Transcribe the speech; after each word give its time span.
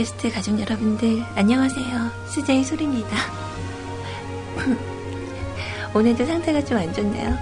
뮤크캐스트 0.00 0.32
가족 0.32 0.58
여러분들 0.58 1.22
안녕하세요. 1.34 2.10
수제의 2.26 2.64
소리입니다. 2.64 3.16
오늘도 5.94 6.24
상태가 6.24 6.64
좀 6.64 6.78
안 6.78 6.92
좋네요. 6.92 7.36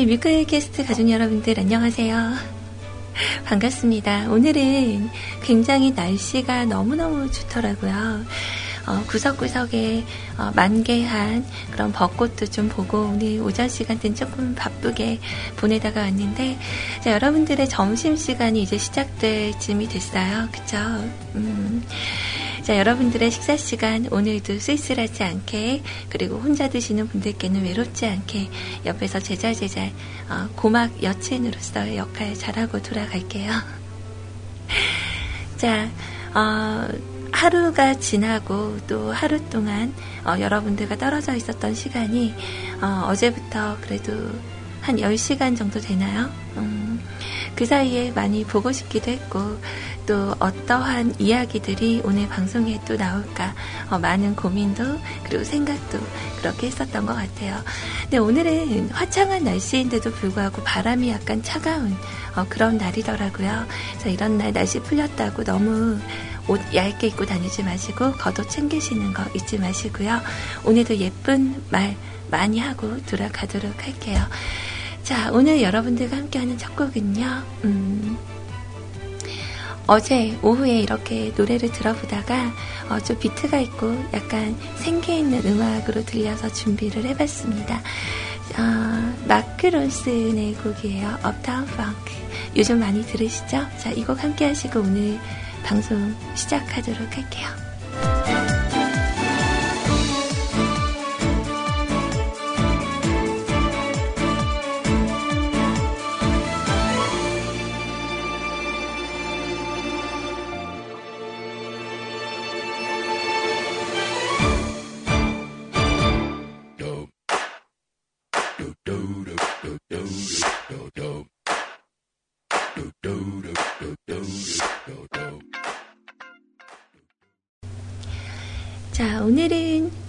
우리 0.00 0.06
뮤클캐스트 0.16 0.86
가족 0.86 1.10
여러분들 1.10 1.60
안녕하세요. 1.60 2.32
반갑습니다. 3.44 4.30
오늘은 4.30 5.10
굉장히 5.42 5.90
날씨가 5.90 6.64
너무너무 6.64 7.30
좋더라고요. 7.30 8.24
어, 8.86 9.04
구석구석에 9.06 10.02
어, 10.38 10.52
만개한 10.56 11.44
그런 11.70 11.92
벚꽃도 11.92 12.46
좀 12.46 12.70
보고 12.70 13.10
오늘 13.12 13.42
오전 13.42 13.68
시간대는 13.68 14.16
조금 14.16 14.54
바쁘게 14.54 15.20
보내다가 15.56 16.00
왔는데 16.00 16.58
자, 17.04 17.12
여러분들의 17.12 17.68
점심 17.68 18.16
시간이 18.16 18.62
이제 18.62 18.78
시작될 18.78 19.58
쯤이 19.58 19.86
됐어요. 19.88 20.48
그쵸? 20.50 20.78
음. 21.34 21.84
자, 22.62 22.78
여러분들의 22.78 23.30
식사 23.30 23.56
시간 23.56 24.06
오늘도 24.10 24.58
쓸쓸하지 24.58 25.24
않게 25.24 25.82
그리고 26.10 26.36
혼자 26.36 26.68
드시는 26.68 27.08
분들께는 27.08 27.64
외롭지 27.64 28.06
않게 28.06 28.50
옆에서 28.84 29.18
제잘제잘 29.18 29.90
어, 30.28 30.48
고막 30.56 31.02
여친으로서의 31.02 31.96
역할 31.96 32.34
잘하고 32.34 32.82
돌아갈게요. 32.82 33.50
자, 35.56 35.88
어, 36.34 36.86
하루가 37.32 37.94
지나고 37.94 38.76
또 38.86 39.10
하루 39.10 39.42
동안 39.48 39.94
어, 40.24 40.38
여러분들과 40.38 40.98
떨어져 40.98 41.34
있었던 41.34 41.74
시간이 41.74 42.34
어, 42.82 43.14
제부터 43.14 43.78
그래도 43.80 44.12
한 44.82 44.96
10시간 44.96 45.56
정도 45.56 45.80
되나요? 45.80 46.30
음, 46.56 47.00
그 47.54 47.64
사이에 47.64 48.10
많이 48.12 48.44
보고 48.44 48.72
싶기도 48.72 49.10
했고 49.10 49.58
또 50.10 50.34
어떠한 50.40 51.20
이야기들이 51.20 52.02
오늘 52.02 52.28
방송에 52.28 52.80
또 52.84 52.96
나올까 52.96 53.54
어, 53.90 53.96
많은 53.96 54.34
고민도 54.34 54.82
그리고 55.22 55.44
생각도 55.44 56.00
그렇게 56.40 56.66
했었던 56.66 57.06
것 57.06 57.14
같아요. 57.14 57.62
근데 58.02 58.18
오늘은 58.18 58.90
화창한 58.90 59.44
날씨인데도 59.44 60.10
불구하고 60.10 60.64
바람이 60.64 61.10
약간 61.10 61.44
차가운 61.44 61.94
어, 62.34 62.44
그런 62.48 62.76
날이더라고요. 62.76 63.66
그래서 63.92 64.08
이런 64.08 64.36
날 64.36 64.52
날씨 64.52 64.80
풀렸다고 64.80 65.44
너무 65.44 65.96
옷 66.48 66.60
얇게 66.74 67.06
입고 67.06 67.24
다니지 67.24 67.62
마시고 67.62 68.10
겉옷 68.14 68.50
챙기시는 68.50 69.12
거 69.12 69.22
잊지 69.36 69.58
마시고요. 69.60 70.20
오늘도 70.64 70.96
예쁜 70.96 71.62
말 71.70 71.94
많이 72.32 72.58
하고 72.58 73.00
돌아가도록 73.06 73.86
할게요. 73.86 74.18
자, 75.04 75.30
오늘 75.32 75.62
여러분들과 75.62 76.16
함께하는 76.16 76.58
첫 76.58 76.74
곡은요. 76.74 77.42
음, 77.64 78.18
어제 79.92 80.38
오후에 80.40 80.78
이렇게 80.82 81.32
노래를 81.36 81.72
들어보다가 81.72 82.52
어, 82.90 83.00
좀 83.00 83.18
비트가 83.18 83.58
있고 83.58 83.92
약간 84.14 84.56
생기 84.76 85.18
있는 85.18 85.44
음악으로 85.44 86.04
들려서 86.04 86.48
준비를 86.52 87.04
해봤습니다. 87.06 87.74
어, 88.56 89.24
마크 89.26 89.66
론슨의 89.66 90.54
곡이에요. 90.54 91.18
업타운 91.24 91.66
펑크. 91.66 92.12
요즘 92.56 92.78
많이 92.78 93.04
들으시죠? 93.04 93.66
자, 93.78 93.90
이 93.96 94.04
곡 94.04 94.22
함께 94.22 94.46
하시고 94.46 94.78
오늘 94.78 95.18
방송 95.64 96.14
시작하도록 96.36 97.16
할게요. 97.16 97.69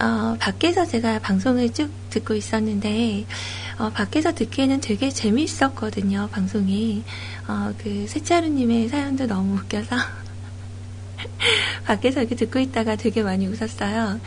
어, 0.01 0.35
밖에서 0.39 0.83
제가 0.83 1.19
방송을 1.19 1.71
쭉 1.73 1.91
듣고 2.09 2.33
있었는데, 2.33 3.25
어, 3.77 3.91
밖에서 3.91 4.33
듣기에는 4.33 4.81
되게 4.81 5.11
재미있었거든요, 5.11 6.27
방송이. 6.31 7.03
어, 7.47 7.71
그, 7.77 8.07
세차루님의 8.07 8.89
사연도 8.89 9.27
너무 9.27 9.57
웃겨서. 9.57 9.95
밖에서 11.85 12.21
이렇게 12.21 12.35
듣고 12.35 12.57
있다가 12.57 12.95
되게 12.95 13.21
많이 13.21 13.45
웃었어요. 13.45 14.19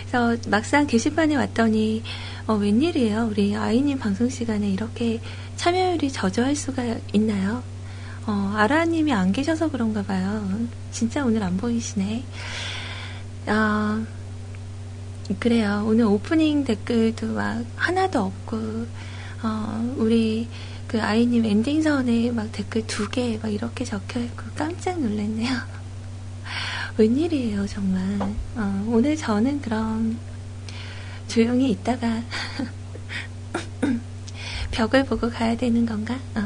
그래서 0.00 0.36
막상 0.48 0.88
게시판에 0.88 1.36
왔더니, 1.36 2.02
어, 2.48 2.54
웬일이에요? 2.54 3.28
우리 3.30 3.54
아이님 3.54 4.00
방송 4.00 4.28
시간에 4.28 4.68
이렇게 4.68 5.20
참여율이 5.54 6.10
저조할 6.10 6.56
수가 6.56 6.82
있나요? 7.12 7.62
어, 8.26 8.54
아라님이 8.56 9.12
안 9.12 9.30
계셔서 9.30 9.70
그런가 9.70 10.02
봐요. 10.02 10.44
진짜 10.90 11.24
오늘 11.24 11.44
안 11.44 11.56
보이시네. 11.56 12.24
어, 13.46 14.04
그래요. 15.38 15.84
오늘 15.86 16.04
오프닝 16.06 16.64
댓글도 16.64 17.28
막 17.34 17.64
하나도 17.76 18.20
없고, 18.20 18.56
어, 19.42 19.94
우리 19.96 20.48
그 20.88 21.00
아이님 21.00 21.44
엔딩선에 21.44 22.32
막 22.32 22.50
댓글 22.50 22.86
두 22.86 23.08
개 23.10 23.38
막 23.40 23.48
이렇게 23.52 23.84
적혀 23.84 24.20
있고 24.20 24.42
깜짝 24.56 24.98
놀랐네요. 25.00 25.48
웬일이에요, 26.98 27.66
정말. 27.68 28.02
어, 28.56 28.84
오늘 28.88 29.16
저는 29.16 29.60
그럼 29.62 30.18
조용히 31.28 31.70
있다가 31.70 32.22
벽을 34.72 35.04
보고 35.04 35.30
가야 35.30 35.56
되는 35.56 35.86
건가? 35.86 36.18
어. 36.34 36.42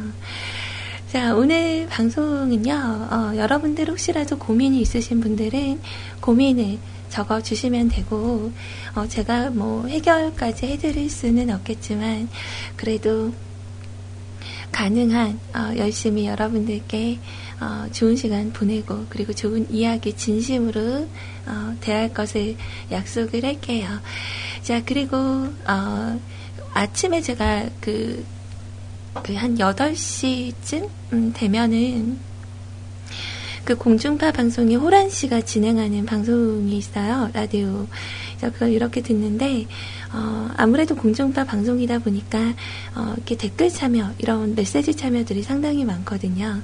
자, 1.10 1.34
오늘 1.34 1.86
방송은요, 1.88 2.72
어, 3.10 3.32
여러분들 3.36 3.88
혹시라도 3.88 4.36
고민이 4.38 4.80
있으신 4.80 5.20
분들은 5.20 5.80
고민을 6.20 6.78
적어 7.14 7.40
주시면 7.40 7.90
되고, 7.90 8.50
어, 8.96 9.06
제가 9.06 9.50
뭐 9.50 9.86
해결까지 9.86 10.66
해드릴 10.66 11.08
수는 11.08 11.48
없겠지만, 11.50 12.28
그래도 12.74 13.32
가능한, 14.72 15.38
어, 15.54 15.76
열심히 15.76 16.26
여러분들께, 16.26 17.20
어, 17.60 17.86
좋은 17.92 18.16
시간 18.16 18.52
보내고, 18.52 19.06
그리고 19.08 19.32
좋은 19.32 19.70
이야기 19.70 20.12
진심으로, 20.12 21.06
어, 21.46 21.76
대할 21.80 22.12
것을 22.12 22.56
약속을 22.90 23.44
할게요. 23.44 23.88
자, 24.62 24.82
그리고, 24.84 25.16
어, 25.16 26.20
아침에 26.72 27.20
제가 27.20 27.68
그, 27.80 28.24
그 29.22 29.36
한 29.36 29.56
8시쯤 29.56 30.90
음, 31.12 31.32
되면은 31.32 32.33
그 33.64 33.76
공중파 33.76 34.32
방송이 34.32 34.76
호란 34.76 35.08
씨가 35.08 35.40
진행하는 35.40 36.04
방송이 36.04 36.76
있어요. 36.76 37.30
라디오. 37.32 37.86
그걸 38.40 38.72
이렇게 38.72 39.00
듣는데, 39.00 39.66
어, 40.12 40.50
아무래도 40.56 40.94
공중파 40.94 41.44
방송이다 41.44 42.00
보니까, 42.00 42.38
어, 42.94 43.14
이렇게 43.16 43.36
댓글 43.36 43.70
참여, 43.70 44.12
이런 44.18 44.54
메시지 44.54 44.94
참여들이 44.94 45.42
상당히 45.42 45.82
많거든요. 45.86 46.60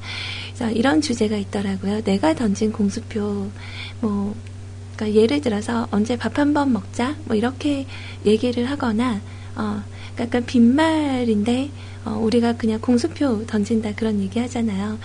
그래서 0.55 0.71
이런 0.73 1.01
주제가 1.01 1.37
있더라고요. 1.39 2.03
내가 2.03 2.35
던진 2.35 2.71
공수표, 2.71 3.49
뭐, 4.03 4.35
그러니까 4.97 5.19
예를 5.19 5.41
들어서 5.41 5.89
언제 5.91 6.17
밥 6.19 6.39
한 6.39 6.53
번 6.53 6.73
먹자 6.75 7.17
뭐 7.25 7.35
이렇게 7.35 7.87
얘기를 8.27 8.67
하거나 8.71 9.23
어 9.57 9.83
그러니까 10.15 10.25
약간 10.25 10.45
빈말인데 10.45 11.71
어, 12.05 12.11
우리가 12.23 12.55
그냥 12.57 12.81
공수표 12.81 13.47
던진다 13.47 13.95
그런 13.95 14.21
얘기 14.21 14.39
하잖아요. 14.41 14.99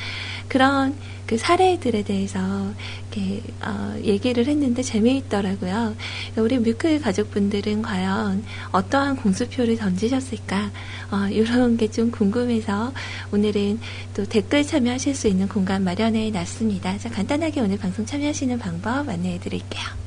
그런 0.50 0.96
그 1.26 1.38
사례들에 1.38 2.04
대해서 2.04 2.40
이렇게 3.12 3.42
어, 3.66 3.96
얘기를 4.04 4.46
했는데 4.46 4.84
재미있더라고요. 4.84 5.96
우리 6.38 6.60
뮤클 6.60 7.02
가족분들은 7.02 7.82
과연 7.82 8.44
어떠한 8.72 9.16
공수표를 9.18 9.78
던지셨을까? 9.78 10.72
어, 11.12 11.28
이런 11.32 11.78
게 11.78 11.88
좀 11.96 12.12
궁금해서 12.12 12.92
오늘은 13.32 13.80
또 14.14 14.26
댓글 14.26 14.66
참여하실 14.66 15.16
수 15.16 15.30
있는 15.30 15.48
공간 15.48 15.84
마련해 15.84 16.30
놨습니다. 16.32 16.98
자, 16.98 17.10
간단하게 17.10 17.62
오늘 17.62 17.78
방송 17.78 18.06
참여하시는 18.06 18.60
방법 18.60 19.08
안내해 19.08 19.40
드릴게요. 19.40 20.05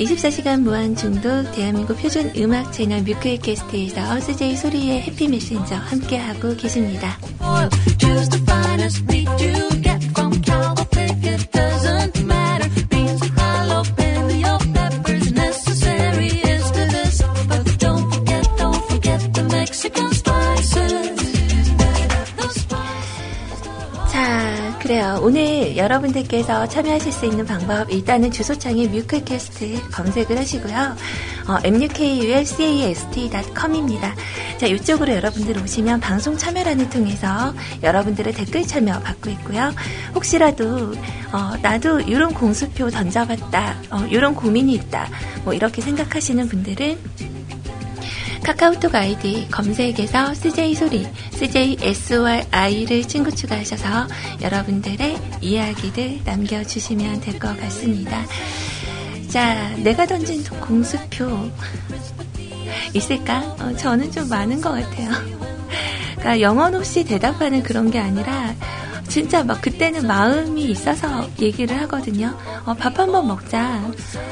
24시간 0.00 0.62
무한 0.62 0.96
중독 0.96 1.52
대한민국 1.52 1.94
표준 2.00 2.32
음악 2.38 2.72
채널 2.72 3.02
뮤클캐스트에서 3.02 4.18
CJ 4.20 4.56
소리의 4.56 5.02
해피 5.02 5.28
메신저 5.28 5.74
함께하고 5.74 6.56
계십니다. 6.56 7.18
여러분들께서 26.00 26.66
참여하실 26.68 27.12
수 27.12 27.26
있는 27.26 27.44
방법, 27.44 27.90
일단은 27.90 28.30
주소창에 28.30 28.86
뮤클캐스트 28.88 29.90
검색을 29.90 30.38
하시고요. 30.38 30.96
어, 31.46 31.58
mukulcast.com입니다. 31.64 34.14
자, 34.58 34.66
이쪽으로 34.66 35.14
여러분들 35.14 35.56
오시면 35.62 36.00
방송 36.00 36.36
참여란을 36.36 36.90
통해서 36.90 37.54
여러분들의 37.82 38.34
댓글 38.34 38.66
참여 38.66 38.98
받고 39.00 39.30
있고요. 39.30 39.72
혹시라도, 40.14 40.92
어, 41.32 41.52
나도 41.62 42.00
이런 42.00 42.34
공수표 42.34 42.90
던져봤다, 42.90 43.76
어, 43.90 44.06
이런 44.10 44.34
고민이 44.34 44.74
있다, 44.74 45.08
뭐 45.44 45.54
이렇게 45.54 45.80
생각하시는 45.82 46.48
분들은 46.48 46.98
카카오톡 48.50 48.92
아이디 48.96 49.46
검색에서 49.48 50.34
CJ 50.34 50.74
소리, 50.74 51.06
CJ 51.34 51.76
SORI를 51.82 53.04
친구 53.06 53.30
추가하셔서 53.30 54.08
여러분들의 54.42 55.16
이야기들 55.40 56.22
남겨주시면 56.24 57.20
될 57.20 57.38
것 57.38 57.56
같습니다. 57.60 58.24
자, 59.28 59.68
내가 59.76 60.04
던진 60.04 60.42
공수표 60.42 61.48
있을까? 62.92 63.54
어, 63.60 63.72
저는 63.76 64.10
좀 64.10 64.28
많은 64.28 64.60
것 64.60 64.72
같아요. 64.72 65.10
그러니까 66.18 66.40
영혼 66.40 66.74
없이 66.74 67.04
대답하는 67.04 67.62
그런 67.62 67.88
게 67.92 68.00
아니라 68.00 68.52
진짜 69.10 69.42
막 69.42 69.60
그때는 69.60 70.06
마음이 70.06 70.66
있어서 70.66 71.28
얘기를 71.40 71.76
하거든요. 71.82 72.32
어, 72.64 72.72
밥 72.74 72.96
한번 72.96 73.26
먹자. 73.26 73.82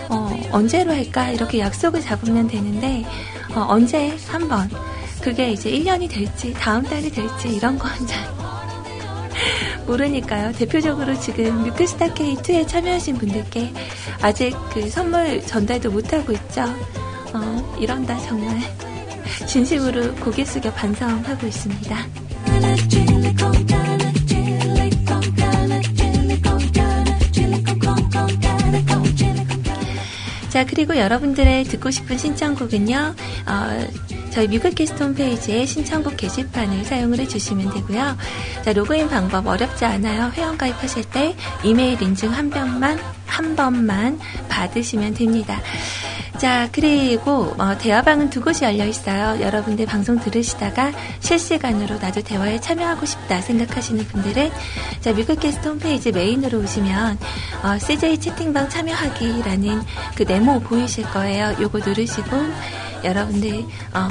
어, 0.08 0.40
언제로 0.52 0.92
할까? 0.92 1.30
이렇게 1.30 1.58
약속을 1.58 2.00
잡으면 2.00 2.46
되는데, 2.46 3.04
어, 3.56 3.66
언제 3.68 4.16
한 4.28 4.48
번. 4.48 4.70
그게 5.20 5.50
이제 5.50 5.68
1년이 5.68 6.08
될지, 6.08 6.52
다음 6.54 6.84
달이 6.84 7.10
될지, 7.10 7.48
이런 7.48 7.76
건잘 7.76 8.16
모르니까요. 9.84 10.52
대표적으로 10.52 11.18
지금 11.18 11.64
뮤크스타 11.64 12.14
K2에 12.14 12.68
참여하신 12.68 13.18
분들께 13.18 13.72
아직 14.22 14.56
그 14.72 14.88
선물 14.88 15.44
전달도 15.44 15.90
못하고 15.90 16.32
있죠. 16.34 16.62
어, 17.34 17.76
이런다, 17.80 18.16
정말. 18.20 18.60
진심으로 19.44 20.14
고개 20.14 20.44
숙여 20.44 20.72
반성하고 20.72 21.48
있습니다. 21.48 21.96
자, 30.58 30.66
그리고 30.66 30.96
여러분들의 30.96 31.62
듣고 31.66 31.92
싶은 31.92 32.18
신청곡은요, 32.18 33.14
어, 33.46 33.88
저희 34.30 34.48
뮤클캐스트 34.48 35.00
홈페이지에 35.00 35.64
신청곡 35.64 36.16
게시판을 36.16 36.84
사용을 36.84 37.20
해주시면 37.20 37.74
되고요. 37.74 38.16
자, 38.64 38.72
로그인 38.72 39.08
방법 39.08 39.46
어렵지 39.46 39.84
않아요. 39.84 40.32
회원가입하실 40.34 41.04
때 41.10 41.36
이메일 41.62 42.02
인증 42.02 42.32
한 42.32 42.50
번만, 42.50 42.98
한 43.24 43.54
번만 43.54 44.18
받으시면 44.48 45.14
됩니다. 45.14 45.60
자, 46.38 46.68
그리고 46.70 47.52
어, 47.58 47.76
대화방은 47.76 48.30
두 48.30 48.40
곳이 48.40 48.64
열려 48.64 48.86
있어요. 48.86 49.40
여러분들 49.40 49.86
방송 49.86 50.20
들으시다가 50.20 50.92
실시간으로 51.18 51.98
나도 51.98 52.22
대화에 52.22 52.60
참여하고 52.60 53.06
싶다 53.06 53.40
생각하시는 53.40 54.04
분들은 54.06 54.50
자, 55.00 55.12
뮤클캐스트 55.12 55.66
홈페이지 55.66 56.12
메인으로 56.12 56.60
오시면 56.60 57.18
어, 57.64 57.78
CJ 57.78 58.18
채팅방 58.18 58.68
참여하기라는 58.68 59.82
그 60.14 60.22
네모 60.22 60.60
보이실 60.60 61.04
거예요. 61.10 61.56
요거 61.60 61.78
누르시고 61.78 62.30
여러분들 63.02 63.64
어, 63.94 64.08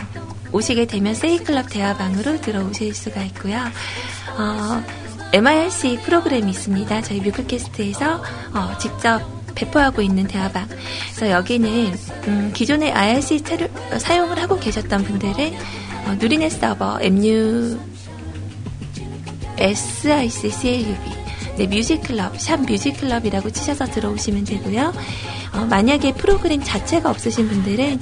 오시게 0.51 0.85
되면 0.85 1.13
세이클럽 1.13 1.69
대화방으로 1.69 2.41
들어오실 2.41 2.94
수가 2.94 3.23
있고요. 3.23 3.57
어, 4.38 4.83
MIRC 5.31 6.00
프로그램이 6.03 6.51
있습니다. 6.51 7.01
저희 7.03 7.21
뮤클캐스트에서 7.21 8.21
어, 8.53 8.77
직접 8.80 9.36
배포하고 9.57 10.01
있는 10.01 10.27
대화방. 10.27 10.68
그래서 11.16 11.31
여기는 11.31 11.95
음, 12.28 12.52
기존의 12.54 12.92
IRC 12.92 13.42
차를 13.42 13.69
사용을 13.97 14.40
하고 14.40 14.59
계셨던 14.59 15.04
분들은 15.04 15.54
어, 16.06 16.16
누리넷 16.19 16.52
서버 16.52 16.99
MU 17.02 17.78
SIC 19.57 20.52
CLUB 20.52 21.18
네, 21.57 21.66
뮤직클럽, 21.66 22.40
샵 22.40 22.61
뮤직클럽이라고 22.61 23.49
치셔서 23.49 23.87
들어오시면 23.87 24.44
되고요. 24.44 24.94
어, 25.54 25.66
만약에 25.66 26.14
프로그램 26.14 26.61
자체가 26.64 27.09
없으신 27.09 27.49
분들은 27.49 27.99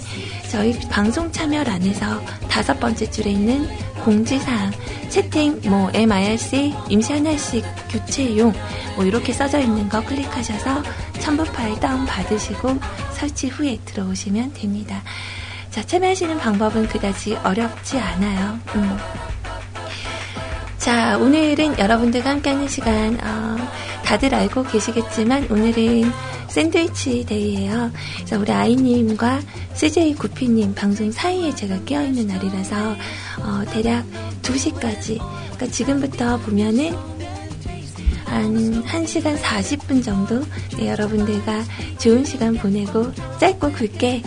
저희 0.49 0.77
방송 0.89 1.31
참여란에서 1.31 2.21
다섯 2.49 2.79
번째 2.79 3.09
줄에 3.09 3.31
있는 3.31 3.67
공지사항, 4.03 4.71
채팅, 5.09 5.59
뭐, 5.65 5.89
MIRC, 5.93 6.73
임시 6.89 7.13
하나씩 7.13 7.65
교체용, 7.89 8.53
뭐, 8.95 9.05
이렇게 9.05 9.33
써져 9.33 9.59
있는 9.59 9.89
거 9.89 10.03
클릭하셔서 10.03 10.83
첨부 11.19 11.43
파일 11.45 11.79
다운 11.79 12.05
받으시고 12.05 12.77
설치 13.13 13.47
후에 13.47 13.79
들어오시면 13.85 14.53
됩니다. 14.53 15.01
자, 15.71 15.83
참여하시는 15.83 16.37
방법은 16.37 16.87
그다지 16.87 17.35
어렵지 17.43 17.99
않아요. 17.99 18.59
음. 18.75 18.97
자, 20.77 21.17
오늘은 21.17 21.79
여러분들과 21.79 22.29
함께하는 22.29 22.67
시간, 22.67 23.19
어, 23.21 23.57
다들 24.05 24.35
알고 24.35 24.63
계시겠지만, 24.63 25.47
오늘은 25.49 26.11
샌드위치 26.55 27.25
데이예요. 27.25 27.91
그래서 28.15 28.39
우리 28.39 28.49
아이님과 28.49 29.41
CJ 29.73 30.15
구피님 30.15 30.73
방송 30.73 31.11
사이에 31.11 31.53
제가 31.53 31.79
끼어있는 31.83 32.27
날이라서, 32.27 32.75
어, 33.41 33.65
대략 33.71 34.05
2시까지, 34.41 35.17
그러니까 35.17 35.67
지금부터 35.67 36.37
보면은, 36.39 36.95
한 38.23 38.83
1시간 38.83 39.37
40분 39.37 40.03
정도 40.03 40.41
네, 40.77 40.89
여러분들과 40.89 41.63
좋은 41.99 42.25
시간 42.25 42.55
보내고 42.55 43.11
짧고 43.39 43.71
굵게 43.71 44.23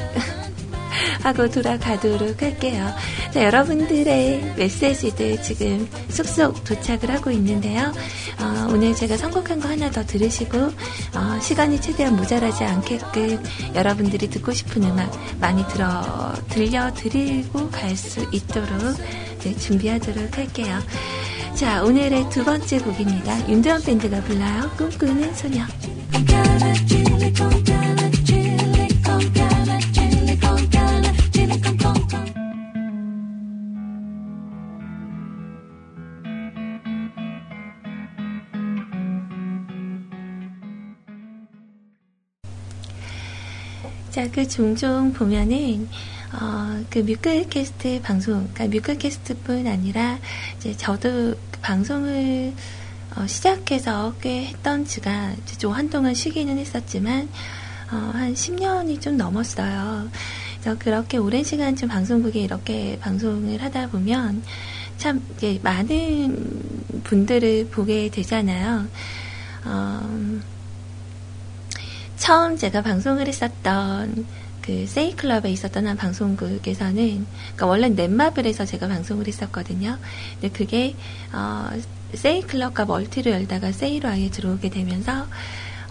하고 1.23 1.49
돌아가도록 1.49 2.41
할게요. 2.43 2.89
자, 3.33 3.45
여러분들의 3.45 4.55
메시지들 4.57 5.43
지금 5.43 5.89
쑥쑥 6.09 6.65
도착을 6.65 7.11
하고 7.11 7.31
있는데요. 7.31 7.93
어, 8.41 8.69
오늘 8.71 8.95
제가 8.95 9.17
선곡한 9.17 9.61
거 9.61 9.69
하나 9.69 9.91
더 9.91 10.05
들으시고 10.05 10.59
어, 10.59 11.39
시간이 11.41 11.81
최대한 11.81 12.17
모자라지 12.17 12.65
않게끔 12.65 13.43
여러분들이 13.75 14.29
듣고 14.31 14.53
싶은 14.53 14.83
음악 14.85 15.11
많이 15.41 15.67
들어 15.69 16.33
들려드리고 16.51 17.71
갈 17.71 17.97
수 17.97 18.25
있도록 18.33 18.69
네, 19.41 19.57
준비하도록 19.57 20.39
할게요. 20.39 20.79
자, 21.55 21.83
오늘의 21.83 22.31
두 22.31 22.45
번째 22.45 22.79
곡입니다. 22.79 23.49
윤도현 23.49 23.83
밴드가 23.83 24.21
불러요. 24.23 24.71
꿈꾸는 24.77 25.35
소녀. 25.35 25.65
자, 44.19 44.29
그 44.33 44.49
종종 44.49 45.13
보면은 45.13 45.89
어, 46.33 46.85
그 46.91 46.99
뮤클캐스트 46.99 48.03
방송, 48.03 48.49
그러니까 48.53 48.67
뮤클캐스트뿐 48.67 49.69
아니라 49.69 50.19
이제 50.57 50.77
저도 50.77 51.37
그 51.53 51.61
방송을 51.63 52.53
어, 53.15 53.27
시작해서 53.29 54.13
꽤 54.21 54.47
했던 54.47 54.85
지가 54.85 55.37
좀 55.59 55.71
한동안 55.71 56.15
쉬기는 56.15 56.59
했었지만 56.59 57.29
어, 57.93 58.11
한 58.13 58.35
10년이 58.35 59.01
좀 59.01 59.17
넘었어요. 59.17 60.09
그래서 60.61 60.79
그렇게 60.81 61.17
오랜 61.17 61.45
시간 61.45 61.77
좀 61.77 61.89
방송국에 61.89 62.41
이렇게 62.41 62.99
방송을 62.99 63.63
하다 63.63 63.91
보면 63.91 64.43
참 64.97 65.23
많은 65.63 67.03
분들을 67.05 67.69
보게 67.71 68.11
되잖아요. 68.11 68.85
어, 69.65 70.41
처음 72.19 72.57
제가 72.57 72.83
방송을 72.83 73.29
했었던 73.29 74.27
그 74.61 74.87
세이클럽에 74.87 75.51
있었던 75.51 75.87
한 75.87 75.97
방송국에서는 75.97 76.95
그러니까 76.97 77.67
원래 77.67 77.89
넷마블에서 77.89 78.67
제가 78.67 78.89
방송을 78.89 79.27
했었거든요. 79.27 79.97
근데 80.35 80.51
그게 80.51 80.95
어, 81.33 81.71
세이클럽과 82.13 82.85
멀티를 82.85 83.33
열다가 83.33 83.73
세이로 83.73 84.09
아예 84.09 84.29
들어오게 84.29 84.69
되면서 84.69 85.27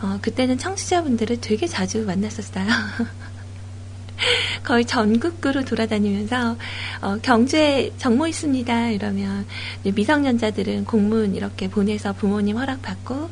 어, 0.02 0.20
그때는 0.22 0.60
청취자분들을 0.60 1.42
되게 1.42 1.66
자주 1.66 2.06
만났었어요. 2.06 2.68
거의 4.64 4.86
전국구로 4.86 5.64
돌아다니면서 5.64 6.58
어, 7.02 7.18
경주에 7.22 7.94
정모 7.98 8.28
있습니다 8.28 8.90
이러면 8.90 9.46
미성년자들은 9.84 10.86
공문 10.86 11.36
이렇게 11.36 11.70
보내서 11.70 12.14
부모님 12.14 12.58
허락받고 12.58 13.30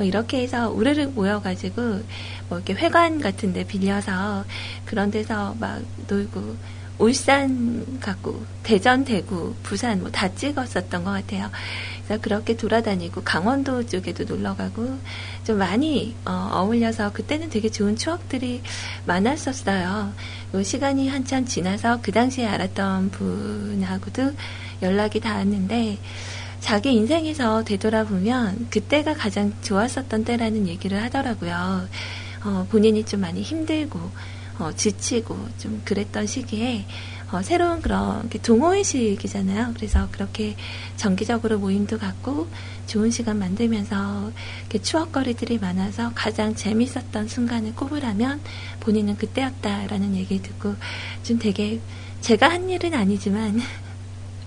뭐 0.00 0.06
이렇게 0.06 0.40
해서 0.40 0.70
우르르 0.70 1.08
모여가지고 1.08 1.82
뭐 2.48 2.56
이렇게 2.58 2.72
회관 2.72 3.20
같은데 3.20 3.64
빌려서 3.64 4.46
그런 4.86 5.10
데서 5.10 5.54
막 5.60 5.82
놀고 6.08 6.56
울산 6.98 8.00
가고 8.00 8.42
대전 8.62 9.04
대구 9.04 9.54
부산 9.62 10.00
뭐 10.00 10.10
다 10.10 10.34
찍었었던 10.34 11.04
것 11.04 11.10
같아요. 11.10 11.50
그래서 12.06 12.22
그렇게 12.22 12.56
돌아다니고 12.56 13.24
강원도 13.24 13.84
쪽에도 13.84 14.24
놀러 14.24 14.56
가고 14.56 14.98
좀 15.44 15.58
많이 15.58 16.16
어, 16.24 16.66
울려서 16.66 17.12
그때는 17.12 17.50
되게 17.50 17.70
좋은 17.70 17.94
추억들이 17.94 18.62
많았었어요. 19.04 20.14
뭐 20.52 20.62
시간이 20.62 21.10
한참 21.10 21.44
지나서 21.44 22.00
그 22.00 22.10
당시에 22.10 22.46
알았던 22.46 23.10
분하고도 23.10 24.32
연락이 24.80 25.20
닿았는데 25.20 25.98
자기 26.60 26.92
인생에서 26.92 27.64
되돌아보면 27.64 28.68
그때가 28.70 29.14
가장 29.14 29.52
좋았었던 29.62 30.24
때라는 30.24 30.68
얘기를 30.68 31.02
하더라고요. 31.02 31.88
어, 32.44 32.66
본인이 32.70 33.04
좀 33.04 33.20
많이 33.20 33.42
힘들고 33.42 33.98
어, 34.58 34.72
지치고 34.76 35.36
좀 35.58 35.80
그랬던 35.84 36.26
시기에 36.26 36.84
어, 37.32 37.42
새로운 37.42 37.80
그런 37.80 38.28
동호회식이잖아요. 38.28 39.72
그래서 39.74 40.08
그렇게 40.10 40.56
정기적으로 40.96 41.58
모임도 41.58 41.98
갖고 41.98 42.48
좋은 42.86 43.10
시간 43.10 43.38
만들면서 43.38 44.32
추억거리들이 44.82 45.58
많아서 45.58 46.10
가장 46.14 46.54
재밌었던 46.54 47.28
순간을 47.28 47.74
꼽으라면 47.74 48.40
본인은 48.80 49.16
그때였다라는 49.16 50.16
얘기 50.16 50.42
듣고 50.42 50.74
좀 51.22 51.38
되게 51.38 51.80
제가 52.20 52.50
한 52.50 52.68
일은 52.68 52.94
아니지만 52.94 53.60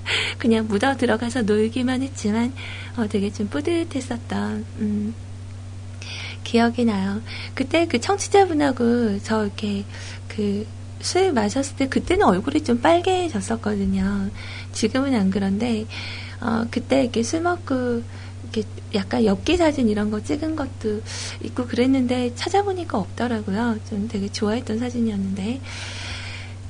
그냥 0.38 0.68
묻어 0.68 0.96
들어가서 0.98 1.44
놀기만 1.44 2.02
했지만 2.02 2.54
어, 2.98 3.08
되게 3.08 3.32
좀 3.32 3.48
뿌듯했었던 3.48 4.66
음, 4.80 5.14
기억이 6.44 6.86
나요. 6.86 7.22
그때 7.54 7.88
그 7.88 8.00
청취자분하고 8.00 9.20
저 9.24 9.46
이렇게 9.46 9.86
그 10.28 10.66
술 11.04 11.34
마셨을 11.34 11.76
때 11.76 11.88
그때는 11.90 12.26
얼굴이 12.26 12.64
좀 12.64 12.80
빨개졌었거든요. 12.80 14.30
지금은 14.72 15.14
안 15.14 15.30
그런데 15.30 15.86
어, 16.40 16.66
그때 16.72 17.04
이렇게 17.04 17.22
술 17.24 17.42
먹고 17.42 18.02
이렇게 18.44 18.64
약간 18.96 19.26
엽기 19.26 19.58
사진 19.58 19.90
이런 19.90 20.10
거 20.10 20.24
찍은 20.24 20.56
것도 20.56 21.02
있고 21.44 21.68
그랬는데 21.68 22.34
찾아보니까 22.36 22.98
없더라고요. 22.98 23.80
좀 23.90 24.08
되게 24.08 24.30
좋아했던 24.30 24.80
사진이었는데 24.80 25.60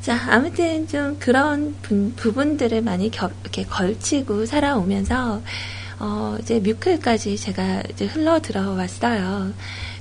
자, 0.03 0.19
아무튼 0.29 0.85
좀 0.85 1.17
그런 1.17 1.77
분, 1.81 2.13
부분들을 2.17 2.81
많이 2.81 3.09
겹, 3.09 3.31
이렇게 3.41 3.63
걸치고 3.63 4.45
살아오면서, 4.45 5.41
어, 5.97 6.37
이제 6.41 6.59
뮤클까지 6.59 7.37
제가 7.37 7.83
이제 7.89 8.05
흘러 8.07 8.41
들어왔어요. 8.41 9.53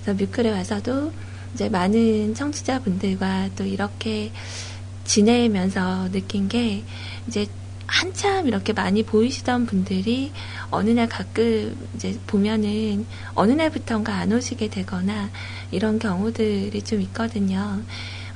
그래서 0.03 0.25
뮤클에 0.25 0.51
와서도 0.51 1.13
이제 1.55 1.69
많은 1.69 2.35
청취자분들과 2.35 3.51
또 3.55 3.65
이렇게 3.65 4.33
지내면서 5.05 6.11
느낀 6.11 6.49
게, 6.49 6.83
이제 7.29 7.47
한참 7.87 8.49
이렇게 8.49 8.73
많이 8.73 9.05
보이시던 9.05 9.67
분들이 9.67 10.33
어느 10.73 10.91
날 10.91 11.09
가끔 11.09 11.77
이제 11.95 12.19
보면은 12.27 13.07
어느 13.37 13.53
날부터인가 13.53 14.15
안 14.15 14.33
오시게 14.33 14.69
되거나 14.69 15.31
이런 15.71 16.01
경우들이 16.01 16.83
좀 16.83 17.01
있거든요. 17.03 17.83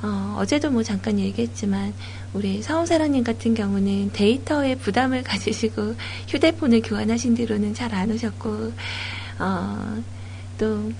어, 0.03 0.37
어제도 0.39 0.71
뭐 0.71 0.83
잠깐 0.83 1.19
얘기했지만 1.19 1.95
우리 2.35 2.63
사원사랑님 2.63 3.25
같은 3.25 3.55
경우는 3.55 4.11
데이터에 4.13 4.75
부담을 4.77 5.23
가지시고 5.25 5.95
휴대폰을 6.29 6.83
교환하신 6.83 7.35
뒤로는 7.35 7.75
잘 7.75 7.95
안 7.95 8.11
오셨고 8.11 8.73
어, 9.39 10.03
또 10.59 10.93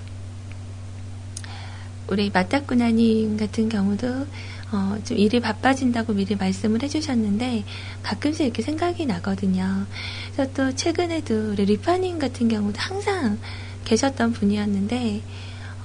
우리 2.07 2.29
마타꾸나님 2.33 3.37
같은 3.37 3.67
경우도 3.69 4.25
어, 4.71 4.97
좀 5.03 5.17
일이 5.17 5.39
바빠진다고 5.39 6.13
미리 6.13 6.35
말씀을 6.35 6.81
해주셨는데 6.83 7.63
가끔씩 8.03 8.45
이렇게 8.45 8.61
생각이 8.61 9.05
나거든요. 9.05 9.85
그래서 10.33 10.51
또 10.53 10.75
최근에도 10.75 11.51
우리 11.51 11.65
리파님 11.65 12.19
같은 12.19 12.47
경우도 12.47 12.77
항상 12.77 13.37
계셨던 13.85 14.33
분이었는데 14.33 15.21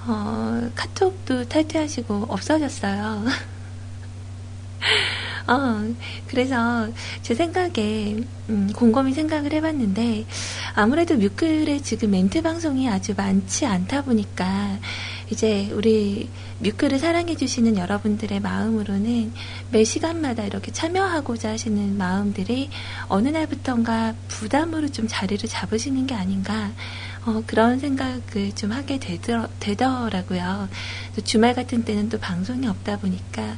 어, 0.06 0.70
카톡도 0.74 1.48
탈퇴하시고 1.48 2.26
없어졌어요. 2.28 3.24
어, 5.46 5.94
그래서 6.28 6.88
제 7.22 7.34
생각에 7.34 8.24
음, 8.48 8.72
곰곰이 8.74 9.12
생각을 9.12 9.52
해봤는데 9.52 10.24
아무래도 10.74 11.16
뮤클의 11.16 11.82
지금 11.82 12.10
멘트 12.12 12.42
방송이 12.42 12.88
아주 12.88 13.14
많지 13.16 13.66
않다 13.66 14.02
보니까 14.02 14.78
이제 15.30 15.70
우리 15.72 16.28
뮤클을 16.58 16.98
사랑해주시는 16.98 17.78
여러분들의 17.78 18.38
마음으로는 18.40 19.32
매 19.70 19.82
시간마다 19.82 20.44
이렇게 20.44 20.70
참여하고자 20.70 21.50
하시는 21.50 21.96
마음들이 21.96 22.68
어느 23.08 23.28
날부턴가 23.28 24.14
부담으로 24.28 24.88
좀 24.88 25.06
자리를 25.08 25.48
잡으시는 25.48 26.06
게 26.06 26.14
아닌가 26.14 26.70
어, 27.24 27.42
그런 27.46 27.78
생각을 27.78 28.52
좀 28.54 28.72
하게 28.72 28.98
되더, 28.98 29.48
되더라고요. 29.60 30.68
주말 31.24 31.54
같은 31.54 31.84
때는 31.84 32.08
또 32.08 32.18
방송이 32.18 32.66
없다 32.66 32.98
보니까 32.98 33.56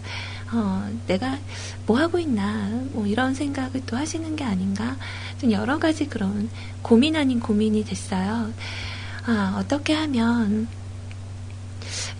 어, 0.52 0.88
내가 1.06 1.38
뭐 1.86 1.98
하고 1.98 2.18
있나 2.18 2.68
뭐 2.92 3.06
이런 3.06 3.34
생각을 3.34 3.82
또 3.86 3.96
하시는 3.96 4.36
게 4.36 4.44
아닌가 4.44 4.96
좀 5.40 5.50
여러 5.50 5.78
가지 5.78 6.06
그런 6.06 6.50
고민 6.82 7.16
아닌 7.16 7.40
고민이 7.40 7.84
됐어요. 7.84 8.52
아, 9.26 9.56
어떻게 9.58 9.94
하면 9.94 10.68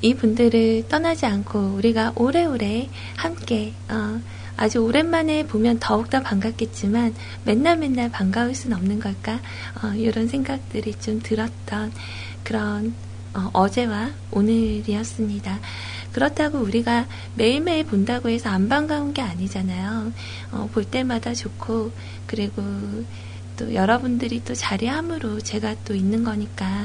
이 0.00 0.14
분들을 0.14 0.88
떠나지 0.88 1.26
않고 1.26 1.74
우리가 1.76 2.12
오래오래 2.16 2.88
함께 3.16 3.74
어, 3.88 4.20
아주 4.56 4.78
오랜만에 4.78 5.46
보면 5.46 5.78
더욱더 5.80 6.20
반갑겠지만 6.22 7.14
맨날 7.44 7.76
맨날 7.76 8.10
반가울 8.10 8.54
수는 8.54 8.76
없는 8.76 9.00
걸까? 9.00 9.40
어, 9.82 9.88
이런 9.96 10.28
생각들이 10.28 10.94
좀 11.00 11.20
들었던 11.20 11.92
그런 12.44 12.94
어, 13.52 13.68
제와 13.68 14.10
오늘이었습니다. 14.30 15.58
그렇다고 16.12 16.58
우리가 16.58 17.06
매일매일 17.34 17.84
본다고 17.84 18.28
해서 18.28 18.48
안 18.48 18.68
반가운 18.68 19.12
게 19.12 19.22
아니잖아요. 19.22 20.12
어, 20.52 20.68
볼 20.72 20.84
때마다 20.84 21.34
좋고, 21.34 21.90
그리고 22.28 22.62
또 23.56 23.74
여러분들이 23.74 24.44
또 24.44 24.54
자리함으로 24.54 25.40
제가 25.40 25.74
또 25.84 25.96
있는 25.96 26.22
거니까, 26.22 26.84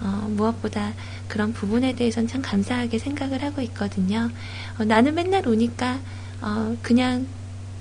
어, 0.00 0.28
무엇보다 0.30 0.92
그런 1.26 1.52
부분에 1.52 1.94
대해서는 1.96 2.28
참 2.28 2.42
감사하게 2.42 2.98
생각을 2.98 3.42
하고 3.42 3.60
있거든요. 3.62 4.30
어, 4.78 4.84
나는 4.84 5.16
맨날 5.16 5.48
오니까 5.48 5.98
어, 6.40 6.76
그냥 6.82 7.26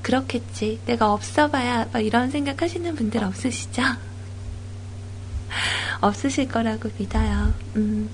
그렇겠지. 0.02 0.80
내가 0.86 1.14
없어봐야 1.14 1.90
막 1.92 2.00
이런 2.00 2.32
생각하시는 2.32 2.96
분들 2.96 3.24
없으시죠? 3.24 3.82
없으실 6.02 6.48
거라고 6.48 6.90
믿어요. 6.98 7.54
음. 7.76 8.10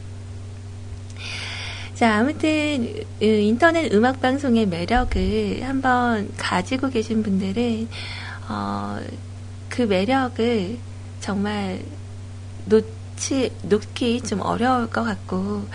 자, 1.94 2.16
아무튼 2.16 3.06
인터넷 3.22 3.94
음악 3.94 4.20
방송의 4.20 4.66
매력을 4.66 5.64
한번 5.64 6.30
가지고 6.36 6.90
계신 6.90 7.24
분들은 7.24 7.88
어, 8.50 9.00
그 9.70 9.84
매력을 9.84 10.78
정말 11.22 11.80
놓치 12.66 13.52
놓기 13.64 14.22
좀 14.22 14.42
어려울 14.42 14.90
것 14.90 15.04
같고 15.04 15.66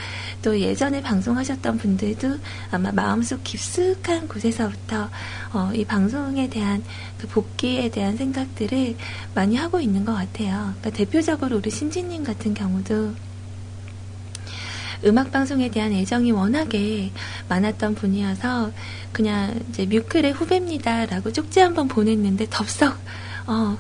또 0.43 0.59
예전에 0.59 1.03
방송하셨던 1.03 1.79
분들도 1.79 2.39
아마 2.71 2.91
마음속 2.93 3.43
깊숙한 3.45 4.29
곳에서부터 4.29 5.11
어, 5.53 5.71
이 5.75 5.85
방송에 5.85 6.49
대한 6.49 6.83
그 7.19 7.27
복귀에 7.27 7.91
대한 7.91 8.17
생각들을 8.17 8.97
많이 9.35 9.57
하고 9.57 9.81
있는 9.81 10.05
것 10.05 10.15
같아요. 10.15 10.75
그러니까 10.81 10.91
대표적으로 10.91 11.59
우리 11.59 11.71
신지님 11.71 12.25
같은 12.25 12.55
경우도 12.55 13.15
음악 15.05 15.33
방송에 15.33 15.71
대한 15.71 15.93
애정이 15.93 16.31
워낙에 16.31 17.11
많았던 17.49 17.95
분이어서 17.95 18.71
그냥 19.13 19.59
이제 19.71 19.87
뮤클의 19.87 20.33
후배입니다라고 20.33 21.33
쪽지 21.33 21.61
한번 21.61 21.89
보냈는데 21.89 22.47
덥석 22.51 22.99
어, 23.47 23.79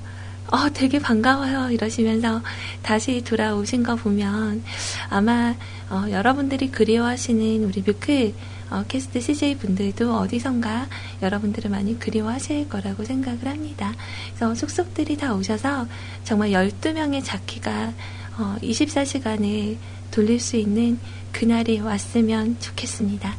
어 0.52 0.68
되게 0.70 0.98
반가워요 0.98 1.70
이러시면서 1.70 2.42
다시 2.82 3.22
돌아오신 3.22 3.82
거 3.82 3.94
보면 3.94 4.64
아마 5.08 5.54
어, 5.88 6.06
여러분들이 6.10 6.70
그리워하시는 6.70 7.64
우리 7.64 7.82
뮤클 7.82 8.34
어, 8.70 8.84
캐스트 8.86 9.20
CJ 9.20 9.56
분들도 9.56 10.16
어디선가 10.16 10.88
여러분들을 11.22 11.70
많이 11.70 11.98
그리워하실 11.98 12.68
거라고 12.68 13.04
생각을 13.04 13.46
합니다. 13.46 13.92
그래서 14.28 14.54
속속들이 14.54 15.16
다 15.16 15.34
오셔서 15.34 15.86
정말 16.24 16.50
12명의 16.50 17.24
자키가 17.24 17.92
어, 18.38 18.56
24시간을 18.62 19.76
돌릴 20.10 20.38
수 20.38 20.56
있는 20.56 20.98
그날이 21.32 21.80
왔으면 21.80 22.56
좋겠습니다. 22.60 23.34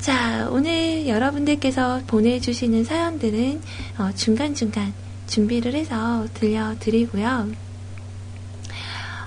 자, 0.00 0.48
오늘 0.50 1.06
여러분들께서 1.06 2.02
보내주시는 2.06 2.84
사연들은 2.84 3.60
어, 3.98 4.10
중간중간 4.14 4.92
준비를 5.34 5.74
해서 5.74 6.28
들려드리고요. 6.32 7.48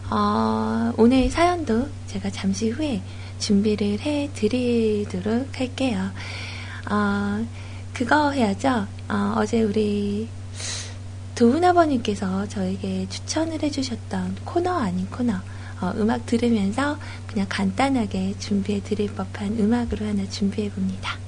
어, 0.09 0.93
오늘 0.95 1.29
사연도 1.29 1.89
제가 2.07 2.29
잠시 2.29 2.69
후에 2.69 3.01
준비를 3.39 3.99
해 3.99 4.29
드리도록 4.33 5.59
할게요. 5.59 6.09
어, 6.89 7.45
그거 7.91 8.31
해야죠. 8.31 8.87
어, 9.09 9.45
제 9.45 9.63
우리 9.63 10.29
도훈 11.35 11.65
아버님께서 11.65 12.47
저에게 12.47 13.09
추천을 13.09 13.61
해주셨던 13.61 14.37
코너 14.45 14.79
아닌 14.79 15.05
코너. 15.07 15.33
어, 15.81 15.91
음악 15.97 16.25
들으면서 16.25 16.97
그냥 17.27 17.45
간단하게 17.49 18.35
준비해 18.39 18.81
드릴 18.81 19.13
법한 19.13 19.57
음악으로 19.59 20.05
하나 20.05 20.27
준비해 20.29 20.69
봅니다. 20.69 21.26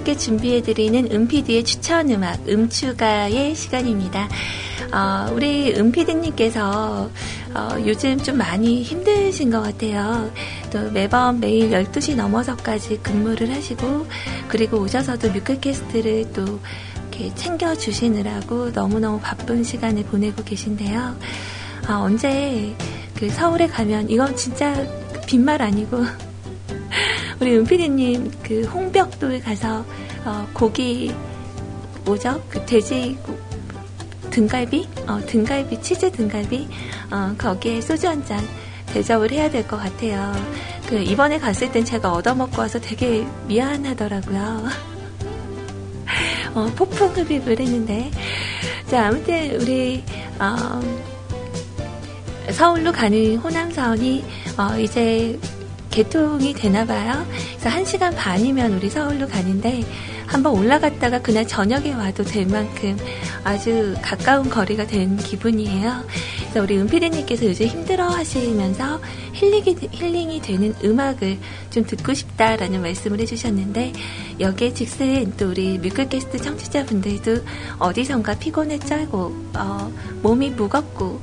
여러분들께 0.00 0.16
준비해드리는 0.16 1.12
음피디의 1.12 1.64
추천 1.64 2.10
음악, 2.10 2.48
음추가의 2.48 3.54
시간입니다. 3.54 4.28
어, 4.92 5.32
우리 5.32 5.74
음피디님께서 5.76 7.10
어, 7.54 7.68
요즘 7.86 8.18
좀 8.18 8.38
많이 8.38 8.82
힘드신 8.82 9.50
것 9.50 9.62
같아요. 9.62 10.30
또 10.70 10.90
매번 10.90 11.40
매일 11.40 11.70
12시 11.70 12.16
넘어서까지 12.16 13.00
근무를 13.02 13.50
하시고, 13.54 14.06
그리고 14.48 14.78
오셔서도 14.78 15.32
뮤클캐스트를 15.32 16.32
또 16.32 16.60
이렇게 17.10 17.34
챙겨주시느라고 17.34 18.70
너무너무 18.70 19.20
바쁜 19.20 19.62
시간을 19.62 20.04
보내고 20.04 20.44
계신데요. 20.44 21.16
아, 21.86 21.94
언제 22.00 22.74
그 23.16 23.28
서울에 23.30 23.66
가면, 23.66 24.10
이건 24.10 24.36
진짜 24.36 24.74
빈말 25.26 25.62
아니고, 25.62 26.04
우리 27.40 27.56
은피디님 27.56 28.30
그 28.42 28.62
홍벽도에 28.64 29.40
가서 29.40 29.84
어, 30.24 30.46
고기 30.52 31.14
뭐죠? 32.04 32.42
그 32.50 32.64
돼지 32.66 33.16
등갈비? 34.30 34.86
어, 35.06 35.18
등갈비 35.26 35.80
치즈 35.80 36.10
등갈비 36.12 36.68
어, 37.10 37.34
거기에 37.38 37.80
소주 37.80 38.08
한 38.08 38.24
잔 38.24 38.38
대접을 38.92 39.30
해야 39.30 39.48
될 39.48 39.66
것 39.68 39.76
같아요. 39.76 40.32
그 40.88 40.96
이번에 40.98 41.38
갔을 41.38 41.70
땐 41.70 41.84
제가 41.84 42.12
얻어먹고 42.12 42.60
와서 42.60 42.80
되게 42.80 43.24
미안하더라고요. 43.46 44.66
어, 46.54 46.66
폭풍 46.76 47.08
흡입을 47.14 47.58
했는데 47.60 48.10
자 48.88 49.06
아무튼 49.06 49.60
우리 49.60 50.02
어, 50.40 50.80
서울로 52.50 52.90
가는 52.90 53.36
호남선이 53.36 54.24
어, 54.58 54.76
이제 54.78 55.38
개통이 55.90 56.54
되나 56.54 56.84
봐요. 56.84 57.26
그래서 57.58 57.76
1시간 57.76 58.14
반이면 58.16 58.74
우리 58.74 58.88
서울로 58.88 59.26
가는데 59.26 59.84
한번 60.26 60.56
올라갔다가 60.56 61.20
그날 61.20 61.46
저녁에 61.46 61.92
와도 61.92 62.22
될 62.22 62.46
만큼 62.46 62.96
아주 63.42 63.96
가까운 64.00 64.48
거리가 64.48 64.86
된 64.86 65.16
기분이에요. 65.16 66.04
그래서 66.38 66.62
우리 66.62 66.78
은피디님께서 66.78 67.46
요즘 67.46 67.66
힘들어 67.66 68.06
하시면서 68.06 69.00
힐링이, 69.32 69.76
힐링이 69.90 70.40
되는 70.40 70.74
음악을 70.84 71.38
좀 71.70 71.84
듣고 71.84 72.14
싶다라는 72.14 72.80
말씀을 72.80 73.18
해주셨는데 73.20 73.92
여기에 74.38 74.74
즉슨 74.74 75.32
또 75.36 75.48
우리 75.48 75.78
뮤클캐스트 75.78 76.38
청취자분들도 76.38 77.38
어디선가 77.78 78.38
피곤해 78.38 78.78
쩔고 78.78 79.34
어, 79.56 79.92
몸이 80.22 80.50
무겁고 80.50 81.20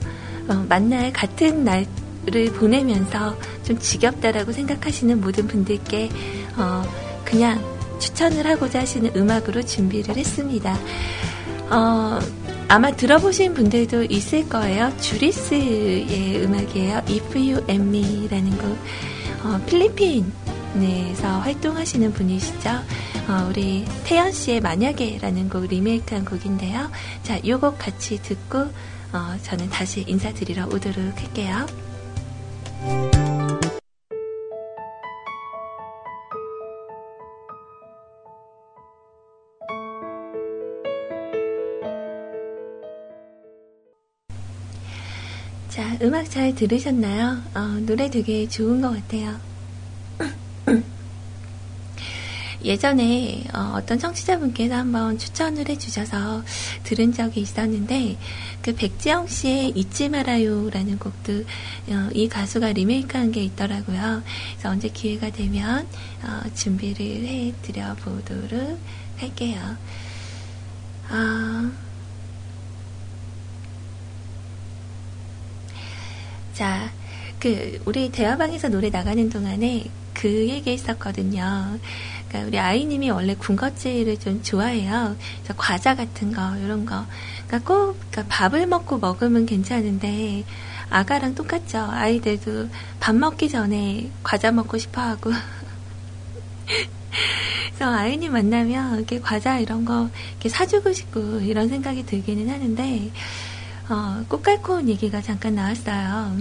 어, 0.49 0.65
만날 0.67 1.13
같은 1.13 1.63
날를 1.63 2.51
보내면서 2.57 3.37
좀 3.67 3.77
지겹다라고 3.79 4.53
생각하시는 4.53 5.19
모든 5.19 5.45
분들께 5.45 6.09
어, 6.55 6.83
그냥 7.25 7.61
추천을 7.99 8.47
하고자 8.47 8.79
하시는 8.79 9.11
음악으로 9.13 9.61
준비를 9.63 10.15
했습니다. 10.15 10.77
어, 11.69 12.17
아마 12.69 12.91
들어보신 12.91 13.53
분들도 13.53 14.05
있을 14.05 14.47
거예요. 14.47 14.93
주리스의 15.01 16.43
음악이에요. 16.45 16.97
If 17.09 17.37
You 17.37 17.61
and 17.69 17.97
Me라는 17.97 18.57
곡. 18.57 18.77
어, 19.43 19.61
필리핀에서 19.65 21.27
활동하시는 21.39 22.13
분이시죠. 22.13 22.69
어, 23.27 23.47
우리 23.49 23.83
태연 24.05 24.31
씨의 24.31 24.61
만약에라는 24.61 25.49
곡 25.49 25.65
리메이크한 25.65 26.23
곡인데요. 26.23 26.89
자, 27.23 27.37
이 27.43 27.51
곡 27.51 27.77
같이 27.77 28.21
듣고 28.21 28.59
어, 29.11 29.35
저는 29.43 29.69
다시 29.69 30.05
인사드리러 30.07 30.67
오도록 30.67 30.97
할게요. 31.19 31.65
음악 46.01 46.29
잘 46.29 46.53
들으셨나요? 46.53 47.41
어, 47.55 47.59
노래 47.85 48.09
되게 48.09 48.47
좋은 48.47 48.81
것 48.81 48.91
같아요. 48.91 49.39
예전에 52.63 53.45
어, 53.53 53.79
떤 53.85 53.97
청취자분께서 53.97 54.75
한번 54.75 55.17
추천을 55.17 55.67
해주셔서 55.69 56.43
들은 56.83 57.13
적이 57.13 57.41
있었는데 57.41 58.17
그 58.61 58.75
백지영 58.75 59.27
씨의 59.27 59.69
잊지 59.69 60.09
말아요라는 60.09 60.99
곡도 60.99 61.33
어, 61.89 62.09
이 62.13 62.27
가수가 62.27 62.73
리메이크한 62.73 63.31
게 63.31 63.43
있더라고요. 63.43 64.21
그래서 64.51 64.69
언제 64.69 64.89
기회가 64.89 65.31
되면 65.31 65.87
어, 66.23 66.41
준비를 66.53 67.05
해드려 67.27 67.95
보도록 67.95 68.79
할게요. 69.17 69.77
아, 71.09 71.71
자, 76.57 76.91
그 77.39 77.79
우리 77.85 78.11
대화방에서 78.11 78.69
노래 78.69 78.89
나가는 78.89 79.29
동안에 79.29 79.85
그 80.15 80.27
얘기 80.27 80.71
했었거든요. 80.71 81.77
그러니까 82.27 82.47
우리 82.47 82.57
아이님이 82.57 83.11
원래 83.11 83.35
군것질을 83.35 84.17
좀 84.17 84.41
좋아해요. 84.41 85.15
과자 85.55 85.95
같은 85.95 86.33
거 86.33 86.57
이런 86.57 86.87
거. 86.87 87.05
그러니까 87.45 87.71
꼭 87.71 87.99
그러니까 88.09 88.35
밥을 88.35 88.65
먹고 88.65 88.97
먹으면 88.97 89.45
괜찮은데 89.45 90.45
아가랑 90.89 91.35
똑같죠. 91.35 91.89
아이들도 91.91 92.69
밥 92.99 93.13
먹기 93.13 93.49
전에 93.49 94.09
과자 94.23 94.51
먹고 94.51 94.79
싶어 94.79 95.01
하고. 95.01 95.29
그래서 97.67 97.93
아이님 97.93 98.31
만나면 98.31 98.97
이렇게 98.97 99.21
과자 99.21 99.59
이런 99.59 99.85
거 99.85 100.09
이렇게 100.31 100.49
사주고 100.49 100.91
싶고 100.91 101.41
이런 101.41 101.69
생각이 101.69 102.07
들기는 102.07 102.49
하는데, 102.49 103.11
어, 103.89 104.25
꽃갈콘 104.27 104.89
얘기가 104.89 105.21
잠깐 105.21 105.55
나왔어요. 105.55 106.35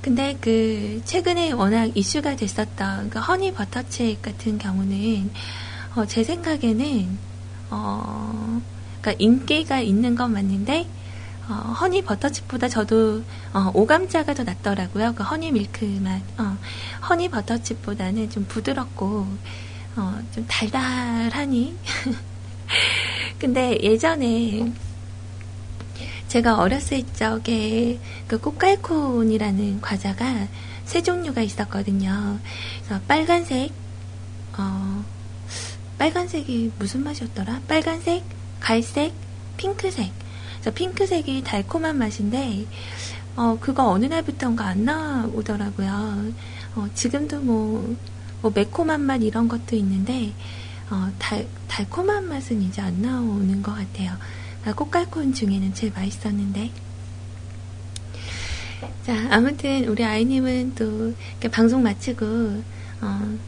근데 0.00 0.38
그 0.40 1.02
최근에 1.04 1.52
워낙 1.52 1.90
이슈가 1.96 2.36
됐었던 2.36 3.10
그 3.10 3.18
허니 3.18 3.52
버터칩 3.52 4.22
같은 4.22 4.58
경우는 4.58 5.30
어, 5.96 6.06
제 6.06 6.22
생각에는 6.22 7.18
어, 7.70 8.62
그러니까 9.00 9.14
인기가 9.18 9.80
있는 9.80 10.14
건 10.14 10.32
맞는데 10.32 10.86
어, 11.48 11.52
허니 11.52 12.02
버터칩보다 12.02 12.68
저도 12.68 13.24
어, 13.52 13.70
오감자가 13.74 14.34
더 14.34 14.44
낫더라고요. 14.44 15.14
그 15.16 15.24
허니 15.24 15.50
밀크 15.50 15.84
맛. 15.84 16.22
어, 16.38 16.56
허니 17.08 17.28
버터칩보다는 17.30 18.30
좀 18.30 18.44
부드럽고 18.46 19.26
어, 19.96 20.18
좀 20.32 20.46
달달하니. 20.46 21.76
근데 23.40 23.78
예전에 23.82 24.72
제가 26.28 26.58
어렸을 26.58 27.04
적에 27.14 27.98
그 28.26 28.38
꽃갈콘이라는 28.38 29.80
과자가 29.80 30.46
세 30.84 31.02
종류가 31.02 31.40
있었거든요. 31.40 32.38
그래서 32.84 33.02
빨간색, 33.08 33.72
어, 34.56 35.04
빨간색이 35.98 36.72
무슨 36.78 37.02
맛이었더라? 37.02 37.62
빨간색, 37.66 38.24
갈색, 38.60 39.12
핑크색. 39.56 40.12
그래서 40.54 40.70
핑크색이 40.74 41.44
달콤한 41.44 41.96
맛인데, 41.98 42.66
어, 43.36 43.56
그거 43.60 43.88
어느 43.88 44.06
날부터인가 44.06 44.66
안 44.66 44.84
나오더라고요. 44.84 46.32
어, 46.76 46.88
지금도 46.94 47.40
뭐, 47.40 47.96
뭐, 48.42 48.52
매콤한 48.54 49.00
맛 49.00 49.22
이런 49.22 49.48
것도 49.48 49.76
있는데, 49.76 50.32
어, 50.90 51.10
달, 51.18 51.46
달콤한 51.68 52.28
맛은 52.28 52.62
이제 52.62 52.82
안 52.82 53.00
나오는 53.00 53.62
것 53.62 53.74
같아요. 53.74 54.12
아, 54.64 54.74
꽃갈콘 54.74 55.32
중에는 55.32 55.72
제일 55.74 55.92
맛있었는데. 55.94 56.70
자, 59.04 59.28
아무튼 59.30 59.86
우리 59.86 60.04
아이님은 60.04 60.74
또 60.74 61.14
방송 61.50 61.82
마치고 61.82 62.62
어, 63.00 63.38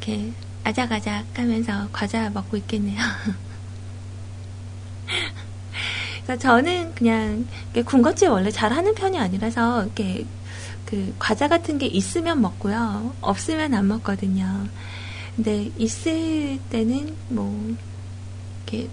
이렇게 0.00 0.32
아작아작 0.64 1.26
하면서 1.34 1.88
과자 1.92 2.30
먹고 2.30 2.56
있겠네요. 2.58 2.98
저는 6.38 6.94
그냥 6.94 7.46
군것질 7.84 8.28
원래 8.28 8.50
잘하는 8.50 8.94
편이 8.94 9.18
아니라서 9.18 9.84
이렇게 9.84 10.26
그 10.84 11.14
과자 11.18 11.48
같은 11.48 11.78
게 11.78 11.86
있으면 11.86 12.40
먹고요. 12.40 13.14
없으면 13.20 13.74
안 13.74 13.88
먹거든요. 13.88 14.68
근데 15.36 15.70
있을 15.78 16.58
때는 16.70 17.14
뭐 17.28 17.76
이렇게 18.66 18.88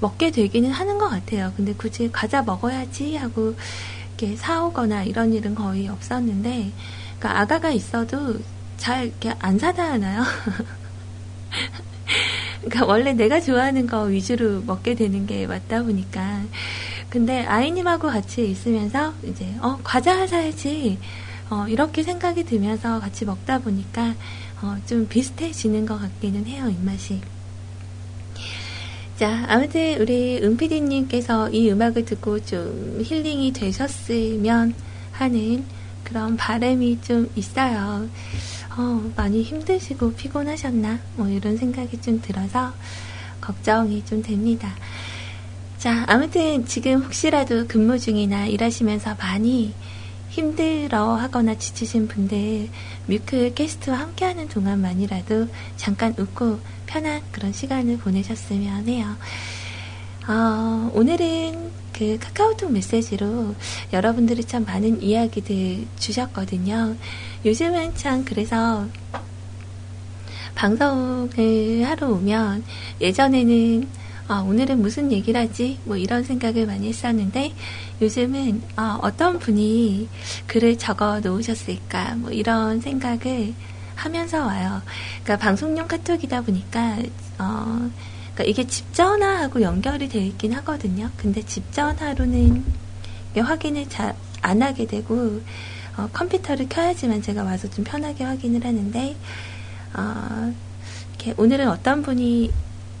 먹게 0.00 0.30
되기는 0.30 0.70
하는 0.70 0.98
것 0.98 1.08
같아요. 1.08 1.52
근데 1.56 1.74
굳이 1.74 2.10
과자 2.12 2.42
먹어야지 2.42 3.16
하고 3.16 3.54
이렇게 4.16 4.36
사오거나 4.36 5.04
이런 5.04 5.32
일은 5.32 5.54
거의 5.54 5.88
없었는데, 5.88 6.72
그러니까 7.18 7.40
아가가 7.40 7.70
있어도 7.70 8.36
잘 8.76 9.06
이렇게 9.06 9.34
안 9.38 9.58
사다 9.58 9.92
하나요? 9.92 10.22
그러니까 12.62 12.86
원래 12.86 13.12
내가 13.12 13.40
좋아하는 13.40 13.86
거 13.86 14.04
위주로 14.04 14.62
먹게 14.62 14.94
되는 14.94 15.26
게 15.26 15.46
맞다 15.46 15.82
보니까. 15.82 16.42
근데 17.10 17.44
아이님하고 17.44 18.08
같이 18.08 18.50
있으면서 18.50 19.14
이제, 19.24 19.54
어, 19.60 19.78
과자 19.84 20.26
사야지. 20.26 20.98
어, 21.50 21.66
이렇게 21.68 22.02
생각이 22.02 22.44
들면서 22.44 23.00
같이 23.00 23.24
먹다 23.24 23.58
보니까, 23.58 24.14
어, 24.62 24.76
좀 24.86 25.06
비슷해지는 25.06 25.86
것 25.86 26.00
같기는 26.00 26.46
해요, 26.46 26.68
입맛이. 26.68 27.20
자, 29.16 29.44
아무튼 29.48 30.00
우리 30.00 30.40
은피디님께서 30.42 31.50
이 31.50 31.70
음악을 31.70 32.04
듣고 32.04 32.44
좀 32.44 33.00
힐링이 33.00 33.52
되셨으면 33.52 34.74
하는 35.12 35.64
그런 36.02 36.36
바람이 36.36 37.00
좀 37.00 37.30
있어요. 37.36 38.08
어, 38.76 39.12
많이 39.14 39.42
힘드시고 39.42 40.14
피곤하셨나? 40.14 40.98
뭐 41.14 41.28
이런 41.28 41.56
생각이 41.56 42.00
좀 42.00 42.20
들어서 42.20 42.72
걱정이 43.40 44.04
좀 44.04 44.20
됩니다. 44.20 44.74
자, 45.78 46.04
아무튼 46.08 46.66
지금 46.66 47.00
혹시라도 47.02 47.68
근무 47.68 48.00
중이나 48.00 48.46
일하시면서 48.46 49.14
많이 49.20 49.72
힘들어 50.34 51.14
하거나 51.14 51.54
지치신 51.56 52.08
분들 52.08 52.68
뮤클 53.06 53.54
캐스트와 53.54 54.00
함께하는 54.00 54.48
동안만이라도 54.48 55.46
잠깐 55.76 56.12
웃고 56.18 56.58
편한 56.86 57.22
그런 57.30 57.52
시간을 57.52 57.98
보내셨으면 57.98 58.88
해요. 58.88 59.14
어, 60.26 60.90
오늘은 60.92 61.70
그 61.92 62.18
카카오톡 62.18 62.72
메시지로 62.72 63.54
여러분들이 63.92 64.42
참 64.42 64.64
많은 64.64 65.02
이야기들 65.02 65.86
주셨거든요. 66.00 66.96
요즘은 67.44 67.94
참 67.94 68.24
그래서 68.24 68.88
방송을 70.56 71.84
하러 71.84 72.08
오면 72.08 72.64
예전에는 73.00 73.88
아, 74.26 74.40
오늘은 74.40 74.80
무슨 74.80 75.12
얘기를 75.12 75.40
하지? 75.40 75.78
뭐 75.84 75.96
이런 75.96 76.24
생각을 76.24 76.66
많이 76.66 76.88
했었는데 76.88 77.52
요즘은 78.00 78.62
아, 78.76 78.98
어떤 79.02 79.38
분이 79.38 80.08
글을 80.46 80.78
적어 80.78 81.20
놓으셨을까? 81.20 82.16
뭐 82.16 82.30
이런 82.30 82.80
생각을 82.80 83.54
하면서 83.94 84.44
와요. 84.44 84.82
그러니까 85.22 85.36
방송용 85.44 85.86
카톡이다 85.86 86.40
보니까 86.42 86.98
어 87.38 87.90
그러니까 88.34 88.44
이게 88.44 88.66
집 88.66 88.92
전화하고 88.92 89.62
연결이 89.62 90.08
되어 90.08 90.22
있긴 90.22 90.52
하거든요. 90.54 91.10
근데 91.16 91.42
집 91.42 91.72
전화로는 91.72 92.64
확인을 93.36 93.88
잘 93.88 94.14
안 94.44 94.62
하게 94.62 94.86
되고 94.86 95.40
어, 95.96 96.08
컴퓨터를 96.12 96.68
켜야지만 96.68 97.22
제가 97.22 97.42
와서 97.42 97.68
좀 97.70 97.84
편하게 97.84 98.24
확인을 98.24 98.64
하는데 98.64 99.16
어, 99.94 100.54
이렇게 101.08 101.34
오늘은 101.36 101.68
어떤 101.68 102.02
분이 102.02 102.52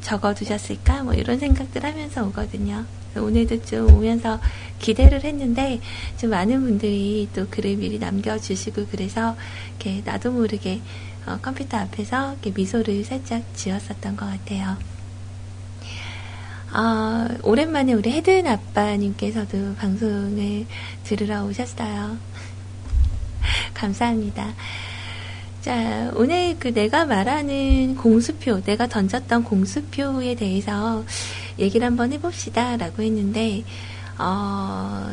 적어두셨을까 0.04 1.02
뭐 1.02 1.14
이런 1.14 1.38
생각들 1.38 1.82
하면서 1.82 2.24
오거든요. 2.26 2.84
오늘도 3.16 3.62
좀 3.62 3.92
오면서 3.92 4.38
기대를 4.78 5.24
했는데 5.24 5.80
좀 6.18 6.30
많은 6.30 6.60
분들이 6.62 7.28
또 7.34 7.48
글을 7.48 7.76
미리 7.76 7.98
남겨주시고 7.98 8.86
그래서 8.90 9.36
이렇게 9.80 10.02
나도 10.04 10.30
모르게 10.30 10.80
어, 11.26 11.38
컴퓨터 11.40 11.78
앞에서 11.78 12.36
미소를 12.54 13.04
살짝 13.04 13.42
지었었던 13.54 14.16
것 14.16 14.26
같아요. 14.26 14.76
어, 16.74 17.28
오랜만에 17.44 17.94
우리 17.94 18.10
헤든 18.10 18.46
아빠님께서도 18.46 19.76
방송을 19.76 20.66
들으러 21.04 21.44
오셨어요. 21.44 22.18
감사합니다. 23.72 24.52
자, 25.64 26.12
오늘 26.14 26.58
그 26.58 26.74
내가 26.74 27.06
말하는 27.06 27.96
공수표, 27.96 28.60
내가 28.64 28.86
던졌던 28.86 29.44
공수표에 29.44 30.34
대해서 30.34 31.02
얘기를 31.58 31.86
한번 31.86 32.12
해봅시다. 32.12 32.76
라고 32.76 33.02
했는데, 33.02 33.64
어, 34.18 35.08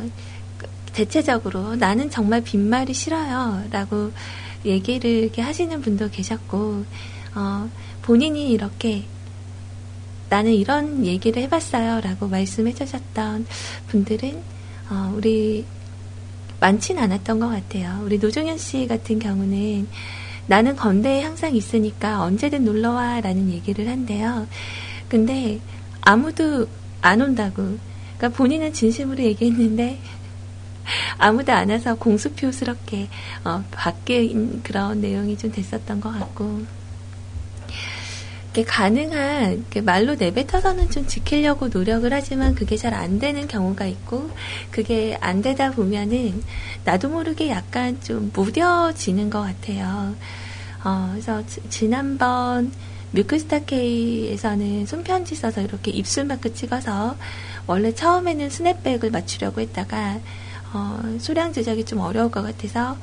대체적으로 0.91 1.77
나는 1.77 2.09
정말 2.09 2.41
빈말이 2.41 2.93
싫어요. 2.93 3.63
라고 3.71 4.11
얘기를 4.65 5.09
이렇게 5.09 5.41
하시는 5.41 5.79
분도 5.79 6.09
계셨고, 6.09 6.83
어, 7.35 7.69
본인이 8.01 8.51
이렇게 8.51 9.05
나는 10.29 10.51
이런 10.51 11.05
얘기를 11.05 11.41
해봤어요. 11.43 12.01
라고 12.01 12.27
말씀해 12.27 12.73
주셨던 12.73 13.45
분들은, 13.87 14.37
어, 14.89 15.13
우리 15.15 15.63
많진 16.59 16.99
않았던 16.99 17.39
것 17.39 17.47
같아요. 17.47 18.01
우리 18.03 18.19
노종현 18.19 18.57
씨 18.57 18.85
같은 18.85 19.17
경우는 19.17 19.87
나는 20.47 20.75
건대에 20.75 21.23
항상 21.23 21.55
있으니까 21.55 22.21
언제든 22.23 22.65
놀러와 22.65 23.21
라는 23.21 23.49
얘기를 23.49 23.87
한대요. 23.87 24.47
근데 25.07 25.59
아무도 26.01 26.67
안 27.01 27.21
온다고. 27.21 27.77
그러니까 28.17 28.37
본인은 28.37 28.73
진심으로 28.73 29.23
얘기했는데 29.23 29.99
아무도 31.17 31.51
안 31.53 31.69
와서 31.69 31.95
공수표스럽게 31.95 33.07
어, 33.43 33.63
바뀐 33.71 34.61
그런 34.63 35.01
내용이 35.01 35.37
좀 35.37 35.51
됐었던 35.51 36.01
것 36.01 36.11
같고 36.11 36.80
가능한 38.67 39.65
말로 39.83 40.15
내뱉어서는 40.15 40.89
좀 40.91 41.07
지키려고 41.07 41.69
노력을 41.69 42.11
하지만 42.11 42.53
그게 42.53 42.75
잘 42.77 42.93
안 42.93 43.19
되는 43.19 43.47
경우가 43.47 43.85
있고 43.85 44.29
그게 44.69 45.17
안 45.21 45.41
되다 45.41 45.71
보면은 45.71 46.43
나도 46.83 47.09
모르게 47.09 47.49
약간 47.49 47.99
좀 48.01 48.31
무뎌지는 48.33 49.29
것 49.29 49.41
같아요. 49.41 50.13
어, 50.83 51.09
그래서 51.11 51.41
지, 51.69 51.87
난번 51.87 52.71
뮤크스타케이에서는 53.11 54.85
손편지 54.85 55.35
써서 55.35 55.61
이렇게 55.61 55.91
입술 55.91 56.25
마크 56.25 56.53
찍어서 56.53 57.15
원래 57.67 57.93
처음에는 57.93 58.49
스냅백을 58.49 59.11
맞추려고 59.11 59.61
했다가 59.61 60.19
어, 60.73 61.17
소량 61.19 61.53
제작이 61.53 61.85
좀 61.85 61.99
어려울 61.99 62.29
것 62.31 62.41
같아서 62.41 62.97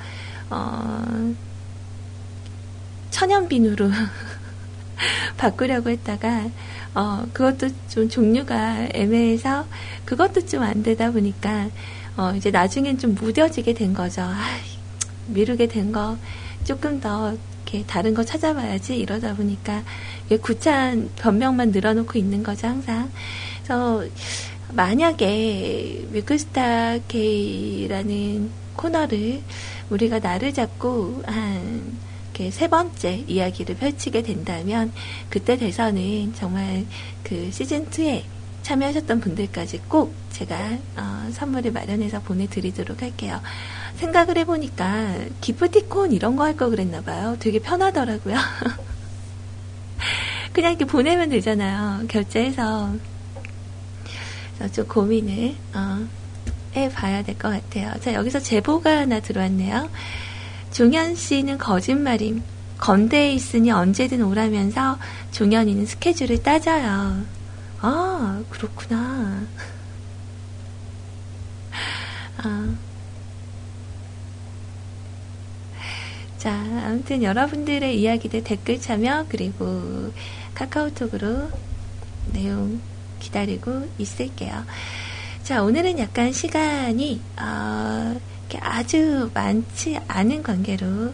어, 0.50 1.34
천연 3.10 3.48
비누로 3.48 3.90
바꾸려고 5.36 5.90
했다가 5.90 6.50
어, 6.94 7.26
그것도 7.32 7.68
좀 7.88 8.08
종류가 8.08 8.88
애매해서 8.94 9.66
그것도 10.04 10.46
좀 10.46 10.62
안 10.62 10.82
되다 10.82 11.10
보니까 11.12 11.68
어, 12.16 12.32
이제 12.36 12.50
나중엔 12.50 12.98
좀 12.98 13.14
무뎌지게 13.14 13.74
된 13.74 13.94
거죠. 13.94 14.22
아, 14.22 14.36
미루게 15.28 15.68
된 15.68 15.92
거 15.92 16.16
조금 16.64 17.00
더 17.00 17.32
이렇게 17.64 17.84
다른 17.86 18.14
거 18.14 18.24
찾아봐야지 18.24 18.96
이러다 18.98 19.34
보니까 19.34 19.82
구차한 20.42 21.10
변명만 21.16 21.70
늘어놓고 21.70 22.18
있는 22.18 22.42
거죠 22.42 22.66
항상. 22.66 23.10
그래서 23.62 24.04
만약에 24.72 26.08
위크스타 26.12 26.98
K라는 27.08 28.50
코너를 28.76 29.42
우리가 29.90 30.18
나를 30.18 30.52
잡고 30.52 31.22
한 31.26 31.98
세 32.52 32.68
번째 32.68 33.24
이야기를 33.26 33.76
펼치게 33.76 34.22
된다면 34.22 34.92
그때 35.28 35.56
돼서는 35.56 36.34
정말 36.34 36.86
그 37.22 37.50
시즌 37.52 37.86
2에 37.90 38.22
참여하셨던 38.62 39.20
분들까지 39.20 39.82
꼭 39.88 40.14
제가 40.30 40.78
어, 40.96 41.28
선물을 41.32 41.72
마련해서 41.72 42.20
보내드리도록 42.22 43.02
할게요. 43.02 43.40
생각을 43.96 44.38
해보니까 44.38 45.16
기프티콘 45.40 46.12
이런 46.12 46.36
거 46.36 46.44
할 46.44 46.56
거 46.56 46.68
그랬나 46.68 47.00
봐요. 47.02 47.36
되게 47.40 47.58
편하더라고요. 47.58 48.36
그냥 50.52 50.72
이렇게 50.72 50.84
보내면 50.84 51.30
되잖아요. 51.30 52.06
결제해서. 52.08 52.94
좀 54.72 54.86
고민을 54.88 55.54
어, 55.74 56.06
해봐야 56.74 57.22
될 57.22 57.36
것 57.38 57.48
같아요. 57.50 57.92
자 58.00 58.12
여기서 58.14 58.40
제보가 58.40 58.90
하나 58.98 59.20
들어왔네요. 59.20 59.88
종현 60.72 61.14
씨는 61.14 61.58
거짓말임. 61.58 62.42
건대에 62.78 63.32
있으니 63.32 63.70
언제든 63.70 64.22
오라면서 64.22 64.98
종현이는 65.32 65.84
스케줄을 65.86 66.42
따져요. 66.42 67.22
아 67.80 68.42
그렇구나. 68.50 69.42
아. 72.38 72.74
자, 76.38 76.52
아무튼 76.84 77.24
여러분들의 77.24 78.00
이야기들 78.00 78.44
댓글 78.44 78.80
참여 78.80 79.26
그리고 79.28 80.12
카카오톡으로 80.54 81.50
내용 82.32 82.80
기다리고 83.18 83.88
있을게요. 83.98 84.64
자, 85.42 85.64
오늘은 85.64 85.98
약간 85.98 86.32
시간이 86.32 87.20
어, 87.40 88.20
아주 88.60 89.30
많지 89.34 89.98
않은 90.08 90.42
관계로 90.42 91.12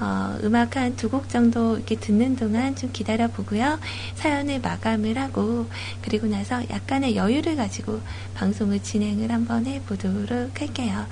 어, 0.00 0.36
음악 0.42 0.76
한 0.76 0.96
두 0.96 1.08
곡 1.08 1.28
정도 1.28 1.76
이렇게 1.76 1.94
듣는 1.94 2.34
동안 2.34 2.74
좀 2.74 2.90
기다려 2.92 3.28
보고요. 3.28 3.78
사연을 4.16 4.60
마감을 4.60 5.16
하고 5.16 5.68
그리고 6.02 6.26
나서 6.26 6.60
약간의 6.70 7.14
여유를 7.14 7.54
가지고 7.54 8.00
방송을 8.34 8.82
진행을 8.82 9.30
한번 9.30 9.66
해 9.66 9.80
보도록 9.86 10.60
할게요. 10.60 11.06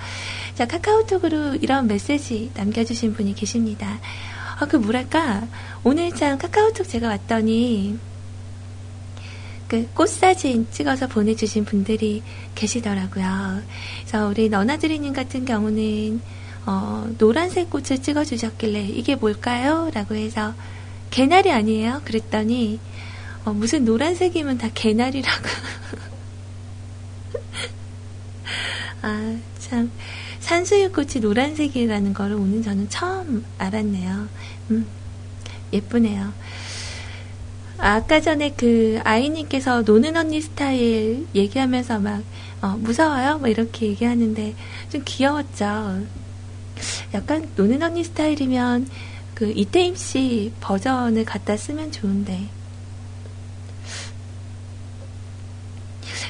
자, 0.57 0.67
카카오톡으로 0.67 1.57
이런 1.57 1.87
메시지 1.87 2.51
남겨주신 2.55 3.15
분이 3.15 3.35
계십니다. 3.37 4.01
아, 4.59 4.67
그 4.67 4.77
뭐랄까 4.77 5.47
오늘 5.85 6.11
참 6.13 6.37
카카오톡 6.37 6.89
제가 6.89 7.07
왔더니 7.09 7.97
그 9.71 9.89
꽃사진 9.95 10.67
찍어서 10.73 11.07
보내주신 11.07 11.65
분들이 11.65 12.25
계시더라고요. 12.57 13.63
그래서 14.01 14.27
우리 14.27 14.49
너나드리님 14.49 15.13
같은 15.13 15.45
경우는 15.45 16.21
어, 16.67 17.09
노란색 17.19 17.71
꽃을 17.71 18.03
찍어주셨길래 18.03 18.87
이게 18.87 19.15
뭘까요? 19.15 19.89
라고 19.95 20.17
해서 20.17 20.55
개나리 21.11 21.53
아니에요? 21.53 22.03
그랬더니 22.05 22.81
어, 23.45 23.53
무슨 23.53 23.85
노란색이면 23.85 24.59
다 24.59 24.69
개나리라고. 24.75 25.39
아, 29.03 29.39
참. 29.61 29.93
산수유꽃이 30.41 31.21
노란색이라는 31.21 32.13
거를 32.13 32.35
오늘 32.35 32.65
저는 32.65 32.89
처음 32.89 33.45
알았네요. 33.59 34.29
음, 34.73 34.87
예쁘네요. 35.73 36.33
아까 37.81 38.21
전에 38.21 38.53
그 38.57 39.01
아이님께서 39.05 39.83
노는 39.83 40.17
언니 40.17 40.41
스타일 40.43 41.27
얘기하면서 41.35 42.01
막 42.01 42.23
어, 42.61 42.77
무서워요? 42.79 43.39
뭐 43.39 43.49
이렇게 43.49 43.87
얘기하는데 43.87 44.55
좀 44.91 45.03
귀여웠죠. 45.05 46.03
약간 47.15 47.49
노는 47.57 47.83
언니 47.83 48.05
스타일이면 48.05 48.89
그 49.35 49.51
이태임 49.57 49.97
씨 49.97 50.53
버전을 50.61 51.25
갖다 51.25 51.57
쓰면 51.57 51.93
좋은데. 51.93 52.49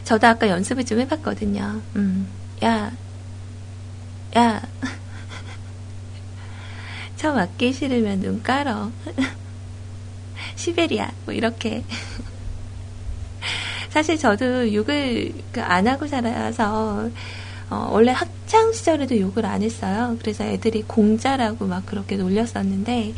저도 0.04 0.28
아까 0.28 0.48
연습을 0.48 0.84
좀 0.84 1.00
해봤거든요. 1.00 1.82
음, 1.96 2.28
야, 2.62 2.92
야. 4.36 4.62
저 7.16 7.32
맞기 7.32 7.72
싫으면 7.72 8.20
눈 8.20 8.42
깔어. 8.42 8.92
시베리아 10.60 11.10
뭐 11.24 11.32
이렇게 11.32 11.82
사실 13.88 14.18
저도 14.18 14.72
욕을 14.74 15.32
그안 15.52 15.88
하고 15.88 16.06
살아서 16.06 17.08
어, 17.70 17.88
원래 17.92 18.12
학창 18.12 18.72
시절에도 18.72 19.18
욕을 19.18 19.46
안 19.46 19.62
했어요. 19.62 20.16
그래서 20.20 20.44
애들이 20.44 20.82
공자라고 20.82 21.66
막 21.66 21.86
그렇게 21.86 22.16
놀렸었는데 22.16 23.14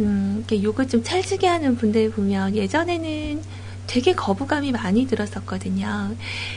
음, 0.00 0.36
이렇게 0.38 0.62
욕을 0.62 0.88
좀 0.88 1.02
찰지게 1.02 1.46
하는 1.46 1.76
분들 1.76 2.10
보면 2.10 2.56
예전에는 2.56 3.42
되게 3.86 4.14
거부감이 4.14 4.72
많이 4.72 5.06
들었었거든요. 5.06 6.16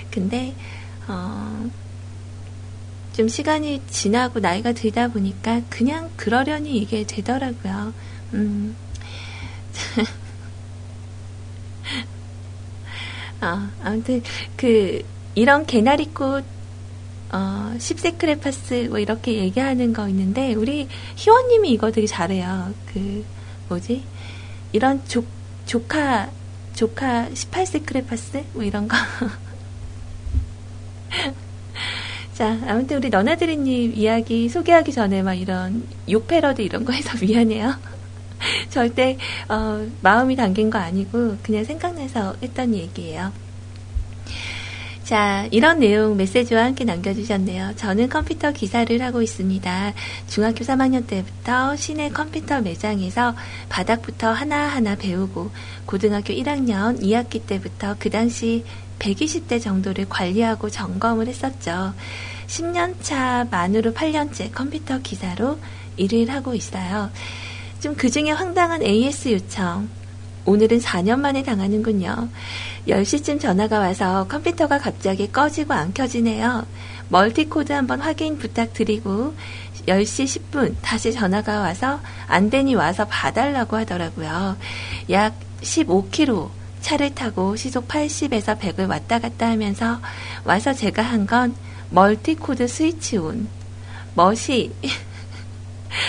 근데 0.10 0.56
어, 1.08 1.70
좀 3.14 3.28
시간이 3.28 3.82
지나고 3.88 4.40
나이가 4.40 4.72
들다 4.72 5.10
보니까 5.10 5.62
그냥 5.70 6.10
그러려니 6.16 6.78
이게 6.78 7.06
되더라고요. 7.06 7.94
음. 8.34 8.76
어, 13.42 13.70
아무튼 13.84 14.22
그 14.56 15.02
이런 15.36 15.66
개나리꽃 15.66 16.46
어, 17.34 17.74
십세크레파스 17.78 18.88
뭐 18.90 19.00
이렇게 19.00 19.36
얘기하는 19.36 19.94
거 19.94 20.10
있는데 20.10 20.54
우리 20.54 20.90
희원님이 21.16 21.72
이거 21.72 21.92
되게 21.92 22.06
잘해요. 22.06 22.74
그 22.94 23.26
뭐지? 23.70 24.04
이런 24.74 25.02
조, 25.08 25.24
조카 25.66 26.30
조카 26.76 27.30
18세크레파스 27.30 28.44
뭐 28.54 28.64
이런 28.64 28.88
거. 28.88 28.98
자, 32.34 32.58
아무튼 32.68 32.98
우리 32.98 33.10
너나드리님 33.10 33.94
이야기 33.96 34.50
소개하기 34.50 34.92
전에 34.92 35.22
막 35.22 35.36
이런 35.36 35.88
욕 36.10 36.28
패러디 36.28 36.64
이런 36.64 36.84
거 36.86 36.92
해서 36.92 37.12
미안해요. 37.24 37.76
절대 38.70 39.18
어, 39.50 39.86
마음이 40.02 40.36
담긴 40.36 40.70
거 40.70 40.80
아니고 40.80 41.38
그냥 41.44 41.64
생각나서 41.64 42.36
했던 42.42 42.74
얘기예요. 42.74 43.32
자, 45.04 45.46
이런 45.52 45.80
내용 45.80 46.16
메시지와 46.16 46.64
함께 46.64 46.86
남겨주셨네요. 46.86 47.74
저는 47.76 48.08
컴퓨터 48.08 48.54
기사를 48.54 49.02
하고 49.02 49.22
있습니다. 49.22 49.94
중학교 50.28 50.64
3학년 50.64 51.06
때부터 51.06 51.76
시내 51.76 52.08
컴퓨터 52.12 52.62
매장에서 52.62 53.36
바닥부터 53.68 54.32
하나하나 54.32 54.96
배우고 54.96 55.52
고등학교 55.86 56.34
1학년 56.34 57.02
2학기 57.02 57.46
때부터 57.46 57.98
그 58.00 58.10
당시 58.10 58.64
120대 59.00 59.62
정도를 59.62 60.08
관리하고 60.08 60.70
점검을 60.70 61.28
했었죠. 61.28 61.94
10년차 62.48 63.50
만으로 63.50 63.94
8년째 63.94 64.54
컴퓨터 64.54 65.00
기사로 65.00 65.60
일을 65.98 66.30
하고 66.30 66.54
있어요. 66.54 67.10
좀 67.82 67.96
그 67.96 68.10
중에 68.10 68.30
황당한 68.32 68.84
AS 68.84 69.30
요청. 69.34 69.90
오늘은 70.46 70.80
4년 70.80 71.20
만에 71.20 71.44
당하는군요. 71.44 72.30
10시쯤 72.88 73.40
전화가 73.40 73.80
와서 73.80 74.28
컴퓨터가 74.28 74.78
갑자기 74.78 75.32
꺼지고 75.32 75.74
안 75.74 75.94
켜지네요. 75.94 76.66
멀티코드 77.10 77.74
한번 77.74 78.00
확인 78.02 78.38
부탁드리고 78.38 79.34
10시 79.88 80.42
10분 80.52 80.76
다시 80.82 81.12
전화가 81.12 81.60
와서 81.60 82.00
안 82.28 82.50
되니 82.50 82.76
와서 82.76 83.06
봐달라고 83.06 83.78
하더라고요. 83.78 84.58
약 85.10 85.36
15km 85.62 86.50
차를 86.82 87.14
타고 87.16 87.56
시속 87.56 87.88
80에서 87.88 88.60
100을 88.60 88.90
왔다 88.90 89.20
갔다 89.20 89.50
하면서 89.50 90.00
와서 90.44 90.74
제가 90.74 91.02
한 91.02 91.26
건 91.28 91.56
멀티코드 91.90 92.68
스위치 92.68 93.18
on. 93.18 93.48
멋이. 94.16 94.72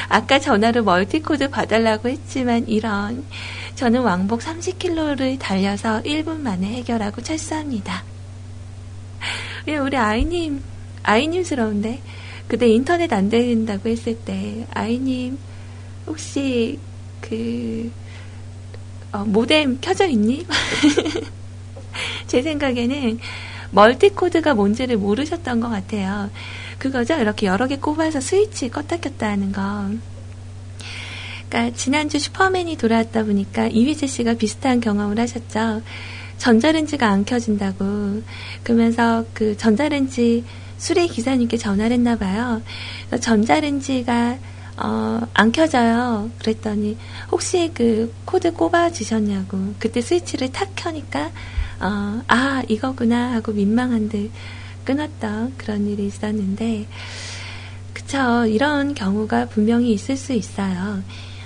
아까 0.08 0.38
전화로 0.38 0.84
멀티코드 0.84 1.50
봐달라고 1.50 2.08
했지만 2.08 2.66
이런. 2.68 3.24
저는 3.74 4.02
왕복 4.02 4.40
30km를 4.40 5.38
달려서 5.38 6.02
1분 6.02 6.40
만에 6.40 6.66
해결하고 6.66 7.22
철수합니다. 7.22 8.04
예, 9.68 9.76
우리 9.76 9.96
아이님, 9.96 10.62
아이님스러운데 11.02 12.00
그때 12.48 12.68
인터넷 12.68 13.12
안 13.12 13.28
된다고 13.28 13.88
했을 13.88 14.16
때 14.18 14.66
아이님 14.74 15.38
혹시 16.06 16.78
그 17.20 17.90
어, 19.12 19.24
모뎀 19.24 19.78
켜져 19.80 20.06
있니? 20.06 20.46
제 22.26 22.42
생각에는 22.42 23.18
멀티코드가 23.70 24.54
뭔지를 24.54 24.96
모르셨던 24.96 25.60
것 25.60 25.68
같아요. 25.68 26.30
그거죠? 26.82 27.14
이렇게 27.14 27.46
여러 27.46 27.68
개 27.68 27.76
꼽아서 27.76 28.20
스위치 28.20 28.68
껐다 28.68 29.00
켰다 29.00 29.28
하는 29.28 29.52
거. 29.52 29.62
그러니까 31.48 31.76
지난주 31.76 32.18
슈퍼맨이 32.18 32.76
돌아왔다 32.76 33.22
보니까 33.22 33.68
이휘재 33.68 34.08
씨가 34.08 34.34
비슷한 34.34 34.80
경험을 34.80 35.20
하셨죠. 35.20 35.80
전자레인지가 36.38 37.08
안 37.08 37.24
켜진다고. 37.24 38.22
그러면서 38.64 39.24
그 39.32 39.56
전자레인지 39.56 40.44
수리 40.76 41.06
기사님께 41.06 41.56
전화를 41.56 41.92
했나 41.92 42.16
봐요. 42.16 42.60
전자레인지가 43.20 44.38
어, 44.78 45.20
안 45.34 45.52
켜져요. 45.52 46.32
그랬더니 46.40 46.98
혹시 47.30 47.70
그 47.72 48.12
코드 48.24 48.52
꼽아 48.52 48.90
주셨냐고. 48.90 49.74
그때 49.78 50.00
스위치를 50.00 50.50
탁 50.50 50.72
켜니까 50.74 51.30
어, 51.78 52.22
아 52.26 52.64
이거구나 52.66 53.34
하고 53.34 53.52
민망한 53.52 54.08
듯 54.08 54.32
끊었던 54.84 55.54
그런 55.56 55.86
일이 55.86 56.06
있었는데 56.06 56.86
그쵸 57.92 58.46
이런 58.46 58.94
경우가 58.94 59.46
분명히 59.46 59.92
있을 59.92 60.16
수 60.16 60.32
있어요. 60.32 61.02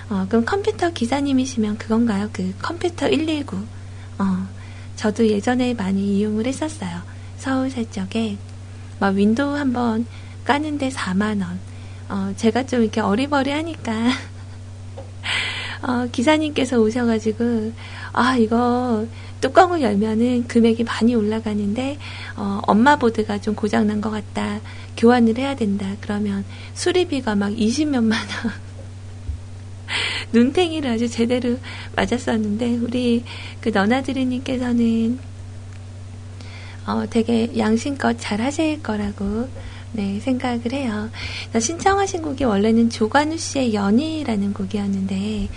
어, 0.09 0.25
그럼 0.29 0.45
컴퓨터 0.45 0.91
기사님이시면 0.91 1.77
그건가요? 1.77 2.29
그 2.31 2.53
컴퓨터 2.61 3.07
119. 3.09 3.57
어, 4.19 4.47
저도 4.95 5.27
예전에 5.27 5.73
많이 5.73 6.17
이용을 6.17 6.47
했었어요. 6.47 7.01
서울 7.37 7.69
살 7.69 7.89
적에 7.91 8.37
막 8.99 9.15
윈도우 9.15 9.55
한번 9.55 10.05
까는데 10.45 10.89
4만 10.89 11.41
원. 11.41 11.59
어, 12.09 12.33
제가 12.37 12.65
좀 12.65 12.81
이렇게 12.81 13.01
어리버리 13.01 13.51
하니까 13.51 13.91
어, 15.83 16.07
기사님께서 16.11 16.79
오셔가지고 16.79 17.73
아 18.13 18.35
이거 18.37 19.05
뚜껑을 19.41 19.81
열면은 19.81 20.47
금액이 20.47 20.83
많이 20.83 21.15
올라가는데 21.15 21.97
어, 22.35 22.61
엄마 22.67 22.95
보드가 22.95 23.39
좀 23.39 23.55
고장난 23.55 24.01
것 24.01 24.09
같다. 24.09 24.59
교환을 24.97 25.37
해야 25.37 25.55
된다. 25.55 25.95
그러면 26.01 26.43
수리비가 26.73 27.35
막 27.35 27.49
20몇만 27.49 28.11
원. 28.11 28.67
눈탱이를 30.33 30.91
아주 30.91 31.07
제대로 31.07 31.57
맞았었는데 31.95 32.77
우리 32.77 33.23
그 33.61 33.69
너나드리님께서는 33.69 35.19
어, 36.87 37.05
되게 37.09 37.51
양심껏 37.57 38.15
잘 38.19 38.41
하실 38.41 38.81
거라고 38.81 39.47
네, 39.93 40.19
생각을 40.19 40.73
해요. 40.73 41.09
신청하신 41.59 42.21
곡이 42.21 42.43
원래는 42.43 42.89
조관우 42.89 43.37
씨의 43.37 43.73
연희라는 43.73 44.53
곡이었는데 44.53 45.47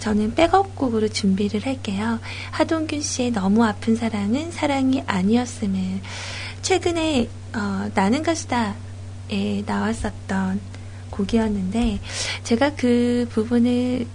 저는 0.00 0.34
백업곡으로 0.34 1.08
준비를 1.08 1.64
할게요. 1.64 2.18
하동균 2.50 3.02
씨의 3.02 3.30
너무 3.30 3.64
아픈 3.64 3.94
사랑은 3.94 4.50
사랑이 4.50 5.02
아니었음을 5.06 6.00
최근에 6.62 7.28
어, 7.54 7.90
나는 7.94 8.22
가수다에 8.22 9.62
나왔었던 9.66 10.60
곡이었는데 11.10 12.00
제가 12.44 12.74
그 12.76 13.28
부분을 13.30 14.06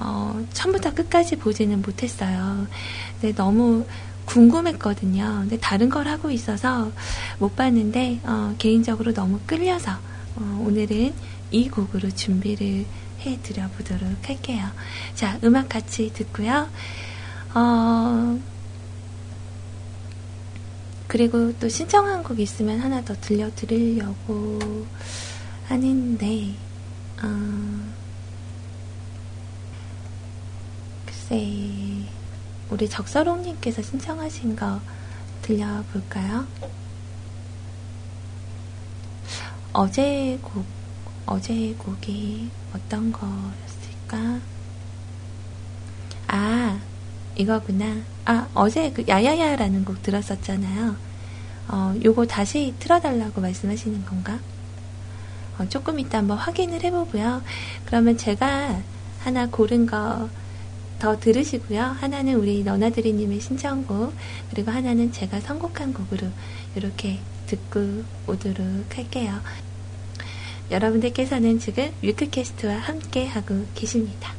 어, 0.00 0.44
처음부터 0.52 0.92
끝까지 0.92 1.36
보지는 1.36 1.80
못했어요. 1.80 2.66
근데 3.18 3.34
너무 3.34 3.86
궁금했거든요. 4.26 5.38
근데 5.40 5.58
다른 5.58 5.88
걸 5.88 6.08
하고 6.08 6.30
있어서 6.30 6.92
못 7.38 7.56
봤는데 7.56 8.20
어, 8.24 8.54
개인적으로 8.58 9.14
너무 9.14 9.40
끌려서 9.46 9.92
어, 10.36 10.64
오늘은 10.66 11.14
이 11.52 11.68
곡으로 11.70 12.10
준비를 12.10 12.84
해 13.26 13.40
드려 13.42 13.68
보도록 13.70 14.28
할게요. 14.28 14.64
자, 15.14 15.38
음악 15.42 15.68
같이 15.68 16.12
듣고요. 16.12 16.68
어, 17.54 18.38
그리고 21.08 21.52
또 21.58 21.68
신청한 21.68 22.22
곡 22.22 22.40
있으면 22.40 22.80
하나 22.80 23.02
더 23.04 23.14
들려드리려고 23.20 24.86
하는데, 25.66 26.54
어, 27.22 27.92
글쎄, 31.06 32.06
우리 32.70 32.88
적서롱님께서 32.88 33.82
신청하신 33.82 34.56
거 34.56 34.80
들려볼까요? 35.42 36.46
어제 39.72 40.38
곡, 40.42 40.64
어제 41.26 41.74
곡이 41.78 42.48
어떤 42.72 43.12
거였을까? 43.12 44.40
아, 46.28 46.80
이거구나. 47.34 48.02
아, 48.24 48.48
어제 48.54 48.90
그 48.92 49.04
야야야라는 49.06 49.84
곡 49.84 50.02
들었었잖아요. 50.02 50.96
어, 51.68 51.94
요거 52.04 52.26
다시 52.26 52.74
틀어달라고 52.78 53.40
말씀하시는 53.40 54.04
건가? 54.04 54.38
어, 55.58 55.68
조금 55.68 55.98
이따 55.98 56.18
한번 56.18 56.38
확인을 56.38 56.82
해보고요. 56.84 57.42
그러면 57.86 58.16
제가 58.16 58.80
하나 59.20 59.46
고른 59.48 59.86
거 59.86 60.28
더 60.98 61.18
들으시고요. 61.18 61.82
하나는 61.82 62.34
우리 62.34 62.62
너나드리님의 62.64 63.40
신청곡, 63.40 64.14
그리고 64.50 64.70
하나는 64.70 65.12
제가 65.12 65.40
선곡한 65.40 65.92
곡으로 65.92 66.28
이렇게 66.74 67.18
듣고 67.46 68.02
오도록 68.26 68.96
할게요. 68.96 69.40
여러분들께서는 70.70 71.58
지금 71.58 71.92
뮤크캐스트와 72.02 72.74
함께 72.74 73.26
하고 73.26 73.64
계십니다. 73.74 74.32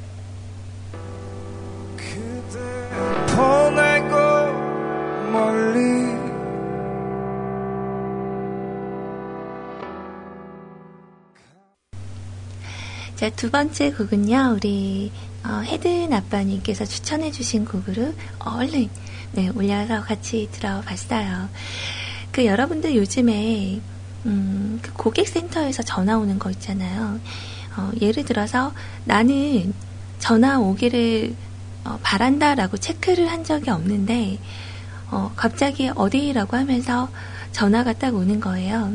자, 13.18 13.32
두 13.32 13.50
번째 13.50 13.94
곡은요, 13.94 14.54
우리, 14.56 15.12
어, 15.44 15.62
헤든 15.64 16.14
아빠님께서 16.14 16.86
추천해주신 16.86 17.66
곡으로 17.66 18.14
얼른, 18.38 18.90
네, 19.32 19.50
올려서 19.50 20.04
같이 20.04 20.48
들어봤어요. 20.52 21.50
그 22.32 22.46
여러분들 22.46 22.96
요즘에, 22.96 23.82
음, 24.28 24.80
그 24.82 24.94
고객센터에서 24.94 25.84
전화 25.84 26.18
오는 26.18 26.38
거 26.38 26.52
있잖아요. 26.52 27.20
어, 27.78 27.92
예를 28.02 28.26
들어서 28.26 28.74
나는 29.06 29.74
전화 30.20 30.60
오기를 30.60 31.34
어, 31.86 31.98
바란다라고 32.04 32.78
체크를 32.78 33.32
한 33.32 33.44
적이 33.44 33.70
없는데, 33.72 34.40
어, 35.10 35.32
갑자기 35.36 35.90
어디라고 35.96 36.58
하면서 36.58 37.10
전화가 37.54 37.94
딱 37.94 38.14
오는 38.14 38.40
거예요. 38.40 38.92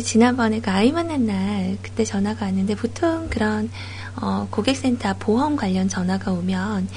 지난번에 0.00 0.60
그 0.60 0.70
아이 0.70 0.90
만난 0.90 1.26
날 1.26 1.76
그때 1.82 2.02
전화가 2.04 2.46
왔는데 2.46 2.76
보통 2.76 3.28
그런 3.28 3.70
어, 4.16 4.48
고객센터 4.50 5.16
보험 5.18 5.56
관련 5.56 5.88
전화가 5.88 6.32
오면 6.32 6.88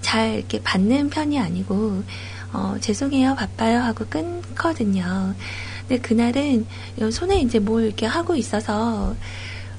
잘 0.00 0.34
이렇게 0.34 0.60
받는 0.60 1.10
편이 1.10 1.38
아니고 1.38 2.02
어, 2.52 2.74
죄송해요 2.80 3.36
바빠요 3.36 3.78
하고 3.78 4.04
끊거든요. 4.06 5.34
근데 5.90 6.00
그날은 6.00 6.66
손에 7.10 7.40
이제 7.40 7.58
뭘 7.58 7.84
이렇게 7.84 8.06
하고 8.06 8.36
있어서 8.36 9.16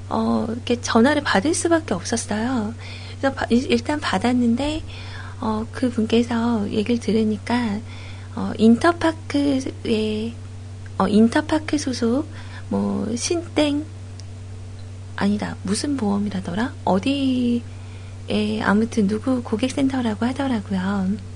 어, 0.10 0.46
이렇게 0.50 0.82
전화를 0.82 1.24
받을 1.24 1.54
수밖에 1.54 1.94
없었어요. 1.94 2.74
그래서 3.18 3.34
바, 3.34 3.46
일단 3.50 3.98
받았는데 4.02 4.84
어, 5.40 5.66
그 5.72 5.90
분께서 5.90 6.70
얘기를 6.70 7.00
들으니까 7.00 7.80
어, 8.36 8.52
인터파크의 8.58 10.34
어, 10.98 11.08
인터파크 11.08 11.78
소속 11.78 12.28
뭐 12.68 13.08
신땡 13.16 13.86
아니다 15.16 15.56
무슨 15.64 15.96
보험이라더라 15.96 16.74
어디에 16.84 17.62
아무튼 18.64 19.08
누구 19.08 19.42
고객센터라고 19.44 20.26
하더라고요. 20.26 21.31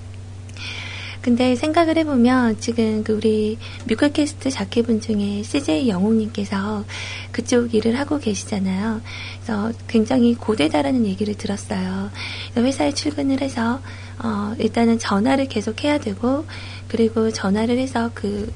근데 1.26 1.56
생각을 1.56 1.98
해보면 1.98 2.60
지금 2.60 3.04
그 3.04 3.14
우리 3.14 3.58
뮤클캐스트 3.88 4.52
자켓분 4.52 5.02
중에 5.02 5.42
CJ 5.42 5.90
영웅님께서 5.90 6.86
그쪽 7.32 7.74
일을 7.74 7.98
하고 7.98 8.20
계시잖아요. 8.20 9.02
그래서 9.38 9.72
굉장히 9.88 10.36
고되다라는 10.36 11.08
얘기를 11.08 11.34
들었어요. 11.34 12.12
회사에 12.56 12.94
출근을 12.94 13.42
해서 13.42 13.82
어, 14.24 14.54
일단은 14.60 15.00
전화를 15.00 15.48
계속 15.48 15.84
해야 15.84 15.98
되고 15.98 16.46
그리고 16.88 17.32
전화를 17.32 17.80
해서 17.80 18.12
그 18.14 18.54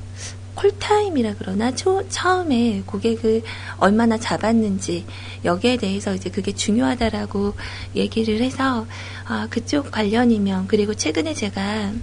콜타임이라 0.54 1.38
그러나 1.40 1.74
초, 1.74 2.08
처음에 2.08 2.84
고객을 2.86 3.42
얼마나 3.78 4.20
잡았는지 4.20 5.06
여기에 5.44 5.78
대해서 5.78 6.14
이제 6.14 6.30
그게 6.30 6.52
중요하다라고 6.52 7.56
얘기를 7.96 8.44
해서 8.44 8.86
아, 9.26 9.48
그쪽 9.50 9.90
관련이면 9.90 10.68
그리고 10.68 10.94
최근에 10.94 11.34
제가 11.34 11.94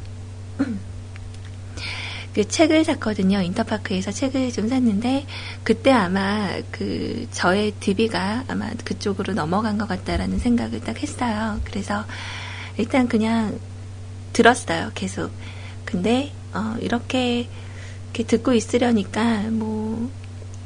그 2.34 2.46
책을 2.46 2.84
샀거든요. 2.84 3.40
인터파크에서 3.40 4.10
책을 4.10 4.52
좀 4.52 4.68
샀는데 4.68 5.26
그때 5.64 5.90
아마 5.90 6.50
그 6.70 7.26
저의 7.30 7.72
DB가 7.80 8.44
아마 8.48 8.68
그쪽으로 8.84 9.32
넘어간 9.32 9.78
것 9.78 9.88
같다라는 9.88 10.38
생각을 10.38 10.80
딱 10.80 11.02
했어요. 11.02 11.60
그래서 11.64 12.04
일단 12.76 13.08
그냥 13.08 13.58
들었어요. 14.34 14.90
계속. 14.94 15.30
근데 15.86 16.30
어, 16.52 16.76
이렇게, 16.80 17.48
이렇게 18.12 18.24
듣고 18.24 18.52
있으려니까 18.52 19.44
뭐 19.50 20.10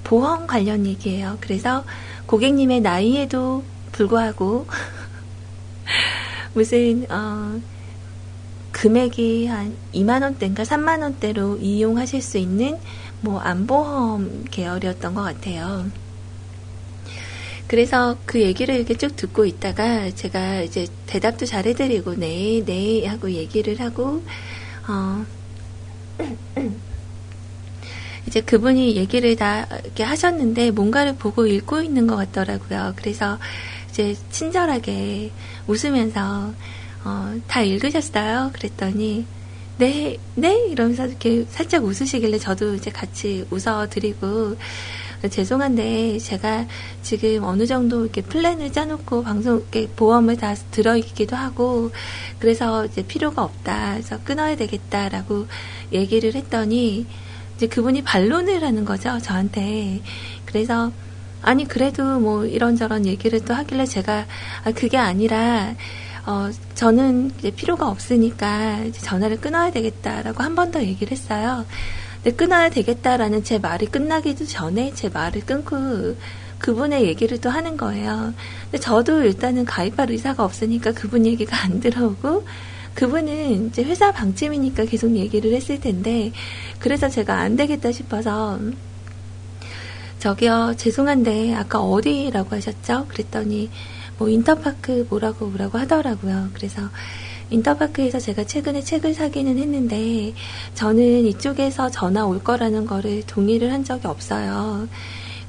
보험 0.03 0.49
관련 0.49 0.87
얘기예요. 0.87 1.39
그래서 1.41 1.85
고객님의 2.27 2.81
나이에도 2.81 3.63
불구하고 3.93 4.67
무슨 6.55 7.07
어, 7.11 7.61
금액이 8.81 9.47
한 9.47 9.77
2만 9.93 10.23
원대인가 10.23 10.63
3만 10.63 11.03
원대로 11.03 11.59
이용하실 11.59 12.23
수 12.23 12.39
있는 12.39 12.79
뭐 13.21 13.39
안보험 13.39 14.47
계열이었던 14.51 15.13
것 15.13 15.23
같아요. 15.23 15.85
그래서 17.67 18.17
그 18.25 18.41
얘기를 18.41 18.75
이렇게 18.75 18.97
쭉 18.97 19.15
듣고 19.17 19.45
있다가 19.45 20.11
제가 20.13 20.63
이제 20.63 20.87
대답도 21.07 21.45
잘 21.45 21.67
해드리고 21.67 22.15
네, 22.15 22.63
네 22.65 23.07
하고 23.07 23.31
얘기를 23.31 23.79
하고 23.81 24.23
어, 24.89 25.27
이제 28.27 28.41
그분이 28.41 28.97
얘기를 28.97 29.37
다 29.37 29.67
이렇게 29.85 30.05
하셨는데 30.05 30.71
뭔가를 30.71 31.17
보고 31.17 31.47
읽고 31.47 31.83
있는 31.83 32.07
것 32.07 32.17
같더라고요. 32.17 32.95
그래서 32.97 33.39
이제 33.91 34.17
친절하게 34.31 35.33
웃으면서 35.67 36.55
어, 37.05 37.35
다 37.47 37.63
읽으셨어요? 37.63 38.51
그랬더니 38.53 39.27
네, 39.79 40.19
네 40.35 40.67
이러면서 40.69 41.07
이렇게 41.07 41.47
살짝 41.49 41.85
웃으시길래 41.85 42.39
저도 42.39 42.75
이제 42.75 42.91
같이 42.91 43.47
웃어드리고 43.51 44.57
죄송한데 45.29 46.19
제가 46.19 46.67
지금 47.03 47.45
어느 47.45 47.67
정도 47.67 48.05
이렇게 48.05 48.23
플랜을 48.23 48.73
짜놓고 48.73 49.23
방송 49.23 49.65
보험을 49.97 50.37
다 50.37 50.55
들어있기도 50.71 51.37
하고 51.37 51.91
그래서 52.39 52.87
이제 52.87 53.03
필요가 53.03 53.43
없다. 53.43 53.93
그래서 53.95 54.19
끊어야 54.25 54.57
되겠다라고 54.57 55.47
얘기를 55.93 56.35
했더니 56.35 57.07
이제 57.57 57.67
그분이 57.67 58.03
반론을 58.03 58.63
하는 58.63 58.85
거죠 58.85 59.19
저한테. 59.19 60.01
그래서 60.47 60.91
아니 61.43 61.67
그래도 61.67 62.19
뭐 62.19 62.47
이런저런 62.47 63.07
얘기를 63.07 63.45
또 63.45 63.55
하길래 63.55 63.87
제가 63.87 64.27
아, 64.65 64.73
그게 64.73 64.97
아니라 64.97 65.75
어, 66.27 66.51
저는 66.75 67.33
이제 67.39 67.51
필요가 67.51 67.89
없으니까 67.89 68.81
이제 68.85 69.01
전화를 69.01 69.41
끊어야 69.41 69.71
되겠다라고 69.71 70.43
한 70.43 70.55
번 70.55 70.71
더 70.71 70.83
얘기를 70.83 71.11
했어요. 71.13 71.65
근데 72.23 72.37
끊어야 72.37 72.69
되겠다라는 72.71 73.43
제 73.45 73.59
말이 73.59 73.87
끝나기도 73.87 74.45
전에 74.47 74.93
제 74.95 75.09
말을 75.09 75.43
끊고 75.47 76.17
그분의 76.59 77.05
얘기를 77.07 77.41
또 77.41 77.49
하는 77.49 77.77
거예요. 77.79 78.35
근데 78.65 78.79
저도 78.79 79.23
일단은 79.25 79.65
가입할 79.65 80.11
의사가 80.11 80.45
없으니까 80.45 80.93
그분 80.93 81.25
얘기가 81.27 81.57
안 81.65 81.81
들어오고 81.81 82.45
그분은 82.95 83.69
이제 83.69 83.83
회사 83.85 84.13
방침이니까 84.13 84.85
계속 84.85 85.17
얘기를 85.17 85.55
했을 85.55 85.81
텐데 85.81 86.33
그래서 86.79 87.09
제가 87.09 87.39
안 87.39 87.57
되겠다 87.57 87.93
싶어서 87.93 88.59
저기요 90.19 90.75
죄송한데 90.77 91.55
아까 91.55 91.81
어디라고 91.81 92.55
하셨죠? 92.57 93.07
그랬더니 93.09 93.71
뭐 94.21 94.29
인터파크 94.29 95.07
뭐라고 95.09 95.47
뭐라고 95.47 95.79
하더라고요. 95.79 96.51
그래서 96.53 96.83
인터파크에서 97.49 98.21
제가 98.21 98.45
최근에 98.45 98.83
책을 98.83 99.15
사기는 99.15 99.57
했는데 99.57 100.35
저는 100.75 101.25
이쪽에서 101.25 101.91
전화 101.91 102.27
올 102.27 102.45
거라는 102.45 102.85
거를 102.85 103.23
동의를 103.23 103.73
한 103.73 103.83
적이 103.83 104.09
없어요. 104.09 104.87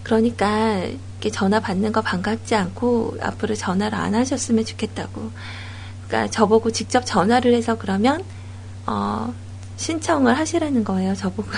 그러니까 0.04 0.86
이렇게 0.86 1.30
전화 1.30 1.60
받는 1.60 1.92
거 1.92 2.00
반갑지 2.02 2.56
않고 2.56 3.18
앞으로 3.20 3.56
전화를 3.56 3.98
안 3.98 4.16
하셨으면 4.16 4.64
좋겠다고. 4.64 5.32
그러니까 6.08 6.32
저보고 6.32 6.72
직접 6.72 7.06
전화를 7.06 7.54
해서 7.54 7.78
그러면 7.78 8.24
어, 8.88 9.34
신청을 9.76 10.38
하시라는 10.38 10.86
거예요. 10.86 11.14
저보고. 11.14 11.50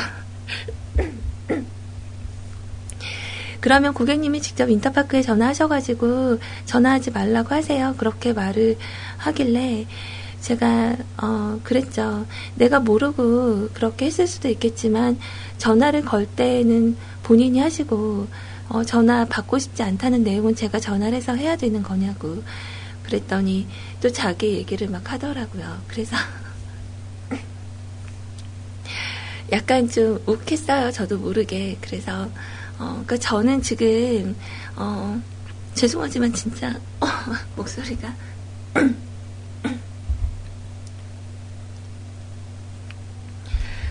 그러면 3.63 3.93
고객님이 3.93 4.41
직접 4.41 4.69
인터파크에 4.69 5.21
전화하셔가지고 5.21 6.37
전화하지 6.65 7.11
말라고 7.11 7.55
하세요. 7.55 7.95
그렇게 7.97 8.33
말을 8.33 8.75
하길래 9.15 9.87
제가 10.41 10.97
어 11.15 11.61
그랬죠. 11.63 12.25
내가 12.55 12.81
모르고 12.81 13.69
그렇게 13.73 14.07
했을 14.07 14.27
수도 14.27 14.49
있겠지만 14.49 15.17
전화를 15.59 16.03
걸 16.03 16.25
때는 16.25 16.97
본인이 17.23 17.59
하시고 17.59 18.27
어 18.67 18.83
전화 18.83 19.23
받고 19.23 19.59
싶지 19.59 19.81
않다는 19.81 20.23
내용은 20.23 20.55
제가 20.55 20.81
전화를 20.81 21.15
해서 21.15 21.33
해야 21.33 21.55
되는 21.55 21.83
거냐고 21.83 22.43
그랬더니 23.03 23.69
또 24.01 24.11
자기 24.11 24.55
얘기를 24.55 24.89
막 24.89 25.09
하더라고요. 25.09 25.83
그래서 25.87 26.17
약간 29.53 29.87
좀 29.87 30.21
욱했어요. 30.25 30.91
저도 30.91 31.17
모르게. 31.17 31.77
그래서 31.79 32.27
어, 32.83 32.91
그러니까 32.91 33.17
저는 33.17 33.61
지금 33.61 34.35
어, 34.75 35.21
죄송하지만 35.73 36.33
진짜 36.33 36.75
어, 36.99 37.07
목소리가 37.55 38.13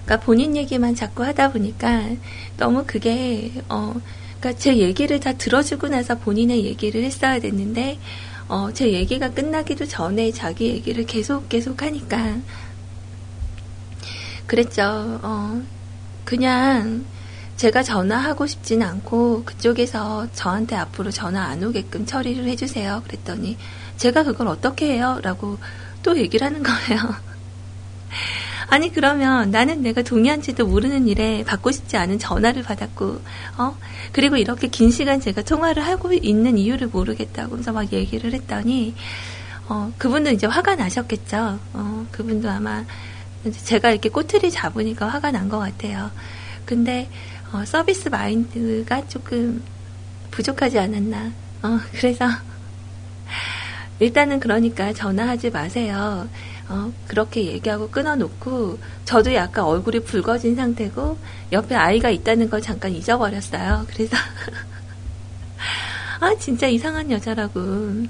그러니까 0.04 0.20
본인 0.26 0.56
얘기만 0.56 0.94
자꾸 0.94 1.24
하다 1.24 1.52
보니까 1.52 2.10
너무 2.58 2.84
그게 2.86 3.52
어, 3.70 3.94
그러니까 4.38 4.60
제 4.60 4.76
얘기를 4.76 5.18
다 5.20 5.32
들어주고 5.32 5.88
나서 5.88 6.18
본인의 6.18 6.66
얘기를 6.66 7.02
했어야 7.02 7.40
됐는데 7.40 7.98
어, 8.48 8.70
제 8.74 8.92
얘기가 8.92 9.30
끝나기도 9.30 9.86
전에 9.86 10.30
자기 10.32 10.68
얘기를 10.68 11.06
계속 11.06 11.48
계속 11.48 11.80
하니까 11.80 12.36
그랬죠. 14.46 14.82
어, 15.22 15.62
그냥 16.26 17.06
제가 17.62 17.84
전화하고 17.84 18.48
싶진 18.48 18.82
않고 18.82 19.44
그쪽에서 19.44 20.26
저한테 20.32 20.74
앞으로 20.74 21.12
전화 21.12 21.44
안 21.44 21.62
오게끔 21.62 22.06
처리를 22.06 22.46
해주세요. 22.46 23.04
그랬더니 23.06 23.56
제가 23.98 24.24
그걸 24.24 24.48
어떻게 24.48 24.94
해요? 24.94 25.20
라고 25.22 25.58
또 26.02 26.18
얘기를 26.18 26.44
하는 26.44 26.64
거예요. 26.64 27.14
아니 28.66 28.92
그러면 28.92 29.52
나는 29.52 29.80
내가 29.80 30.02
동의한지도 30.02 30.66
모르는 30.66 31.06
일에 31.06 31.44
받고 31.44 31.70
싶지 31.70 31.96
않은 31.96 32.18
전화를 32.18 32.64
받았고 32.64 33.20
어 33.58 33.76
그리고 34.10 34.36
이렇게 34.36 34.66
긴 34.66 34.90
시간 34.90 35.20
제가 35.20 35.42
통화를 35.42 35.86
하고 35.86 36.12
있는 36.12 36.58
이유를 36.58 36.88
모르겠다고 36.88 37.58
해서 37.58 37.70
막 37.70 37.92
얘기를 37.92 38.32
했더니 38.32 38.96
어 39.68 39.92
그분도 39.98 40.30
이제 40.30 40.48
화가 40.48 40.74
나셨겠죠 40.74 41.60
어 41.74 42.06
그분도 42.10 42.50
아마 42.50 42.84
제가 43.64 43.92
이렇게 43.92 44.08
꼬투리 44.08 44.50
잡으니까 44.50 45.06
화가 45.06 45.30
난 45.30 45.48
것 45.48 45.60
같아요 45.60 46.10
근데 46.64 47.08
어, 47.52 47.64
서비스 47.66 48.08
마인드가 48.08 49.06
조금 49.08 49.62
부족하지 50.30 50.78
않았나. 50.78 51.32
어, 51.62 51.80
그래서 51.92 52.26
일단은 54.00 54.40
그러니까 54.40 54.92
전화하지 54.92 55.50
마세요. 55.50 56.28
어, 56.68 56.92
그렇게 57.06 57.44
얘기하고 57.44 57.90
끊어놓고 57.90 58.78
저도 59.04 59.34
약간 59.34 59.64
얼굴이 59.64 60.00
붉어진 60.00 60.56
상태고 60.56 61.18
옆에 61.52 61.74
아이가 61.74 62.08
있다는 62.08 62.48
걸 62.48 62.62
잠깐 62.62 62.92
잊어버렸어요. 62.92 63.86
그래서 63.88 64.16
아 66.20 66.34
진짜 66.38 66.68
이상한 66.68 67.10
여자라고 67.10 68.06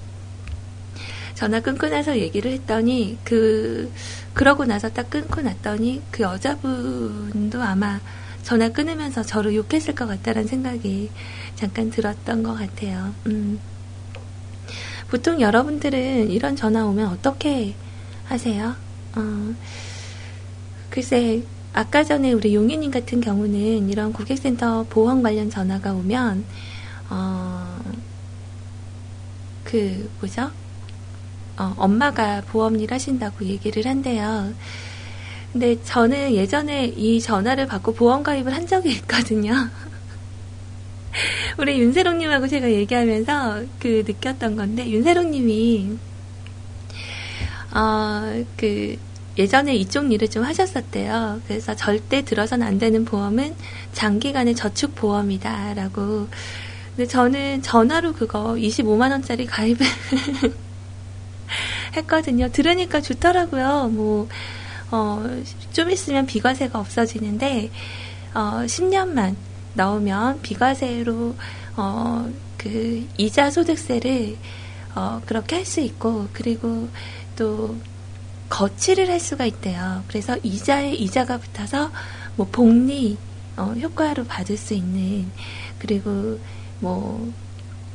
전화 1.34 1.60
끊고 1.60 1.88
나서 1.88 2.16
얘기를 2.16 2.52
했더니 2.52 3.18
그 3.24 3.90
그러고 4.34 4.64
나서 4.64 4.88
딱 4.88 5.10
끊고 5.10 5.40
났더니 5.40 6.00
그 6.12 6.22
여자분도 6.22 7.60
아마 7.60 7.98
전화 8.42 8.68
끊으면서 8.68 9.22
저를 9.22 9.54
욕했을 9.54 9.94
것 9.94 10.06
같다는 10.06 10.46
생각이 10.46 11.10
잠깐 11.54 11.90
들었던 11.90 12.42
것 12.42 12.54
같아요. 12.54 13.14
음. 13.26 13.60
보통 15.08 15.40
여러분들은 15.40 16.30
이런 16.30 16.56
전화 16.56 16.84
오면 16.86 17.08
어떻게 17.08 17.74
하세요? 18.24 18.74
어, 19.14 19.54
글쎄, 20.90 21.42
아까 21.72 22.02
전에 22.04 22.32
우리 22.32 22.54
용인님 22.54 22.90
같은 22.90 23.20
경우는 23.20 23.88
이런 23.88 24.12
고객센터 24.12 24.86
보험 24.88 25.22
관련 25.22 25.50
전화가 25.50 25.92
오면, 25.92 26.44
어, 27.10 27.80
그, 29.64 30.10
뭐죠? 30.20 30.50
어, 31.58 31.74
엄마가 31.76 32.42
보험 32.46 32.80
일 32.80 32.92
하신다고 32.92 33.44
얘기를 33.44 33.86
한대요. 33.86 34.52
근데 35.52 35.82
저는 35.82 36.34
예전에 36.34 36.86
이 36.86 37.20
전화를 37.20 37.66
받고 37.66 37.94
보험 37.94 38.22
가입을 38.22 38.54
한 38.54 38.66
적이 38.66 38.92
있거든요. 38.92 39.52
우리 41.58 41.78
윤세롱님하고 41.78 42.48
제가 42.48 42.70
얘기하면서 42.70 43.64
그 43.78 44.02
느꼈던 44.06 44.56
건데, 44.56 44.88
윤세롱님이, 44.88 45.98
어, 47.74 48.44
그, 48.56 48.96
예전에 49.36 49.74
이쪽 49.74 50.12
일을 50.12 50.28
좀 50.28 50.44
하셨었대요. 50.44 51.40
그래서 51.46 51.74
절대 51.74 52.22
들어선 52.22 52.62
안 52.62 52.78
되는 52.78 53.04
보험은 53.04 53.54
장기간의 53.92 54.54
저축 54.54 54.94
보험이다라고. 54.94 56.28
근데 56.96 57.08
저는 57.08 57.62
전화로 57.62 58.12
그거 58.12 58.54
25만 58.54 59.10
원짜리 59.10 59.46
가입을 59.46 59.80
했거든요. 61.96 62.50
들으니까 62.50 63.00
좋더라고요. 63.00 63.88
뭐, 63.88 64.28
어, 64.92 65.24
좀 65.72 65.90
있으면 65.90 66.26
비과세가 66.26 66.78
없어지는데, 66.78 67.70
어, 68.34 68.64
10년만 68.66 69.36
넣으면 69.74 70.40
비과세로, 70.42 71.36
어, 71.76 72.30
그, 72.58 73.08
이자 73.18 73.50
소득세를, 73.50 74.38
어, 74.94 75.22
그렇게 75.26 75.56
할 75.56 75.64
수 75.66 75.80
있고, 75.80 76.28
그리고 76.32 76.90
또, 77.36 77.76
거치를 78.50 79.08
할 79.10 79.20
수가 79.20 79.46
있대요. 79.46 80.04
그래서 80.08 80.36
이자에 80.42 80.92
이자가 80.94 81.38
붙어서, 81.38 81.92
뭐, 82.36 82.48
복리, 82.50 83.18
어, 83.56 83.74
효과로 83.80 84.24
받을 84.26 84.56
수 84.58 84.74
있는, 84.74 85.32
그리고, 85.78 86.38
뭐, 86.80 87.32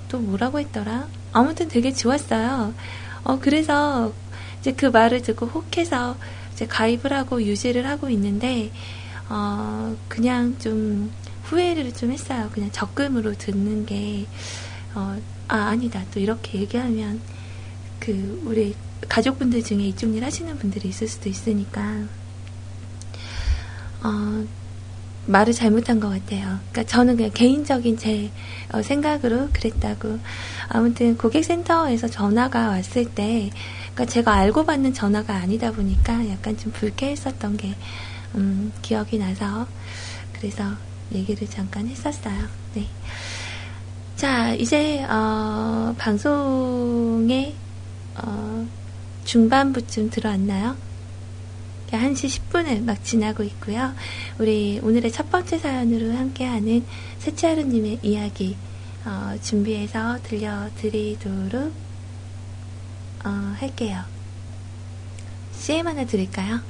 또 0.10 0.20
뭐라고 0.20 0.60
했더라? 0.60 1.10
아무튼 1.34 1.68
되게 1.68 1.94
좋았어요. 1.94 2.76
어, 3.24 3.40
그래서 3.40 4.14
이제 4.60 4.74
그 4.74 4.88
말을 4.88 5.22
듣고 5.22 5.48
혹해서 5.48 6.18
이제 6.58 6.66
가입을 6.66 7.14
하고 7.14 7.40
유지를 7.44 7.88
하고 7.88 8.10
있는데, 8.10 8.72
어, 9.30 9.96
그냥 10.08 10.58
좀 10.58 11.12
후회를 11.44 11.94
좀 11.94 12.12
했어요. 12.12 12.50
그냥 12.52 12.72
적금으로 12.72 13.36
듣는 13.36 13.86
게, 13.86 14.26
어, 14.96 15.16
아, 15.48 15.56
아니다. 15.56 16.04
또 16.12 16.20
이렇게 16.20 16.60
얘기하면 16.60 17.22
그, 18.00 18.42
우리 18.44 18.74
가족분들 19.08 19.64
중에 19.64 19.84
이쪽 19.84 20.16
일 20.16 20.26
하시는 20.26 20.58
분들이 20.58 20.90
있을 20.90 21.08
수도 21.08 21.30
있으니까, 21.30 22.06
어, 24.02 24.44
말을 25.28 25.54
잘못한 25.54 26.00
것 26.00 26.10
같아요. 26.10 26.58
그러니까 26.72 26.84
저는 26.86 27.18
그냥 27.18 27.32
개인적인 27.36 27.98
제 27.98 28.32
어, 28.74 28.82
생각으로 28.82 29.50
그랬다고. 29.54 30.18
아무튼 30.70 31.18
고객센터에서 31.18 32.08
전화가 32.08 32.70
왔을 32.70 33.06
때, 33.06 33.52
그러니까 33.98 34.06
제가 34.06 34.34
알고 34.36 34.64
받는 34.66 34.94
전화가 34.94 35.34
아니다 35.34 35.72
보니까 35.72 36.30
약간 36.30 36.56
좀 36.56 36.72
불쾌했었던 36.72 37.58
게 37.58 37.74
음, 38.36 38.72
기억이 38.84 39.18
나서 39.18 39.66
그래서 40.34 40.64
얘기를 41.12 41.50
잠깐 41.50 41.88
했었어요. 41.88 42.36
네. 42.76 42.86
자, 44.16 44.54
이제 44.54 45.04
어, 45.06 45.96
방송의 45.98 47.56
어, 48.22 48.68
중반부쯤 49.26 50.12
들어왔나요? 50.12 50.76
1시 51.90 52.52
10분을 52.52 52.84
막 52.84 53.04
지나고 53.04 53.42
있고요. 53.44 53.94
우리 54.38 54.80
오늘의 54.84 55.12
첫 55.12 55.32
번째 55.32 55.58
사연으로 55.58 56.16
함께하는 56.16 56.86
세치하루님의 57.18 58.00
이야기 58.04 58.58
어, 59.06 59.34
준비해서 59.42 60.20
들려드리도록 60.22 61.87
어, 63.28 63.30
할게요. 63.60 64.00
CM 65.52 65.86
하나 65.88 66.06
드릴까요? 66.06 66.62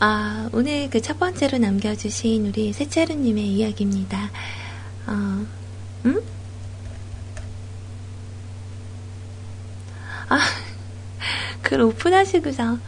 아, 0.00 0.48
오늘 0.52 0.88
그 0.90 1.00
첫 1.00 1.18
번째로 1.18 1.58
남겨주신 1.58 2.46
우리 2.46 2.72
세차루님의 2.72 3.44
이야기입니다. 3.44 4.30
어, 5.06 5.12
음? 6.06 6.22
아, 10.28 10.38
글 11.62 11.80
오픈하시고서, 11.80 12.78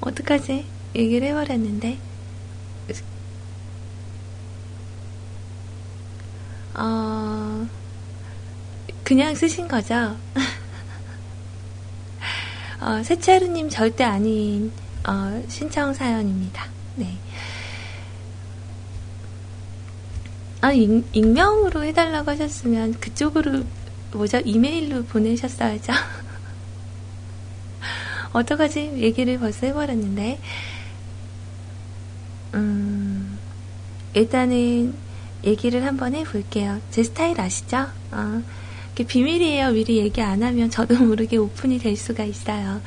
어떡하지? 0.00 0.77
얘기를 0.94 1.28
해버렸는데. 1.28 1.98
어, 6.78 7.66
그냥 9.02 9.34
쓰신 9.34 9.66
거죠? 9.66 10.16
어, 12.80 13.02
세차루님 13.02 13.68
절대 13.68 14.04
아닌, 14.04 14.70
어, 15.06 15.42
신청 15.48 15.92
사연입니다. 15.92 16.66
네. 16.94 17.18
아, 20.60 20.72
익, 20.72 21.04
익명으로 21.12 21.82
해달라고 21.82 22.30
하셨으면 22.30 23.00
그쪽으로, 23.00 23.64
뭐죠? 24.12 24.38
이메일로 24.38 25.04
보내셨어야죠. 25.04 25.92
어떡하지? 28.32 28.92
얘기를 28.98 29.38
벌써 29.38 29.66
해버렸는데. 29.66 30.38
음, 32.54 33.38
일단은 34.14 34.94
얘기를 35.44 35.84
한번 35.84 36.14
해볼게요. 36.14 36.80
제 36.90 37.02
스타일 37.02 37.40
아시죠? 37.40 37.86
어, 38.10 38.42
비밀이에요. 38.94 39.70
미리 39.70 39.98
얘기 39.98 40.20
안 40.20 40.42
하면 40.42 40.70
저도 40.70 40.96
모르게 41.04 41.36
오픈이 41.36 41.78
될 41.78 41.96
수가 41.96 42.24
있어요. 42.24 42.80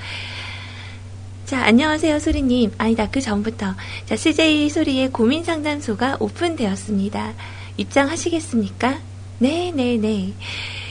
자, 1.45 1.64
안녕하세요, 1.64 2.20
소리님. 2.20 2.72
아니다, 2.78 3.09
그 3.09 3.20
전부터. 3.20 3.76
자, 4.05 4.16
CJ 4.16 4.70
소리의 4.70 5.12
고민 5.12 5.43
상담소가 5.43 6.18
오픈되었습니다. 6.20 7.34
입장하시겠습니까? 7.78 8.99
네네네. 9.39 9.97
네, 9.97 9.97
네. 9.97 10.34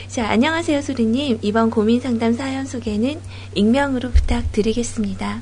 자, 0.09 0.29
안녕하세요, 0.29 0.83
소리님. 0.83 1.39
이번 1.41 1.71
고민 1.71 2.01
상담 2.01 2.33
사연 2.33 2.67
소개는 2.67 3.21
익명으로 3.55 4.11
부탁드리겠습니다. 4.11 5.41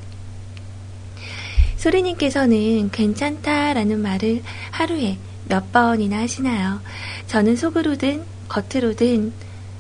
소리님께서는 1.78 2.90
괜찮다라는 2.90 4.00
말을 4.00 4.42
하루에 4.70 5.16
몇 5.48 5.72
번이나 5.72 6.18
하시나요? 6.18 6.80
저는 7.26 7.56
속으로든 7.56 8.24
겉으로든 8.48 9.32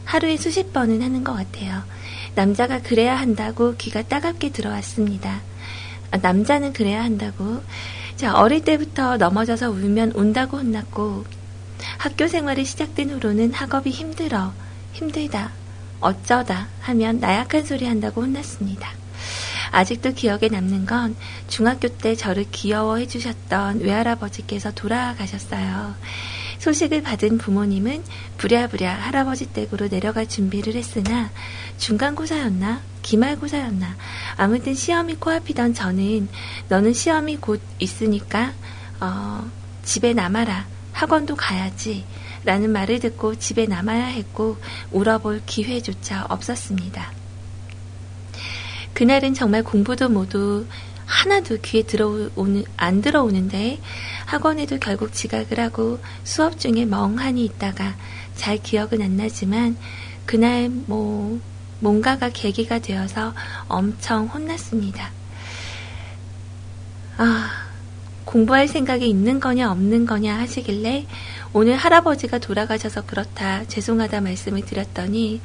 하루에 0.04 0.36
수십 0.36 0.72
번은 0.72 1.02
하는 1.02 1.22
것 1.22 1.34
같아요. 1.34 1.82
남자가 2.34 2.80
그래야 2.80 3.16
한다고 3.16 3.74
귀가 3.76 4.02
따갑게 4.02 4.52
들어왔습니다. 4.52 5.42
아, 6.10 6.16
남자는 6.16 6.72
그래야 6.72 7.02
한다고. 7.02 7.62
자, 8.16 8.34
어릴 8.34 8.64
때부터 8.64 9.16
넘어져서 9.16 9.70
울면 9.70 10.12
온다고 10.14 10.58
혼났고, 10.58 11.24
학교 11.98 12.26
생활이 12.26 12.64
시작된 12.64 13.10
후로는 13.10 13.52
학업이 13.52 13.90
힘들어, 13.90 14.52
힘들다, 14.92 15.52
어쩌다 16.00 16.68
하면 16.80 17.20
나약한 17.20 17.64
소리 17.64 17.86
한다고 17.86 18.22
혼났습니다. 18.22 18.97
아직도 19.70 20.12
기억에 20.12 20.48
남는 20.50 20.86
건 20.86 21.16
중학교 21.48 21.88
때 21.88 22.14
저를 22.14 22.46
귀여워해 22.50 23.06
주셨던 23.06 23.80
외할아버지께서 23.80 24.72
돌아가셨어요. 24.72 25.94
소식을 26.58 27.02
받은 27.02 27.38
부모님은 27.38 28.02
부랴부랴 28.36 28.92
할아버지 28.92 29.46
댁으로 29.52 29.88
내려갈 29.88 30.28
준비를 30.28 30.74
했으나 30.74 31.30
중간고사였나 31.78 32.80
기말고사였나 33.02 33.96
아무튼 34.36 34.74
시험이 34.74 35.14
코앞이던 35.14 35.74
저는 35.74 36.28
너는 36.68 36.92
시험이 36.92 37.36
곧 37.36 37.60
있으니까 37.78 38.52
어, 39.00 39.48
집에 39.84 40.12
남아라 40.12 40.66
학원도 40.92 41.36
가야지 41.36 42.04
라는 42.44 42.70
말을 42.70 42.98
듣고 43.00 43.36
집에 43.36 43.66
남아야 43.66 44.06
했고 44.06 44.56
울어볼 44.90 45.42
기회조차 45.46 46.26
없었습니다. 46.28 47.17
그날은 48.98 49.32
정말 49.32 49.62
공부도 49.62 50.08
모두 50.08 50.66
하나도 51.06 51.58
귀에 51.62 51.82
들어오는, 51.82 52.64
안 52.76 53.00
들어오는데 53.00 53.78
학원에도 54.26 54.80
결국 54.80 55.12
지각을 55.12 55.60
하고 55.60 56.00
수업 56.24 56.58
중에 56.58 56.84
멍하니 56.84 57.44
있다가 57.44 57.94
잘 58.34 58.58
기억은 58.60 59.00
안 59.00 59.16
나지만 59.16 59.76
그날 60.26 60.68
뭐 60.68 61.38
뭔가가 61.78 62.30
계기가 62.30 62.80
되어서 62.80 63.34
엄청 63.68 64.26
혼났습니다. 64.26 65.12
아, 67.18 67.50
공부할 68.24 68.66
생각이 68.66 69.08
있는 69.08 69.38
거냐 69.38 69.70
없는 69.70 70.06
거냐 70.06 70.36
하시길래 70.40 71.06
오늘 71.52 71.76
할아버지가 71.76 72.38
돌아가셔서 72.38 73.06
그렇다 73.06 73.64
죄송하다 73.66 74.20
말씀을 74.20 74.64
드렸더니 74.64 75.40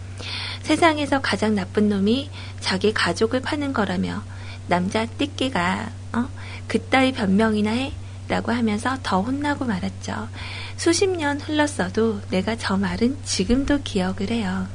세상에서 0.64 1.22
가장 1.22 1.56
나쁜 1.56 1.89
놈이 1.89 2.30
자기 2.60 2.93
가족을 2.93 3.41
파는 3.41 3.74
거라며 3.74 4.24
남자 4.68 5.06
띠끼가 5.06 5.89
어? 6.14 6.30
그따위 6.68 7.12
변명이나 7.12 7.72
해? 7.72 7.93
라고 8.28 8.51
하면서 8.51 8.97
더 9.04 9.22
혼나고 9.22 9.66
말았죠. 9.66 10.30
수십 10.78 11.08
년 11.08 11.39
흘렀어도 11.39 12.22
내가 12.30 12.56
저 12.56 12.78
말은 12.78 13.18
지금도 13.26 13.82
기억을 13.84 14.32
해요. 14.32 14.68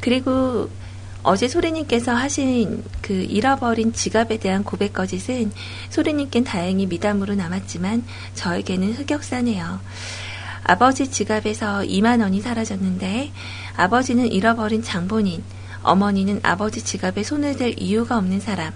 그리고 0.00 0.70
어제 1.22 1.48
소리님께서 1.48 2.14
하신 2.14 2.84
그 3.02 3.12
잃어버린 3.12 3.92
지갑에 3.92 4.38
대한 4.38 4.62
고백 4.62 4.92
거짓은 4.92 5.52
소리님께는 5.90 6.44
다행히 6.44 6.86
미담으로 6.86 7.34
남았지만 7.34 8.04
저에게는 8.34 8.94
흑역사네요. 8.94 9.80
아버지 10.68 11.08
지갑에서 11.08 11.82
2만 11.82 12.20
원이 12.20 12.40
사라졌는데 12.40 13.30
아버지는 13.76 14.26
잃어버린 14.26 14.82
장본인, 14.82 15.44
어머니는 15.84 16.40
아버지 16.42 16.82
지갑에 16.82 17.22
손을 17.22 17.56
댈 17.56 17.80
이유가 17.80 18.18
없는 18.18 18.40
사람, 18.40 18.72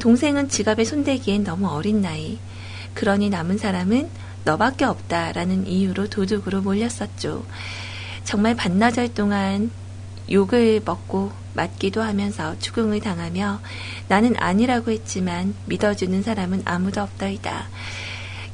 동생은 0.00 0.48
지갑에 0.48 0.84
손대기엔 0.84 1.44
너무 1.44 1.68
어린 1.68 2.02
나이. 2.02 2.40
그러니 2.94 3.30
남은 3.30 3.58
사람은 3.58 4.10
너밖에 4.44 4.84
없다라는 4.84 5.68
이유로 5.68 6.08
도둑으로 6.10 6.60
몰렸었죠. 6.60 7.44
정말 8.24 8.56
반나절 8.56 9.14
동안 9.14 9.70
욕을 10.28 10.82
먹고 10.84 11.30
맞기도 11.54 12.02
하면서 12.02 12.58
추궁을 12.58 12.98
당하며 12.98 13.60
나는 14.08 14.34
아니라고 14.38 14.90
했지만 14.90 15.54
믿어주는 15.66 16.20
사람은 16.24 16.62
아무도 16.64 17.00
없더이다. 17.00 17.68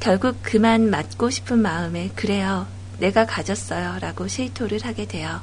결국 0.01 0.37
그만 0.43 0.91
맞고 0.91 1.31
싶은 1.31 1.59
마음에 1.59 2.11
그래요. 2.15 2.67
내가 2.99 3.27
가졌어요. 3.27 3.99
라고 4.01 4.29
실토를 4.29 4.81
하게 4.85 5.07
돼요. 5.07 5.41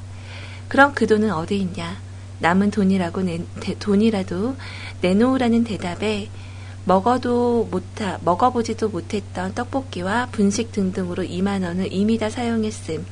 그럼 0.67 0.93
그 0.93 1.07
돈은 1.07 1.31
어디 1.31 1.59
있냐? 1.59 1.97
남은 2.39 2.71
돈이라고 2.71 3.21
내, 3.21 3.39
돈이라도 3.79 4.55
내놓으라는 5.01 5.63
대답에 5.63 6.29
먹어도 6.85 7.67
못하, 7.71 8.19
먹어보지도 8.23 8.89
못했던 8.89 9.53
떡볶이와 9.53 10.27
분식 10.31 10.71
등등으로 10.71 11.23
2만 11.23 11.63
원을 11.63 11.91
이미 11.91 12.17
다 12.17 12.29
사용했음. 12.29 13.05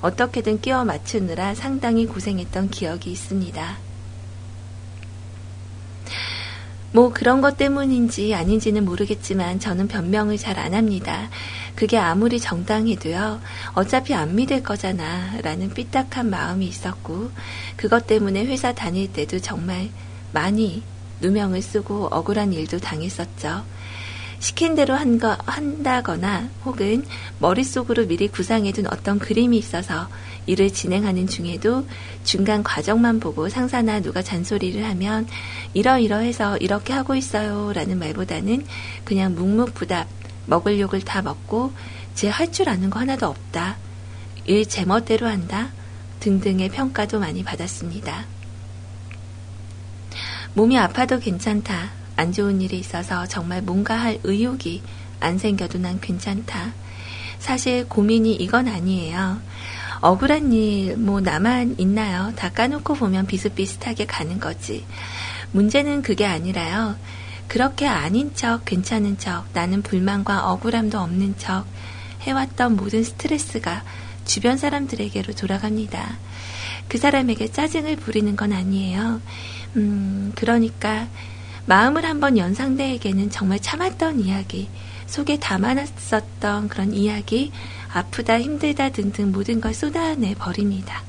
어떻게든 0.00 0.60
끼워 0.60 0.84
맞추느라 0.84 1.54
상당히 1.54 2.06
고생했던 2.06 2.70
기억이 2.70 3.10
있습니다. 3.12 3.91
뭐 6.92 7.10
그런 7.12 7.40
것 7.40 7.56
때문인지 7.56 8.34
아닌지는 8.34 8.84
모르겠지만 8.84 9.60
저는 9.60 9.88
변명을 9.88 10.36
잘 10.36 10.58
안 10.58 10.74
합니다. 10.74 11.30
그게 11.74 11.96
아무리 11.96 12.38
정당해도요, 12.38 13.40
어차피 13.74 14.12
안 14.14 14.36
믿을 14.36 14.62
거잖아, 14.62 15.32
라는 15.42 15.72
삐딱한 15.72 16.28
마음이 16.28 16.66
있었고, 16.66 17.30
그것 17.76 18.06
때문에 18.06 18.44
회사 18.44 18.74
다닐 18.74 19.10
때도 19.10 19.40
정말 19.40 19.88
많이 20.32 20.82
누명을 21.20 21.62
쓰고 21.62 22.08
억울한 22.10 22.52
일도 22.52 22.78
당했었죠. 22.78 23.64
시킨 24.42 24.74
대로 24.74 24.94
한 24.96 25.20
거, 25.20 25.38
한다거나 25.46 26.48
혹은 26.64 27.04
머릿속으로 27.38 28.06
미리 28.08 28.26
구상해둔 28.26 28.86
어떤 28.88 29.20
그림이 29.20 29.56
있어서 29.56 30.08
일을 30.46 30.72
진행하는 30.72 31.28
중에도 31.28 31.86
중간 32.24 32.64
과정만 32.64 33.20
보고 33.20 33.48
상사나 33.48 34.00
누가 34.00 34.20
잔소리를 34.20 34.84
하면 34.84 35.28
이러이러해서 35.74 36.56
이렇게 36.56 36.92
하고 36.92 37.14
있어요 37.14 37.72
라는 37.72 38.00
말보다는 38.00 38.66
그냥 39.04 39.36
묵묵부답 39.36 40.08
먹을 40.46 40.80
욕을 40.80 41.02
다 41.02 41.22
먹고 41.22 41.72
제 42.16 42.28
할 42.28 42.50
줄 42.50 42.68
아는 42.68 42.90
거 42.90 42.98
하나도 42.98 43.26
없다. 43.28 43.76
일 44.46 44.66
제멋대로 44.66 45.28
한다. 45.28 45.70
등등의 46.18 46.68
평가도 46.70 47.20
많이 47.20 47.44
받았습니다. 47.44 48.26
몸이 50.54 50.76
아파도 50.78 51.20
괜찮다. 51.20 52.01
안 52.22 52.30
좋은 52.30 52.60
일이 52.60 52.78
있어서 52.78 53.26
정말 53.26 53.62
뭔가 53.62 53.96
할 53.96 54.20
의욕이 54.22 54.80
안 55.18 55.38
생겨도 55.38 55.78
난 55.78 56.00
괜찮다. 56.00 56.72
사실 57.40 57.88
고민이 57.88 58.36
이건 58.36 58.68
아니에요. 58.68 59.40
억울한 60.02 60.52
일, 60.52 60.96
뭐, 60.98 61.20
나만 61.20 61.74
있나요? 61.78 62.32
다 62.36 62.48
까놓고 62.48 62.94
보면 62.94 63.26
비슷비슷하게 63.26 64.06
가는 64.06 64.38
거지. 64.38 64.84
문제는 65.50 66.02
그게 66.02 66.24
아니라요. 66.24 66.94
그렇게 67.48 67.88
아닌 67.88 68.32
척, 68.36 68.66
괜찮은 68.66 69.18
척, 69.18 69.46
나는 69.52 69.82
불만과 69.82 70.48
억울함도 70.52 71.00
없는 71.00 71.34
척 71.38 71.64
해왔던 72.20 72.76
모든 72.76 73.02
스트레스가 73.02 73.82
주변 74.24 74.56
사람들에게로 74.56 75.34
돌아갑니다. 75.34 76.18
그 76.86 76.98
사람에게 76.98 77.48
짜증을 77.48 77.96
부리는 77.96 78.36
건 78.36 78.52
아니에요. 78.52 79.20
음, 79.74 80.30
그러니까 80.36 81.08
마음을 81.66 82.04
한번 82.04 82.38
연 82.38 82.54
상대에게는 82.54 83.30
정말 83.30 83.60
참았던 83.60 84.20
이야기, 84.20 84.68
속에 85.06 85.38
담아놨었던 85.38 86.68
그런 86.68 86.92
이야기, 86.92 87.52
아프다, 87.92 88.40
힘들다 88.40 88.90
등등 88.90 89.32
모든 89.32 89.60
걸 89.60 89.74
쏟아내 89.74 90.34
버립니다. 90.34 91.02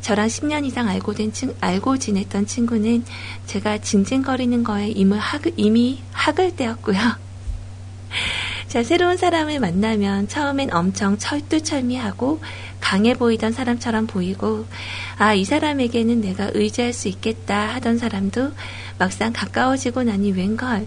저랑 0.00 0.28
10년 0.28 0.64
이상 0.64 0.88
알고 0.88 1.14
된 1.14 1.32
친, 1.32 1.54
알고 1.60 1.98
지냈던 1.98 2.46
친구는 2.46 3.04
제가 3.46 3.78
징징거리는 3.78 4.64
거에 4.64 4.88
이미 4.88 5.16
학을, 5.18 5.52
이미 5.56 6.02
학을 6.12 6.56
떼었고요. 6.56 6.98
자, 8.68 8.82
새로운 8.82 9.16
사람을 9.16 9.60
만나면 9.60 10.28
처음엔 10.28 10.72
엄청 10.72 11.18
철두철미하고 11.18 12.40
강해 12.80 13.14
보이던 13.14 13.52
사람처럼 13.52 14.06
보이고, 14.06 14.66
아, 15.18 15.34
이 15.34 15.44
사람에게는 15.44 16.20
내가 16.20 16.50
의지할 16.54 16.92
수 16.92 17.08
있겠다 17.08 17.68
하던 17.74 17.98
사람도 17.98 18.52
막상 18.98 19.32
가까워지고 19.32 20.04
나니 20.04 20.32
웬걸, 20.32 20.86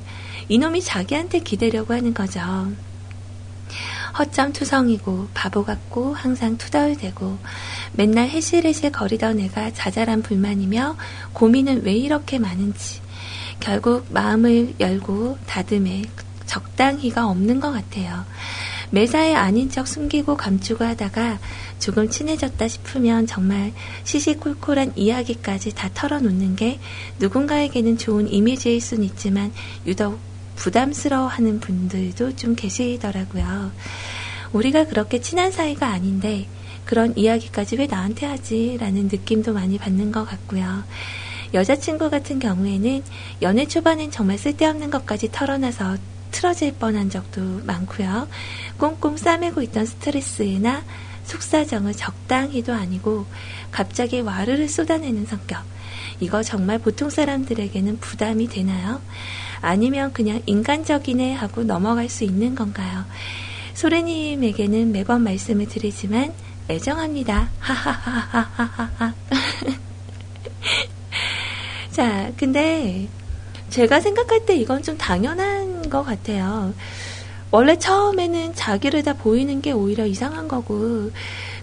이놈이 0.50 0.82
자기한테 0.82 1.39
기대려고 1.39 1.94
하는 1.94 2.14
거죠. 2.14 2.41
허점 4.18 4.54
투성이고 4.54 5.30
바보 5.34 5.64
같고 5.64 6.14
항상 6.14 6.58
투덜대고 6.58 7.39
맨날 7.94 8.30
해실해실 8.30 8.91
거리던 8.91 9.39
애가 9.39 9.74
자잘한 9.74 10.22
불만이며 10.22 10.96
고민은 11.34 11.84
왜 11.84 11.94
이렇게 11.94 12.38
많은지 12.38 13.02
결국 13.60 14.06
마음을 14.12 14.76
열고 14.80 15.39
다듬에 15.48 16.04
적당히가 16.46 17.28
없는 17.28 17.60
것 17.60 17.72
같아요. 17.72 18.26
매사에 18.91 19.34
아닌 19.34 19.72
척 19.72 19.88
숨기고 19.88 20.38
감추고 20.38 20.86
하다가 20.86 21.39
조금 21.84 22.08
친해졌다 22.08 22.66
싶으면 22.66 23.28
정말 23.28 23.74
시시콜콜한 24.06 24.94
이야기까지 24.96 25.76
다 25.76 25.90
털어놓는 25.94 26.56
게 26.56 26.80
누군가에게는 27.20 27.98
좋은 27.98 28.32
이미지일 28.32 28.80
순 28.80 29.04
있지만 29.04 29.52
유독 29.86 30.18
부담스러워하는 30.56 31.60
분들도 31.60 32.38
좀 32.38 32.56
계시더라고요. 32.56 33.74
우리가 34.54 34.86
그렇게 34.86 35.20
친한 35.20 35.52
사이가 35.52 35.88
아닌데 35.88 36.48
그런 36.86 37.18
이야기까지 37.18 37.76
왜 37.76 37.88
나한테 37.88 38.28
하지? 38.28 38.78
라는 38.80 39.10
느낌도 39.12 39.52
많이 39.52 39.78
받는 39.78 40.14
것 40.14 40.24
같고요. 40.24 40.86
여자친구 41.54 42.10
같은 42.10 42.40
경우에는 42.40 43.04
연애 43.42 43.66
초반엔 43.66 44.10
정말 44.10 44.38
쓸데없는 44.38 44.90
것까지 44.90 45.34
털어놔서 45.34 45.98
틀어질 46.32 46.76
뻔한 46.76 47.10
적도 47.10 47.42
많고요. 47.66 48.30
꽁꽁 48.78 49.18
싸매고 49.18 49.62
있던 49.64 49.86
스트레스나 49.86 50.82
속사정을 51.24 51.94
적당히도 51.94 52.74
아니고 52.74 53.26
갑자기 53.72 54.22
와르르 54.22 54.68
쏟아내는 54.68 55.26
성격. 55.26 55.64
이거 56.20 56.44
정말 56.44 56.80
보통 56.80 57.10
사람들에게는 57.10 58.00
부담이 58.00 58.48
되나요? 58.48 59.02
아니면 59.62 60.14
그냥 60.14 60.42
인간적이네 60.46 61.34
하고 61.34 61.64
넘어갈 61.64 62.10
수 62.10 62.24
있는 62.24 62.56
건가요? 62.56 63.06
소래님에게는 63.74 64.92
매번 64.92 65.24
말씀을 65.24 65.68
드리지만 65.68 66.34
애정합니다. 66.70 67.50
하하하하하하. 67.60 69.14
자, 71.92 72.32
근데 72.38 73.08
제가 73.70 74.00
생각할 74.00 74.46
때 74.46 74.56
이건 74.56 74.84
좀 74.84 74.98
당연한 74.98 75.90
것 75.90 76.04
같아요. 76.04 76.74
원래 77.54 77.78
처음에는 77.78 78.56
자기를 78.56 79.04
다 79.04 79.14
보이는 79.14 79.62
게 79.62 79.72
오히려 79.72 80.08
이상한 80.08 80.47
거고, 80.47 81.12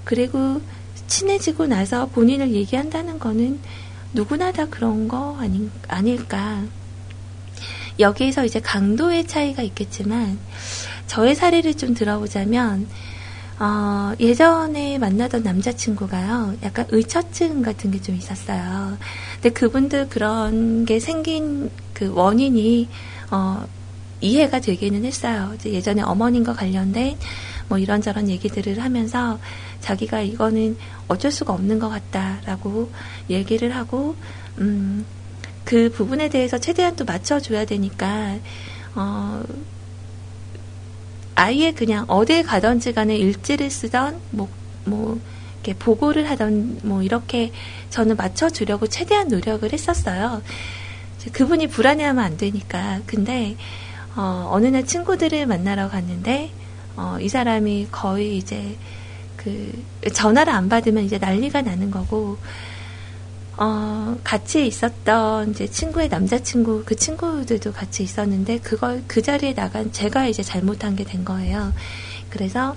그리고 0.05 0.61
친해지고 1.09 1.67
나서 1.67 2.07
본인을 2.07 2.53
얘기한다는 2.53 3.19
거는 3.19 3.59
누구나 4.13 4.53
다 4.53 4.67
그런 4.67 5.09
거 5.09 5.37
아니, 5.41 5.69
아닐까. 5.89 6.63
여기에서 7.99 8.45
이제 8.45 8.61
강도의 8.61 9.27
차이가 9.27 9.63
있겠지만, 9.65 10.39
저의 11.09 11.35
사례를 11.35 11.75
좀 11.77 11.93
들어보자면, 11.95 12.87
어, 13.59 14.13
예전에 14.21 14.97
만나던 14.99 15.43
남자친구가요, 15.43 16.55
약간 16.63 16.87
의처증 16.91 17.63
같은 17.63 17.91
게 17.91 17.99
좀 18.01 18.15
있었어요. 18.15 18.97
근데 19.35 19.51
그분들 19.51 20.09
그런 20.09 20.85
게 20.85 21.01
생긴 21.01 21.69
그 21.95 22.13
원인이, 22.15 22.89
어, 23.33 23.67
이해가 24.21 24.61
되기는 24.61 25.05
했어요. 25.05 25.55
예전에 25.65 26.03
어머님과 26.03 26.55
관련된 26.55 27.17
뭐 27.69 27.79
이런저런 27.79 28.29
얘기들을 28.29 28.83
하면서 28.83 29.39
자기가 29.81 30.21
이거는 30.21 30.77
어쩔 31.09 31.31
수가 31.31 31.53
없는 31.53 31.79
것 31.79 31.89
같다라고 31.89 32.91
얘기를 33.31 33.75
하고, 33.75 34.17
음, 34.59 35.07
그 35.65 35.91
부분에 35.91 36.29
대해서 36.29 36.59
최대한 36.59 36.97
또 36.97 37.05
맞춰줘야 37.05 37.65
되니까, 37.65 38.37
어, 38.95 39.43
아예 41.37 41.73
그냥 41.73 42.05
어딜 42.09 42.43
가든지 42.43 42.93
간에 42.93 43.17
일지를 43.17 43.71
쓰던, 43.71 44.21
뭐, 44.31 44.49
뭐, 44.85 45.21
이렇게 45.63 45.79
보고를 45.79 46.29
하던, 46.31 46.81
뭐, 46.83 47.03
이렇게 47.03 47.53
저는 47.91 48.17
맞춰주려고 48.17 48.89
최대한 48.89 49.29
노력을 49.29 49.73
했었어요. 49.73 50.43
그분이 51.33 51.69
불안해하면 51.69 52.23
안 52.23 52.37
되니까. 52.37 53.01
근데, 53.07 53.57
어, 54.17 54.49
어느 54.53 54.67
날 54.67 54.87
친구들을 54.87 55.47
만나러 55.47 55.89
갔는데, 55.89 56.51
어, 56.97 57.17
이 57.21 57.29
사람이 57.29 57.89
거의 57.91 58.37
이제, 58.37 58.77
그, 59.37 59.73
전화를 60.13 60.53
안 60.53 60.69
받으면 60.69 61.05
이제 61.05 61.19
난리가 61.19 61.63
나는 61.63 61.91
거고, 61.91 62.39
어, 63.57 64.17
같이 64.25 64.67
있었던 64.67 65.51
이제 65.51 65.67
친구의 65.69 66.09
남자친구, 66.09 66.85
그 66.87 66.97
친구들도 66.97 67.73
같이 67.73 68.03
있었는데, 68.03 68.59
그걸 68.59 69.05
그 69.07 69.23
자리에 69.23 69.55
나간 69.55 69.93
제가 69.93 70.27
이제 70.27 70.43
잘못한 70.43 70.97
게 70.97 71.05
된 71.05 71.25
거예요. 71.25 71.73
그래서, 72.31 72.75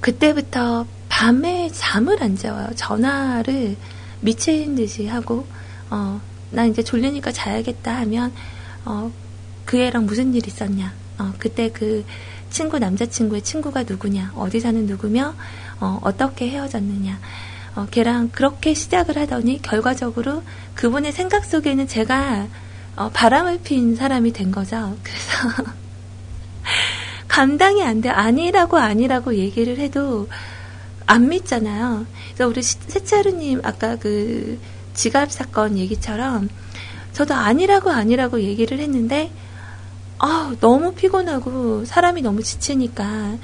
그때부터 0.00 0.86
밤에 1.08 1.70
잠을 1.72 2.22
안 2.22 2.36
재워요. 2.36 2.68
전화를 2.74 3.76
미친 4.20 4.74
듯이 4.74 5.06
하고, 5.06 5.46
어, 5.90 6.20
나 6.50 6.64
이제 6.66 6.82
졸리니까 6.82 7.32
자야겠다 7.32 7.96
하면, 8.00 8.32
어, 8.84 9.10
그 9.66 9.78
애랑 9.78 10.06
무슨 10.06 10.32
일 10.32 10.46
있었냐. 10.46 10.94
어, 11.18 11.32
그때 11.38 11.70
그 11.70 12.04
친구 12.48 12.78
남자친구의 12.78 13.42
친구가 13.42 13.82
누구냐. 13.82 14.32
어디 14.36 14.60
사는 14.60 14.86
누구며, 14.86 15.34
어, 15.80 16.00
어떻게 16.02 16.48
헤어졌느냐. 16.48 17.18
어, 17.74 17.86
걔랑 17.90 18.30
그렇게 18.30 18.72
시작을 18.72 19.18
하더니 19.18 19.60
결과적으로 19.60 20.42
그분의 20.74 21.12
생각 21.12 21.44
속에는 21.44 21.86
제가 21.86 22.46
어, 22.96 23.10
바람을 23.12 23.60
핀 23.62 23.94
사람이 23.94 24.32
된 24.32 24.50
거죠. 24.50 24.96
그래서 25.02 25.70
감당이 27.28 27.82
안 27.82 28.00
돼. 28.00 28.08
아니라고 28.08 28.78
아니라고 28.78 29.34
얘기를 29.34 29.78
해도 29.78 30.28
안 31.04 31.28
믿잖아요. 31.28 32.06
그래서 32.28 32.48
우리 32.48 32.62
세차루님 32.62 33.60
아까 33.64 33.96
그 33.96 34.58
지갑 34.94 35.30
사건 35.30 35.76
얘기처럼 35.76 36.48
저도 37.12 37.34
아니라고 37.34 37.90
아니라고 37.90 38.40
얘기를 38.40 38.78
했는데 38.78 39.30
아 40.18 40.54
너무 40.60 40.94
피곤하고 40.94 41.84
사람이 41.84 42.22
너무 42.22 42.42
지치니까 42.42 43.36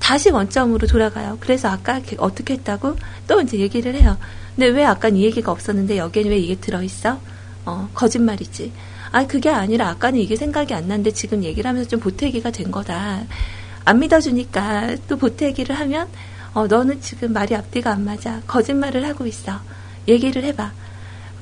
다시 0.00 0.30
원점으로 0.30 0.86
돌아가요. 0.86 1.36
그래서 1.40 1.68
아까 1.68 2.00
어떻게 2.18 2.54
했다고 2.54 2.96
또 3.26 3.40
이제 3.40 3.58
얘기를 3.58 3.94
해요. 3.94 4.16
근데 4.56 4.68
왜 4.68 4.84
아까 4.84 5.08
이 5.08 5.22
얘기가 5.24 5.52
없었는데 5.52 5.98
여기엔 5.98 6.26
왜 6.28 6.38
이게 6.38 6.56
들어있어? 6.56 7.20
어, 7.66 7.88
거짓말이지. 7.94 8.72
아, 9.12 9.26
그게 9.26 9.50
아니라 9.50 9.88
아까는 9.90 10.18
이게 10.20 10.36
생각이 10.36 10.74
안 10.74 10.88
났는데 10.88 11.12
지금 11.12 11.44
얘기를 11.44 11.68
하면서 11.68 11.88
좀 11.88 12.00
보태기가 12.00 12.50
된 12.50 12.70
거다. 12.70 13.24
안 13.84 13.98
믿어주니까 14.00 14.96
또 15.08 15.16
보태기를 15.16 15.74
하면, 15.78 16.08
어, 16.54 16.66
너는 16.66 17.00
지금 17.00 17.32
말이 17.32 17.54
앞뒤가 17.54 17.92
안 17.92 18.04
맞아. 18.04 18.40
거짓말을 18.46 19.06
하고 19.08 19.26
있어. 19.26 19.60
얘기를 20.08 20.44
해봐. 20.44 20.72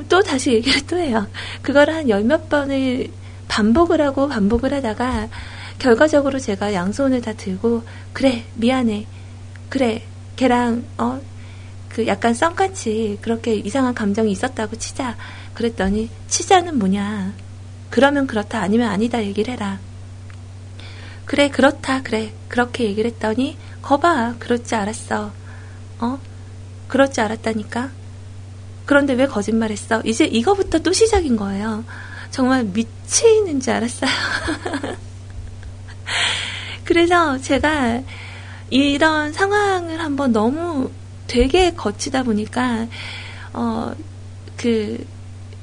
또 0.08 0.22
다시 0.22 0.52
얘기를 0.52 0.80
또 0.86 0.96
해요. 0.98 1.26
그걸 1.62 1.90
한 1.90 2.08
열 2.08 2.24
몇 2.24 2.48
번을 2.48 3.08
반복을 3.48 4.00
하고 4.00 4.28
반복을 4.28 4.72
하다가 4.74 5.28
결과적으로 5.78 6.38
제가 6.38 6.72
양손을 6.72 7.20
다 7.20 7.32
들고 7.32 7.82
그래 8.12 8.44
미안해. 8.56 9.06
그래 9.68 10.02
걔랑 10.36 10.84
어 10.98 11.36
그 11.96 12.06
약간 12.06 12.34
썸같이 12.34 13.16
그렇게 13.22 13.54
이상한 13.54 13.94
감정이 13.94 14.30
있었다고 14.30 14.76
치자. 14.76 15.16
그랬더니 15.54 16.10
치자는 16.28 16.78
뭐냐? 16.78 17.32
그러면 17.88 18.26
그렇다 18.26 18.60
아니면 18.60 18.90
아니다 18.90 19.24
얘기를 19.24 19.54
해라. 19.54 19.78
그래 21.24 21.48
그렇다 21.48 22.02
그래. 22.02 22.34
그렇게 22.48 22.84
얘기를 22.84 23.10
했더니 23.10 23.56
거봐 23.80 24.34
그렇지 24.38 24.74
알았어. 24.74 25.32
어? 26.00 26.18
그렇지 26.88 27.22
알았다니까? 27.22 27.88
그런데 28.84 29.14
왜 29.14 29.26
거짓말했어? 29.26 30.02
이제 30.04 30.26
이거부터 30.26 30.80
또 30.80 30.92
시작인 30.92 31.36
거예요 31.36 31.82
정말 32.36 32.64
미치는 32.64 33.60
줄 33.60 33.72
알았어요 33.72 34.10
그래서 36.84 37.38
제가 37.38 38.02
이런 38.68 39.32
상황을 39.32 40.00
한번 40.00 40.32
너무 40.32 40.90
되게 41.26 41.72
거치다 41.72 42.24
보니까, 42.24 42.88
어, 43.54 43.94
그, 44.58 45.02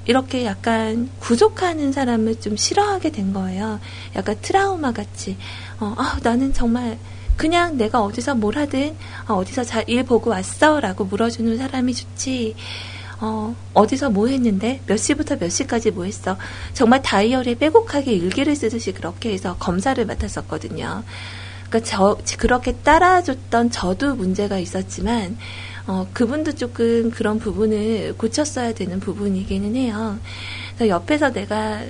이렇게 0.06 0.46
약간 0.46 1.12
구속하는 1.20 1.92
사람을 1.92 2.42
좀 2.42 2.58
싫어하게 2.58 3.12
된 3.12 3.34
거예요. 3.34 3.80
약간 4.16 4.36
트라우마 4.42 4.94
같이. 4.94 5.38
어, 5.80 5.94
아, 5.96 6.18
나는 6.24 6.54
정말 6.54 6.98
그냥 7.38 7.78
내가 7.78 8.02
어디서 8.02 8.34
뭘 8.36 8.58
하든, 8.58 8.98
어, 9.28 9.36
어디서 9.36 9.64
잘 9.64 9.86
일 9.88 10.04
보고 10.04 10.32
왔어? 10.32 10.80
라고 10.80 11.06
물어주는 11.06 11.56
사람이 11.56 11.94
좋지. 11.94 12.56
어, 13.26 13.56
어디서 13.74 14.10
뭐 14.10 14.28
했는데? 14.28 14.82
몇 14.86 14.98
시부터 14.98 15.38
몇 15.38 15.48
시까지 15.48 15.92
뭐 15.92 16.04
했어? 16.04 16.38
정말 16.74 17.02
다이어리에 17.02 17.56
빼곡하게 17.56 18.12
일기를 18.12 18.54
쓰듯이 18.54 18.92
그렇게 18.92 19.32
해서 19.32 19.56
검사를 19.60 20.06
맡았었거든요. 20.06 21.04
그러니까 21.70 21.90
저, 21.90 22.18
그렇게 22.38 22.74
따라줬던 22.74 23.72
저도 23.72 24.16
문제가 24.16 24.60
있었지만, 24.60 25.38
어, 25.88 26.06
그분도 26.12 26.56
조금 26.56 27.12
그런 27.12 27.40
부분을 27.40 28.16
고쳤어야 28.18 28.74
되는 28.74 29.00
부분이기는 29.00 29.74
해요. 29.74 30.20
그래서 30.76 30.90
옆에서 30.90 31.32
내가 31.32 31.82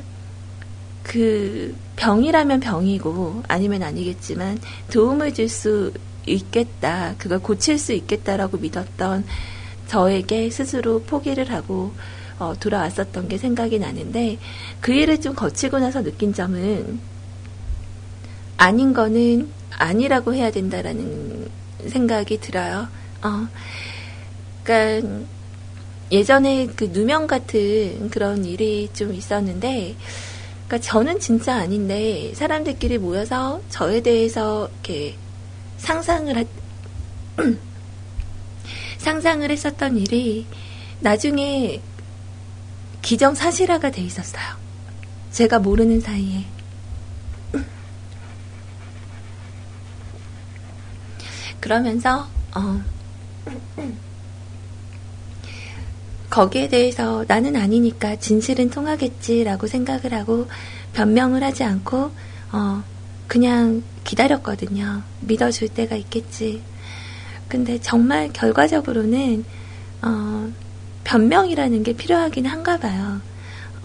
그 1.02 1.76
병이라면 1.96 2.60
병이고 2.60 3.42
아니면 3.48 3.82
아니겠지만 3.82 4.60
도움을 4.92 5.34
줄 5.34 5.50
수 5.50 5.92
있겠다, 6.26 7.16
그걸 7.18 7.40
고칠 7.40 7.78
수 7.78 7.92
있겠다라고 7.92 8.58
믿었던 8.58 9.26
저에게 9.94 10.50
스스로 10.50 11.04
포기를 11.04 11.52
하고 11.52 11.92
어, 12.40 12.56
돌아왔었던 12.60 13.28
게 13.28 13.38
생각이 13.38 13.78
나는데 13.78 14.40
그 14.82 14.92
일을 14.92 15.22
좀 15.22 15.36
거치고 15.36 15.78
나서 15.78 16.02
느낀 16.02 16.34
점은 16.34 17.00
아닌 18.58 18.94
거는 18.94 19.50
아니라고 19.78 20.34
해야 20.34 20.50
된다라는 20.50 21.48
생각이 21.88 22.40
들어요. 22.40 22.88
어, 23.22 23.48
그러니까 24.64 25.26
예전에 26.12 26.68
그 26.76 26.86
누명 26.86 27.28
같은 27.28 28.10
그런 28.10 28.46
일이 28.46 28.90
좀 28.94 29.14
있었는데, 29.14 29.96
그러니까 30.68 30.80
저는 30.80 31.20
진짜 31.20 31.56
아닌데 31.56 32.32
사람들끼리 32.36 32.98
모여서 32.98 33.62
저에 33.70 34.02
대해서 34.02 34.70
이렇게 34.74 35.16
상상을 35.78 36.36
하, 36.38 36.44
상상을 39.04 39.52
했었던 39.52 39.98
일이 39.98 40.48
나중에 41.02 41.82
기정사실화가 43.02 43.92
돼 43.92 44.02
있었어요. 44.02 44.44
제가 45.32 45.60
모르는 45.60 46.00
사이에. 46.00 46.46
그러면서, 51.60 52.28
어, 52.56 52.82
거기에 56.30 56.70
대해서 56.70 57.26
나는 57.28 57.58
아니니까 57.58 58.16
진실은 58.16 58.70
통하겠지라고 58.70 59.68
생각을 59.68 60.14
하고 60.14 60.48
변명을 60.94 61.44
하지 61.44 61.66
않고, 61.66 62.12
어, 62.54 62.84
그냥 63.28 63.84
기다렸거든요. 64.06 65.04
믿어줄 65.22 65.70
때가 65.70 65.98
있겠지. 65.98 66.62
근데 67.54 67.80
정말 67.80 68.34
결과적으로는 68.34 69.46
어, 70.02 70.52
변명이라는 71.04 71.84
게 71.84 71.94
필요하긴 71.94 72.48
한가 72.48 72.80
봐요. 72.80 73.22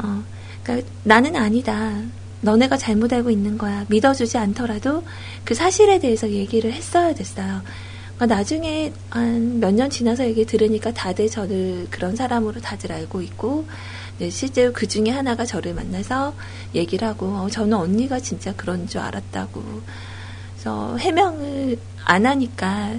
어, 0.03 0.23
그러니까 0.62 0.89
나는 1.05 1.37
아니다. 1.37 2.01
너네가 2.41 2.79
잘못 2.79 3.12
알고 3.12 3.29
있는 3.31 3.59
거야. 3.59 3.85
믿어주지 3.91 4.39
않더라도 4.39 5.05
그 5.45 5.55
사실에 5.55 5.99
대해서 5.99 6.31
얘기를 6.31 6.73
했어야 6.73 7.12
됐어요. 7.12 7.61
그러니까 8.16 8.37
나중에 8.37 8.91
한 9.11 9.61
몇 9.61 9.75
년 9.75 9.91
지나서 9.91 10.25
얘기 10.25 10.47
들으니까 10.47 10.95
다들 10.95 11.29
저를 11.29 11.89
그런 11.91 12.16
사람으로 12.16 12.62
다들 12.62 12.91
알고 12.91 13.21
있고 13.21 13.66
네, 14.19 14.31
실제로 14.31 14.73
그 14.73 14.89
중에 14.89 15.11
하나가 15.11 15.45
저를 15.45 15.75
만나서 15.75 16.33
얘기를 16.75 17.07
하고 17.07 17.27
어, 17.27 17.51
저는 17.51 17.75
언니가 17.77 18.19
진짜 18.19 18.55
그런 18.57 18.89
줄 18.89 19.03
알았다고 19.03 19.62
그래서 20.55 20.97
해명을 20.97 21.77
안 22.07 22.25
하니까 22.25 22.95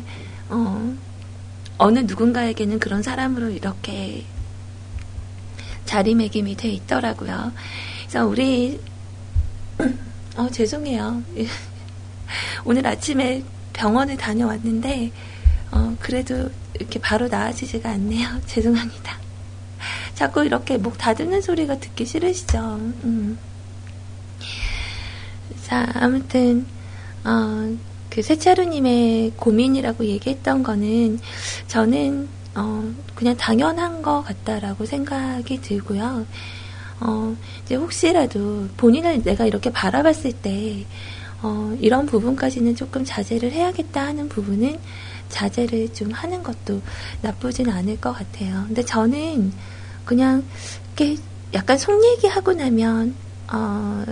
어, 0.49 0.95
어느 1.77 1.99
누군가에게는 1.99 2.79
그런 2.79 3.01
사람으로 3.01 3.49
이렇게 3.49 4.25
자리매김이 5.85 6.55
돼 6.55 6.69
있더라고요. 6.69 7.51
그래서 8.01 8.27
우리 8.27 8.79
어, 10.35 10.49
죄송해요. 10.49 11.23
오늘 12.65 12.85
아침에 12.85 13.43
병원에 13.73 14.15
다녀왔는데, 14.15 15.11
어, 15.71 15.95
그래도 15.99 16.49
이렇게 16.73 16.99
바로 16.99 17.27
나아지지가 17.27 17.89
않네요. 17.89 18.41
죄송합니다. 18.45 19.17
자꾸 20.13 20.45
이렇게 20.45 20.77
목 20.77 20.97
다듬는 20.97 21.41
소리가 21.41 21.79
듣기 21.79 22.05
싫으시죠? 22.05 22.59
음. 23.03 23.37
자, 25.63 25.87
아무튼, 25.95 26.65
어, 27.23 27.77
그 28.09 28.21
세차루님의 28.21 29.33
고민이라고 29.37 30.05
얘기했던 30.05 30.63
거는 30.63 31.19
저는, 31.67 32.27
어, 32.55 32.91
그냥 33.15 33.37
당연한 33.37 34.01
것 34.01 34.23
같다라고 34.23 34.85
생각이 34.85 35.61
들고요. 35.61 36.25
어, 37.01 37.35
이제 37.63 37.75
혹시라도 37.75 38.67
본인을 38.77 39.23
내가 39.23 39.45
이렇게 39.45 39.71
바라봤을 39.71 40.33
때, 40.41 40.85
어, 41.41 41.75
이런 41.79 42.05
부분까지는 42.05 42.75
조금 42.75 43.05
자제를 43.05 43.51
해야겠다 43.51 44.07
하는 44.07 44.27
부분은 44.27 44.77
자제를 45.29 45.93
좀 45.93 46.11
하는 46.11 46.43
것도 46.43 46.81
나쁘진 47.21 47.69
않을 47.69 48.01
것 48.01 48.11
같아요. 48.13 48.63
근데 48.67 48.83
저는 48.83 49.53
그냥 50.03 50.43
이렇게 50.97 51.21
약간 51.53 51.77
속 51.77 52.03
얘기하고 52.03 52.53
나면, 52.53 53.15
어, 53.53 54.03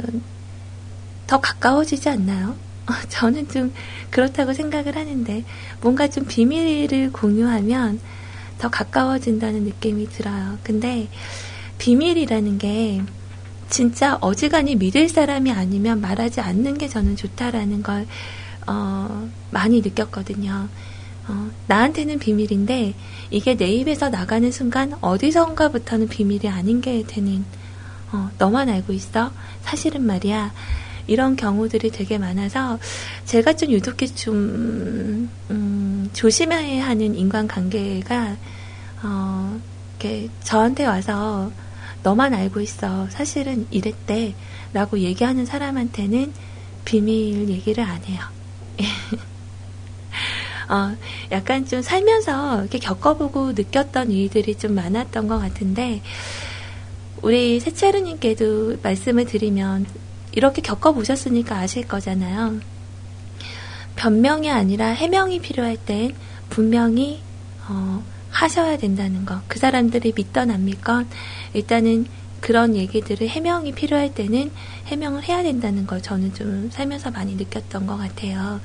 더 1.26 1.42
가까워지지 1.42 2.08
않나요? 2.10 2.56
어, 2.88 2.94
저는 3.10 3.50
좀 3.50 3.74
그렇다고 4.10 4.54
생각을 4.54 4.96
하는데, 4.96 5.44
뭔가 5.82 6.08
좀 6.08 6.26
비밀을 6.26 7.12
공유하면 7.12 8.00
더 8.58 8.70
가까워진다는 8.70 9.64
느낌이 9.64 10.10
들어요. 10.10 10.58
근데 10.64 11.08
비밀이라는 11.78 12.58
게 12.58 13.02
진짜 13.70 14.18
어지간히 14.22 14.76
믿을 14.76 15.10
사람이 15.10 15.52
아니면 15.52 16.02
말하지 16.02 16.42
않는 16.42 16.78
게 16.78 16.88
저는 16.88 17.16
좋다라는 17.16 17.84
걸, 17.84 18.08
어, 18.66 19.30
많이 19.52 19.82
느꼈거든요. 19.82 20.70
어, 21.28 21.50
나한테는 21.68 22.20
비밀인데 22.20 22.94
이게 23.32 23.58
내 23.58 23.68
입에서 23.68 24.10
나가는 24.10 24.50
순간 24.52 24.94
어디선가부터는 25.02 26.08
비밀이 26.08 26.48
아닌 26.48 26.80
게 26.80 27.04
되는 27.06 27.44
어, 28.12 28.30
너만 28.38 28.70
알고 28.70 28.94
있어 28.94 29.32
사실은 29.62 30.06
말이야 30.06 30.54
이런 31.08 31.36
경우들이 31.36 31.92
되게 31.92 32.18
많아서 32.18 32.80
제가 33.26 33.54
좀 33.54 33.72
유독히 33.72 34.08
좀 34.08 35.30
음, 35.50 36.10
조심해야 36.14 36.86
하는 36.86 37.16
인간관계가 37.16 38.38
어, 39.04 39.60
이렇게 40.00 40.30
저한테 40.44 40.86
와서 40.86 41.52
너만 42.04 42.34
알고 42.34 42.62
있어 42.62 43.10
사실은 43.10 43.66
이랬대라고 43.72 45.00
얘기하는 45.00 45.46
사람한테는 45.46 46.34
비밀 46.86 47.50
얘기를 47.50 47.84
안 47.84 48.04
해요. 48.06 48.22
어, 50.70 50.96
약간 51.32 51.66
좀 51.66 51.82
살면서 51.82 52.62
이렇게 52.62 52.80
겪어보고 52.80 53.54
느꼈던 53.54 54.12
일들이 54.12 54.56
좀 54.56 54.76
많았던 54.76 55.28
것 55.28 55.40
같은데, 55.40 56.02
우리 57.22 57.60
세차르님께도 57.60 58.78
말씀을 58.84 59.26
드리면, 59.26 59.86
이렇게 60.38 60.62
겪어보셨으니까 60.62 61.58
아실 61.58 61.88
거잖아요. 61.88 62.60
변명이 63.96 64.52
아니라 64.52 64.90
해명이 64.90 65.40
필요할 65.40 65.78
땐 65.78 66.14
분명히, 66.48 67.22
어, 67.68 68.04
하셔야 68.30 68.78
된다는 68.78 69.26
거. 69.26 69.42
그 69.48 69.58
사람들이 69.58 70.14
믿던 70.16 70.52
안 70.52 70.66
믿건, 70.66 71.08
일단은 71.56 72.06
그런 72.40 72.76
얘기들을 72.76 73.28
해명이 73.28 73.72
필요할 73.72 74.14
때는 74.14 74.52
해명을 74.86 75.24
해야 75.24 75.42
된다는 75.42 75.88
걸 75.88 76.04
저는 76.04 76.36
좀 76.36 76.70
살면서 76.72 77.10
많이 77.10 77.34
느꼈던 77.34 77.88
것 77.88 77.98
같아요. 77.98 78.62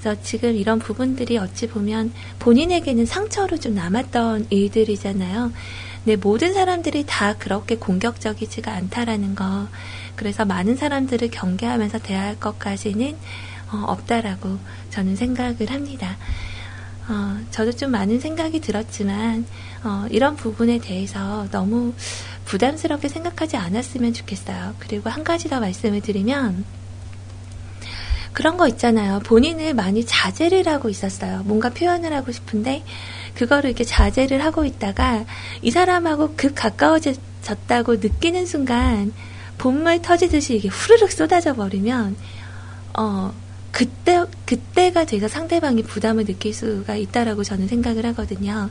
그래서 0.00 0.18
지금 0.22 0.56
이런 0.56 0.78
부분들이 0.78 1.36
어찌 1.36 1.68
보면 1.68 2.10
본인에게는 2.38 3.04
상처로 3.04 3.58
좀 3.58 3.74
남았던 3.74 4.46
일들이잖아요. 4.48 5.52
네, 6.04 6.16
모든 6.16 6.54
사람들이 6.54 7.04
다 7.06 7.36
그렇게 7.38 7.76
공격적이지가 7.76 8.72
않다라는 8.72 9.34
거. 9.34 9.68
그래서 10.22 10.44
많은 10.44 10.76
사람들을 10.76 11.32
경계하면서 11.32 11.98
대할 11.98 12.38
것까지는 12.38 13.16
어, 13.72 13.84
없다라고 13.88 14.56
저는 14.90 15.16
생각을 15.16 15.68
합니다. 15.68 16.16
어, 17.08 17.40
저도 17.50 17.72
좀 17.72 17.90
많은 17.90 18.20
생각이 18.20 18.60
들었지만 18.60 19.44
어, 19.82 20.06
이런 20.10 20.36
부분에 20.36 20.78
대해서 20.78 21.48
너무 21.50 21.92
부담스럽게 22.44 23.08
생각하지 23.08 23.56
않았으면 23.56 24.12
좋겠어요. 24.12 24.76
그리고 24.78 25.10
한 25.10 25.24
가지 25.24 25.48
더 25.48 25.58
말씀을 25.58 26.02
드리면 26.02 26.64
그런 28.32 28.56
거 28.56 28.68
있잖아요. 28.68 29.18
본인을 29.24 29.74
많이 29.74 30.06
자제를 30.06 30.68
하고 30.68 30.88
있었어요. 30.88 31.42
뭔가 31.46 31.70
표현을 31.70 32.12
하고 32.12 32.30
싶은데 32.30 32.84
그거를 33.34 33.70
이렇게 33.70 33.82
자제를 33.82 34.44
하고 34.44 34.64
있다가 34.64 35.24
이 35.62 35.72
사람하고 35.72 36.34
급 36.36 36.54
가까워졌다고 36.54 37.96
느끼는 37.96 38.46
순간 38.46 39.12
본물 39.62 40.02
터지듯이 40.02 40.56
이게 40.56 40.66
후루룩 40.66 41.12
쏟아져 41.12 41.54
버리면 41.54 42.16
어 42.98 43.32
그때 43.70 44.24
그때가 44.44 45.04
돼서 45.04 45.28
상대방이 45.28 45.84
부담을 45.84 46.24
느낄 46.24 46.52
수가 46.52 46.96
있다라고 46.96 47.44
저는 47.44 47.68
생각을 47.68 48.04
하거든요. 48.06 48.70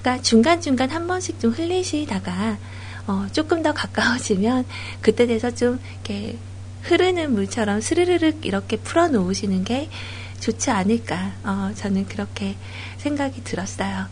그러니까 0.00 0.22
중간 0.22 0.62
중간 0.62 0.88
한 0.88 1.06
번씩 1.06 1.38
좀 1.38 1.52
흘리시다가 1.52 2.56
어, 3.06 3.26
조금 3.32 3.62
더 3.62 3.74
가까워지면 3.74 4.64
그때 5.02 5.26
돼서 5.26 5.50
좀 5.50 5.78
이렇게 5.96 6.38
흐르는 6.84 7.34
물처럼 7.34 7.82
스르르륵 7.82 8.46
이렇게 8.46 8.78
풀어 8.78 9.08
놓으시는 9.08 9.64
게 9.64 9.90
좋지 10.40 10.70
않을까. 10.70 11.32
어, 11.44 11.72
저는 11.74 12.06
그렇게 12.06 12.56
생각이 12.96 13.44
들었어요. 13.44 14.06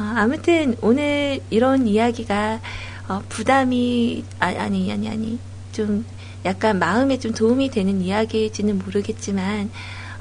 어, 0.00 0.02
아무튼 0.16 0.76
오늘 0.80 1.38
이런 1.48 1.86
이야기가 1.86 2.60
어, 3.06 3.22
부담이 3.28 4.24
아, 4.40 4.46
아니 4.46 4.90
아니 4.92 5.08
아니 5.08 5.49
좀 5.72 6.04
약간 6.44 6.78
마음에 6.78 7.18
좀 7.18 7.32
도움이 7.32 7.70
되는 7.70 8.00
이야기일지는 8.00 8.78
모르겠지만 8.78 9.70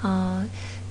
어, 0.03 0.45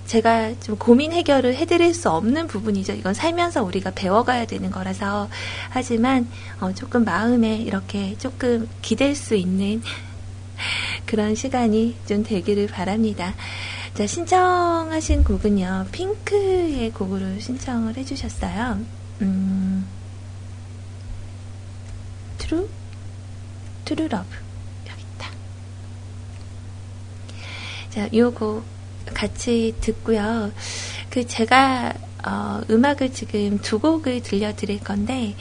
제가 0.07 0.59
좀 0.61 0.77
고민 0.77 1.13
해결을 1.13 1.55
해드릴 1.55 1.93
수 1.95 2.11
없는 2.11 2.47
부분이죠. 2.47 2.95
이건 2.95 3.13
살면서 3.13 3.63
우리가 3.63 3.93
배워가야 3.95 4.47
되는 4.47 4.71
거라서 4.71 5.29
하지만 5.69 6.27
어, 6.61 6.73
조금 6.73 7.05
마음에 7.05 7.57
이렇게 7.57 8.17
조금 8.19 8.69
기댈 8.81 9.15
수 9.15 9.35
있는 9.35 9.83
그런 11.05 11.35
시간이 11.35 11.97
좀 12.07 12.23
되기를 12.23 12.69
바랍니다. 12.69 13.35
자, 13.95 14.07
신청하신 14.07 15.25
곡은요, 15.25 15.89
핑크의 15.91 16.91
곡으로 16.93 17.41
신청을 17.41 17.97
해주셨어요. 17.97 18.79
음, 19.23 19.87
True? 22.39 22.69
True 23.85 24.07
Love. 24.09 24.27
여기 24.89 25.03
있다. 25.03 25.31
자, 27.99 28.09
요곡 28.15 28.63
같이 29.13 29.75
듣고요. 29.81 30.53
그, 31.11 31.27
제가, 31.27 31.93
어, 32.25 32.61
음악을 32.71 33.13
지금 33.13 33.59
두 33.59 33.81
곡을 33.81 34.23
들려드릴 34.23 34.79
건데, 34.85 35.35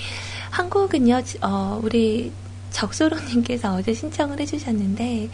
한 0.50 0.68
곡은요, 0.68 1.22
어, 1.42 1.80
우리 1.84 2.32
적소로님께서 2.72 3.76
어제 3.76 3.94
신청을 3.94 4.40
해주셨는데 4.40 5.30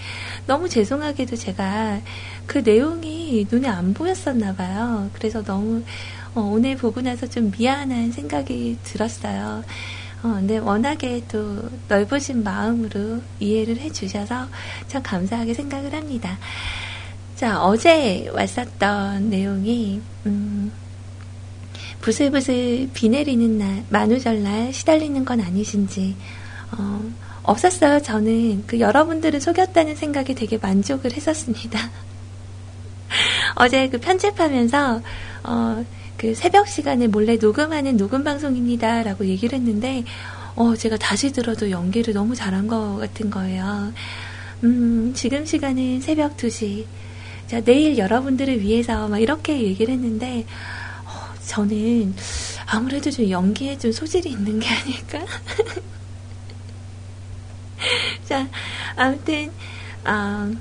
너무 0.47 0.67
죄송하게도 0.67 1.37
제가 1.37 2.01
그 2.45 2.57
내용이 2.57 3.47
눈에 3.49 3.69
안 3.69 3.93
보였었나 3.93 4.53
봐요. 4.55 5.09
그래서 5.13 5.41
너무 5.41 5.81
어, 6.35 6.41
오늘 6.41 6.75
보고 6.75 6.99
나서 6.99 7.25
좀 7.25 7.51
미안한 7.57 8.11
생각이 8.11 8.79
들었어요. 8.83 9.63
어, 10.23 10.27
근데 10.35 10.57
워낙에 10.57 11.23
또 11.29 11.69
넓으신 11.89 12.43
마음으로 12.43 13.21
이해를 13.39 13.77
해주셔서 13.77 14.47
참 14.87 15.03
감사하게 15.03 15.53
생각을 15.53 15.93
합니다. 15.93 16.37
자, 17.43 17.61
어제 17.61 18.29
왔었던 18.31 19.29
내용이, 19.29 19.99
음, 20.25 20.71
부슬부슬 21.99 22.87
비 22.93 23.09
내리는 23.09 23.57
날, 23.57 23.83
만우절날 23.89 24.71
시달리는 24.71 25.25
건 25.25 25.41
아니신지, 25.41 26.15
어, 26.71 27.01
없었어요. 27.43 28.01
저는 28.01 28.63
그 28.65 28.79
여러분들을 28.79 29.41
속였다는 29.41 29.97
생각에 29.97 30.33
되게 30.35 30.57
만족을 30.57 31.11
했었습니다. 31.11 31.91
어제 33.59 33.89
그 33.89 33.99
편집하면서 33.99 35.01
어, 35.43 35.85
그 36.15 36.35
새벽 36.35 36.69
시간에 36.69 37.07
몰래 37.07 37.35
녹음하는 37.35 37.97
녹음 37.97 38.23
방송입니다라고 38.23 39.25
얘기를 39.25 39.59
했는데 39.59 40.05
어, 40.55 40.77
제가 40.77 40.95
다시 40.95 41.33
들어도 41.33 41.69
연기를 41.69 42.13
너무 42.13 42.35
잘한 42.35 42.67
것 42.69 42.99
같은 42.99 43.29
거예요. 43.29 43.91
음, 44.63 45.11
지금 45.13 45.45
시간은 45.45 45.99
새벽 45.99 46.37
2시. 46.37 46.85
자, 47.47 47.61
내일 47.61 47.97
여러분들을 47.97 48.61
위해서 48.61 49.07
막 49.07 49.19
이렇게 49.19 49.61
얘기를 49.61 49.93
했는데 49.93 50.45
어, 51.05 51.33
저는 51.45 52.15
아무래도 52.65 53.11
좀 53.11 53.29
연기에 53.29 53.77
좀 53.77 53.91
소질이 53.91 54.29
있는 54.29 54.59
게 54.59 54.67
아닐까? 54.69 55.25
자, 58.25 58.47
아무튼, 58.95 59.51
아, 60.03 60.51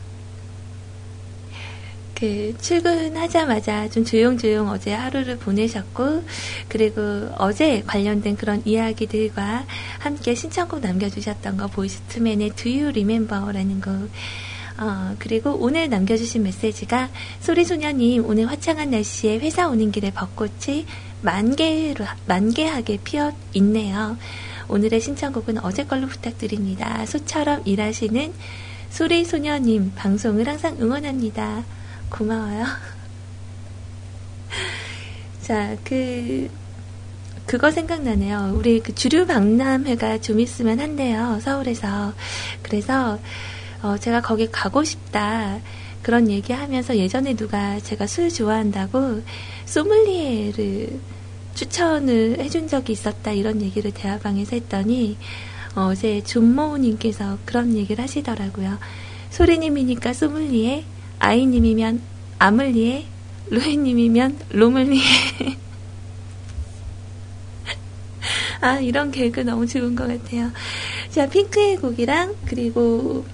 그 2.22 2.54
출근하자마자 2.60 3.88
좀 3.88 4.04
조용조용 4.04 4.68
어제 4.68 4.92
하루를 4.92 5.38
보내셨고 5.38 6.22
그리고 6.68 7.28
어제 7.36 7.82
관련된 7.84 8.36
그런 8.36 8.62
이야기들과 8.64 9.66
함께 9.98 10.32
신청곡 10.32 10.82
남겨주셨던 10.82 11.56
거 11.56 11.66
보이스트맨의 11.66 12.50
Do 12.50 12.70
You 12.70 12.90
Remember라는 12.90 13.80
곡 13.80 14.08
어, 14.82 15.14
그리고 15.20 15.56
오늘 15.60 15.88
남겨주신 15.88 16.42
메시지가 16.42 17.08
소리소녀님 17.38 18.26
오늘 18.26 18.50
화창한 18.50 18.90
날씨에 18.90 19.38
회사 19.38 19.68
오는 19.68 19.92
길에 19.92 20.10
벚꽃이 20.10 20.86
만개로 21.22 22.04
만개하게 22.26 22.98
피어 23.04 23.30
있네요. 23.54 24.16
오늘의 24.66 25.00
신청곡은 25.00 25.64
어제 25.64 25.84
걸로 25.84 26.08
부탁드립니다. 26.08 27.06
소처럼 27.06 27.62
일하시는 27.64 28.32
소리소녀님 28.90 29.92
방송을 29.94 30.48
항상 30.48 30.76
응원합니다. 30.80 31.62
고마워요. 32.08 32.64
자, 35.42 35.76
그, 35.84 36.50
그거 37.46 37.70
생각나네요. 37.70 38.52
우리 38.56 38.80
그 38.80 38.92
주류 38.96 39.28
박람회가 39.28 40.20
좀 40.20 40.40
있으면 40.40 40.80
한대요. 40.80 41.38
서울에서. 41.40 42.14
그래서, 42.62 43.20
어, 43.82 43.98
제가 43.98 44.20
거기 44.22 44.50
가고 44.50 44.84
싶다. 44.84 45.58
그런 46.02 46.30
얘기 46.30 46.52
하면서 46.52 46.96
예전에 46.96 47.34
누가 47.34 47.78
제가 47.80 48.06
술 48.06 48.28
좋아한다고 48.28 49.22
소믈리에를 49.66 51.00
추천을 51.54 52.38
해준 52.40 52.66
적이 52.68 52.92
있었다. 52.92 53.32
이런 53.32 53.60
얘기를 53.60 53.90
대화방에서 53.92 54.56
했더니, 54.56 55.16
어제 55.74 56.22
존모우님께서 56.22 57.38
그런 57.44 57.76
얘기를 57.76 58.02
하시더라고요. 58.02 58.78
소리님이니까 59.30 60.12
소믈리에, 60.12 60.84
아이님이면 61.18 62.00
아물리에, 62.38 63.04
로에님이면 63.50 64.38
로물리에. 64.50 65.02
아, 68.60 68.78
이런 68.78 69.10
개그 69.10 69.40
너무 69.40 69.66
좋은 69.66 69.94
것 69.94 70.06
같아요. 70.06 70.50
자, 71.10 71.28
핑크의 71.28 71.76
곡이랑, 71.76 72.36
그리고, 72.46 73.24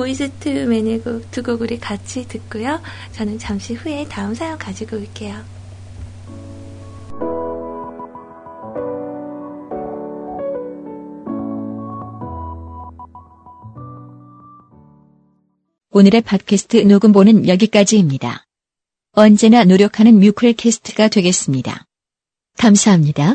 보이스트맨의 0.00 1.00
곡 1.00 1.30
두 1.30 1.42
곡 1.42 1.60
우리 1.60 1.78
같이 1.78 2.26
듣고요. 2.26 2.80
저는 3.12 3.38
잠시 3.38 3.74
후에 3.74 4.06
다음 4.08 4.34
사연 4.34 4.56
가지고 4.56 4.96
올게요. 4.96 5.44
오늘의 15.92 16.22
팟캐스트 16.22 16.78
녹음본은 16.78 17.48
여기까지입니다. 17.48 18.44
언제나 19.12 19.64
노력하는 19.64 20.18
뮤클캐스트가 20.18 21.08
되겠습니다. 21.08 21.84
감사합니다. 22.56 23.34